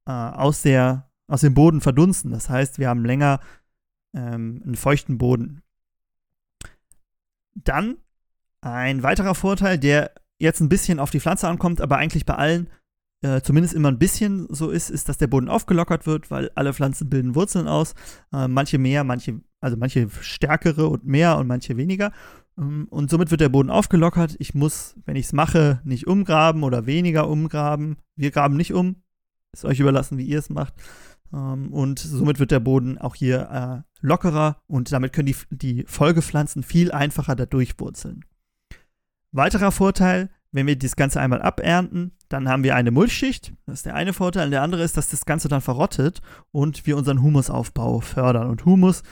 äh, 0.06 0.12
aus, 0.12 0.62
der, 0.62 1.10
aus 1.28 1.42
dem 1.42 1.54
Boden 1.54 1.80
verdunsten. 1.80 2.30
Das 2.30 2.48
heißt, 2.48 2.78
wir 2.78 2.88
haben 2.88 3.04
länger 3.04 3.40
ähm, 4.14 4.62
einen 4.64 4.76
feuchten 4.76 5.18
Boden. 5.18 5.62
Dann 7.54 7.98
ein 8.62 9.02
weiterer 9.02 9.34
Vorteil, 9.34 9.78
der 9.78 10.12
jetzt 10.38 10.60
ein 10.60 10.68
bisschen 10.68 10.98
auf 10.98 11.10
die 11.10 11.20
Pflanze 11.20 11.48
ankommt, 11.48 11.80
aber 11.80 11.98
eigentlich 11.98 12.24
bei 12.24 12.34
allen 12.34 12.68
äh, 13.22 13.40
zumindest 13.40 13.74
immer 13.74 13.88
ein 13.88 13.98
bisschen 13.98 14.46
so 14.50 14.70
ist, 14.70 14.90
ist, 14.90 15.08
dass 15.08 15.18
der 15.18 15.28
Boden 15.28 15.48
aufgelockert 15.48 16.06
wird, 16.06 16.30
weil 16.30 16.50
alle 16.54 16.74
Pflanzen 16.74 17.08
bilden 17.08 17.34
Wurzeln 17.34 17.68
aus. 17.68 17.94
Äh, 18.32 18.48
manche 18.48 18.78
mehr, 18.78 19.04
manche, 19.04 19.40
also 19.62 19.76
manche 19.78 20.08
stärkere 20.20 20.88
und 20.88 21.06
mehr 21.06 21.38
und 21.38 21.46
manche 21.46 21.76
weniger. 21.76 22.12
Ähm, 22.58 22.86
und 22.90 23.10
somit 23.10 23.30
wird 23.30 23.40
der 23.40 23.48
Boden 23.48 23.70
aufgelockert. 23.70 24.36
Ich 24.38 24.54
muss, 24.54 24.96
wenn 25.06 25.16
ich 25.16 25.26
es 25.26 25.32
mache, 25.32 25.80
nicht 25.84 26.06
umgraben 26.06 26.64
oder 26.64 26.84
weniger 26.86 27.28
umgraben. 27.28 27.96
Wir 28.16 28.30
graben 28.30 28.56
nicht 28.56 28.74
um. 28.74 28.96
Ist 29.52 29.64
euch 29.64 29.80
überlassen, 29.80 30.18
wie 30.18 30.24
ihr 30.24 30.38
es 30.38 30.50
macht. 30.50 30.74
Ähm, 31.32 31.72
und 31.72 31.98
somit 31.98 32.38
wird 32.38 32.50
der 32.50 32.60
Boden 32.60 32.98
auch 32.98 33.14
hier 33.14 33.84
äh, 33.84 34.06
lockerer 34.06 34.60
und 34.66 34.92
damit 34.92 35.12
können 35.12 35.26
die, 35.26 35.36
die 35.50 35.84
Folgepflanzen 35.86 36.62
viel 36.62 36.90
einfacher 36.92 37.36
da 37.36 37.46
durchwurzeln. 37.46 38.24
Weiterer 39.30 39.72
Vorteil, 39.72 40.28
wenn 40.50 40.66
wir 40.66 40.76
das 40.76 40.96
Ganze 40.96 41.20
einmal 41.20 41.40
abernten, 41.40 42.12
dann 42.28 42.48
haben 42.48 42.64
wir 42.64 42.76
eine 42.76 42.90
Mulchschicht. 42.90 43.54
Das 43.66 43.76
ist 43.76 43.86
der 43.86 43.94
eine 43.94 44.12
Vorteil. 44.12 44.46
Und 44.46 44.50
der 44.50 44.62
andere 44.62 44.82
ist, 44.82 44.96
dass 44.96 45.08
das 45.08 45.24
Ganze 45.24 45.48
dann 45.48 45.62
verrottet 45.62 46.20
und 46.50 46.86
wir 46.86 46.96
unseren 46.96 47.22
Humusaufbau 47.22 48.00
fördern. 48.00 48.48
Und 48.50 48.64
Humus 48.66 49.02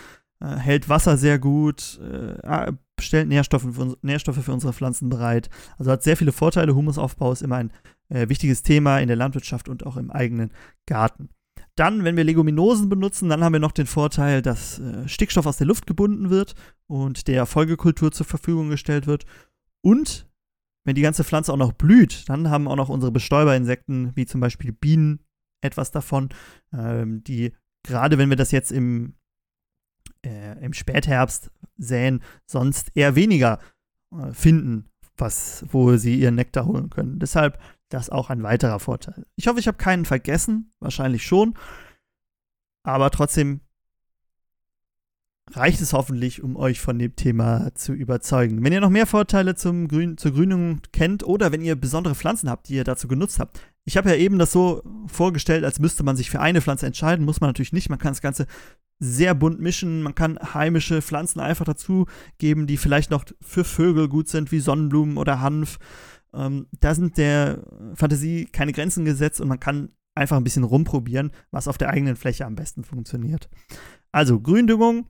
äh, 0.40 0.56
hält 0.56 0.88
Wasser 0.88 1.16
sehr 1.16 1.38
gut, 1.38 2.00
äh, 2.00 2.72
stellt 3.00 3.28
Nährstoffe 3.28 3.66
für, 3.72 3.96
Nährstoffe 4.02 4.42
für, 4.42 4.52
unsere 4.52 4.72
Pflanzen 4.72 5.08
bereit. 5.08 5.50
Also 5.78 5.90
hat 5.90 6.02
sehr 6.02 6.16
viele 6.16 6.32
Vorteile. 6.32 6.74
Humusaufbau 6.74 7.32
ist 7.32 7.42
immer 7.42 7.56
ein 7.56 7.72
äh, 8.08 8.28
wichtiges 8.28 8.62
Thema 8.62 8.98
in 8.98 9.08
der 9.08 9.16
Landwirtschaft 9.16 9.68
und 9.68 9.86
auch 9.86 9.96
im 9.96 10.10
eigenen 10.10 10.52
Garten. 10.86 11.30
Dann, 11.76 12.04
wenn 12.04 12.16
wir 12.16 12.24
Leguminosen 12.24 12.88
benutzen, 12.88 13.28
dann 13.28 13.42
haben 13.42 13.52
wir 13.52 13.60
noch 13.60 13.72
den 13.72 13.86
Vorteil, 13.86 14.42
dass 14.42 14.78
äh, 14.78 15.08
Stickstoff 15.08 15.46
aus 15.46 15.56
der 15.56 15.66
Luft 15.66 15.86
gebunden 15.86 16.30
wird 16.30 16.54
und 16.86 17.28
der 17.28 17.46
Folgekultur 17.46 18.12
zur 18.12 18.26
Verfügung 18.26 18.68
gestellt 18.68 19.06
wird. 19.06 19.24
Und 19.82 20.28
wenn 20.84 20.94
die 20.94 21.02
ganze 21.02 21.24
Pflanze 21.24 21.52
auch 21.52 21.56
noch 21.56 21.72
blüht, 21.72 22.28
dann 22.28 22.50
haben 22.50 22.68
auch 22.68 22.76
noch 22.76 22.88
unsere 22.88 23.12
Bestäuberinsekten, 23.12 24.12
wie 24.14 24.26
zum 24.26 24.40
Beispiel 24.40 24.72
Bienen, 24.72 25.20
etwas 25.62 25.90
davon, 25.90 26.30
ähm, 26.72 27.22
die 27.24 27.52
gerade 27.82 28.18
wenn 28.18 28.30
wir 28.30 28.36
das 28.36 28.50
jetzt 28.50 28.72
im, 28.72 29.14
äh, 30.24 30.62
im 30.64 30.72
Spätherbst 30.72 31.50
säen, 31.76 32.22
sonst 32.46 32.92
eher 32.94 33.14
weniger 33.14 33.58
äh, 34.12 34.32
finden, 34.32 34.90
was, 35.16 35.64
wo 35.68 35.96
sie 35.96 36.18
ihren 36.18 36.34
Nektar 36.34 36.66
holen 36.66 36.90
können. 36.90 37.18
Deshalb 37.18 37.58
das 37.90 38.10
auch 38.10 38.30
ein 38.30 38.42
weiterer 38.42 38.78
Vorteil. 38.78 39.26
Ich 39.36 39.48
hoffe, 39.48 39.58
ich 39.58 39.66
habe 39.66 39.76
keinen 39.76 40.04
vergessen. 40.04 40.72
Wahrscheinlich 40.80 41.26
schon. 41.26 41.54
Aber 42.82 43.10
trotzdem 43.10 43.60
reicht 45.52 45.80
es 45.80 45.92
hoffentlich, 45.92 46.42
um 46.42 46.56
euch 46.56 46.80
von 46.80 46.98
dem 46.98 47.16
Thema 47.16 47.74
zu 47.74 47.92
überzeugen. 47.92 48.64
Wenn 48.64 48.72
ihr 48.72 48.80
noch 48.80 48.90
mehr 48.90 49.06
Vorteile 49.06 49.56
zum 49.56 49.88
Grün, 49.88 50.16
zur 50.16 50.32
Grünung 50.32 50.80
kennt 50.92 51.24
oder 51.24 51.50
wenn 51.50 51.62
ihr 51.62 51.74
besondere 51.74 52.14
Pflanzen 52.14 52.48
habt, 52.48 52.68
die 52.68 52.74
ihr 52.74 52.84
dazu 52.84 53.08
genutzt 53.08 53.40
habt. 53.40 53.60
Ich 53.84 53.96
habe 53.96 54.10
ja 54.10 54.16
eben 54.16 54.38
das 54.38 54.52
so 54.52 54.82
vorgestellt, 55.06 55.64
als 55.64 55.80
müsste 55.80 56.04
man 56.04 56.16
sich 56.16 56.30
für 56.30 56.40
eine 56.40 56.60
Pflanze 56.60 56.86
entscheiden. 56.86 57.24
Muss 57.24 57.40
man 57.40 57.48
natürlich 57.48 57.72
nicht. 57.72 57.90
Man 57.90 57.98
kann 57.98 58.12
das 58.12 58.22
Ganze 58.22 58.46
sehr 59.00 59.34
bunt 59.34 59.60
mischen. 59.60 60.02
Man 60.02 60.14
kann 60.14 60.38
heimische 60.54 61.02
Pflanzen 61.02 61.40
einfach 61.40 61.64
dazu 61.64 62.06
geben, 62.38 62.66
die 62.66 62.76
vielleicht 62.76 63.10
noch 63.10 63.24
für 63.40 63.64
Vögel 63.64 64.08
gut 64.08 64.28
sind, 64.28 64.52
wie 64.52 64.60
Sonnenblumen 64.60 65.16
oder 65.16 65.40
Hanf. 65.40 65.78
Ähm, 66.32 66.68
da 66.78 66.94
sind 66.94 67.16
der 67.16 67.64
Fantasie 67.94 68.44
keine 68.44 68.72
Grenzen 68.72 69.04
gesetzt 69.04 69.40
und 69.40 69.48
man 69.48 69.58
kann 69.58 69.90
einfach 70.14 70.36
ein 70.36 70.44
bisschen 70.44 70.64
rumprobieren, 70.64 71.32
was 71.50 71.66
auf 71.66 71.78
der 71.78 71.88
eigenen 71.88 72.14
Fläche 72.14 72.44
am 72.44 72.54
besten 72.54 72.84
funktioniert. 72.84 73.48
Also 74.12 74.38
Gründüngung. 74.38 75.06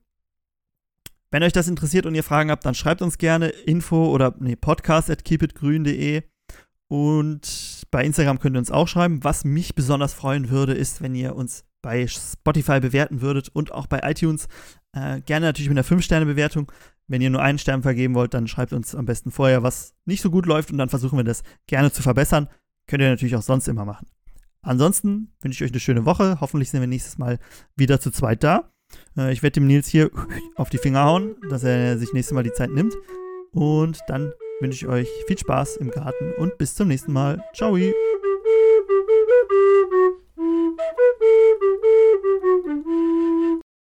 Wenn 1.33 1.43
euch 1.43 1.53
das 1.53 1.69
interessiert 1.69 2.07
und 2.07 2.15
ihr 2.15 2.25
Fragen 2.25 2.51
habt, 2.51 2.67
dann 2.67 2.75
schreibt 2.75 3.03
uns 3.03 3.19
gerne 3.19 3.49
info 3.49 4.11
oder 4.11 4.35
nee, 4.41 4.57
podcast 4.57 5.11
at 5.11 5.25
keepitgrün.de 5.25 6.23
und 6.89 7.87
bei 7.93 8.05
Instagram 8.05 8.41
könnt 8.41 8.57
ihr 8.57 8.59
uns 8.59 8.73
auch 8.73 8.89
schreiben. 8.89 9.23
Was 9.23 9.45
mich 9.45 9.77
besonders 9.77 10.13
freuen 10.13 10.51
würde, 10.51 10.75
ist, 10.75 11.03
wenn 11.03 11.15
ihr 11.15 11.37
uns 11.37 11.65
bei 11.83 12.07
Spotify 12.07 12.81
bewerten 12.81 13.21
würdet 13.21 13.49
und 13.49 13.73
auch 13.73 13.87
bei 13.87 14.01
iTunes. 14.03 14.49
Äh, 14.93 15.21
gerne 15.23 15.47
natürlich 15.47 15.69
mit 15.69 15.79
einer 15.79 15.87
5-Sterne-Bewertung. 15.87 16.71
Wenn 17.07 17.23
ihr 17.23 17.31
nur 17.31 17.43
einen 17.43 17.59
Stern 17.59 17.83
vergeben 17.83 18.15
wollt, 18.15 18.35
dann 18.35 18.47
schreibt 18.47 18.73
uns 18.73 18.95
am 18.95 19.07
besten 19.07 19.31
vorher, 19.31 19.63
was 19.63 19.95
nicht 20.05 20.23
so 20.23 20.31
gut 20.31 20.47
läuft 20.47 20.71
und 20.71 20.79
dann 20.79 20.89
versuchen 20.89 21.19
wir 21.19 21.25
das 21.25 21.43
gerne 21.67 21.91
zu 21.91 22.03
verbessern. 22.03 22.49
Könnt 22.87 23.03
ihr 23.03 23.09
natürlich 23.09 23.37
auch 23.37 23.43
sonst 23.43 23.69
immer 23.69 23.85
machen. 23.85 24.07
Ansonsten 24.63 25.33
wünsche 25.41 25.65
ich 25.65 25.69
euch 25.69 25.73
eine 25.73 25.81
schöne 25.81 26.05
Woche. 26.05 26.39
Hoffentlich 26.41 26.71
sind 26.71 26.81
wir 26.81 26.87
nächstes 26.87 27.19
Mal 27.19 27.39
wieder 27.77 28.01
zu 28.01 28.11
zweit 28.11 28.45
da. 28.45 28.71
Äh, 29.17 29.33
ich 29.33 29.43
werde 29.43 29.55
dem 29.55 29.67
Nils 29.67 29.89
hier 29.89 30.11
auf 30.57 30.71
die 30.71 30.79
Finger 30.79 31.05
hauen, 31.05 31.37
dass 31.49 31.65
er 31.65 31.99
sich 31.99 32.13
nächstes 32.13 32.35
Mal 32.35 32.43
die 32.43 32.53
Zeit 32.53 32.71
nimmt. 32.71 32.95
Und 33.53 34.01
dann 34.07 34.33
wünsche 34.61 34.85
ich 34.85 34.87
euch 34.87 35.09
viel 35.27 35.39
Spaß 35.39 35.77
im 35.79 35.91
Garten 35.91 36.33
und 36.35 36.59
bis 36.59 36.75
zum 36.75 36.89
nächsten 36.89 37.13
Mal. 37.13 37.43
Ciao! 37.55 37.77
Mm-hmm. 40.41 40.81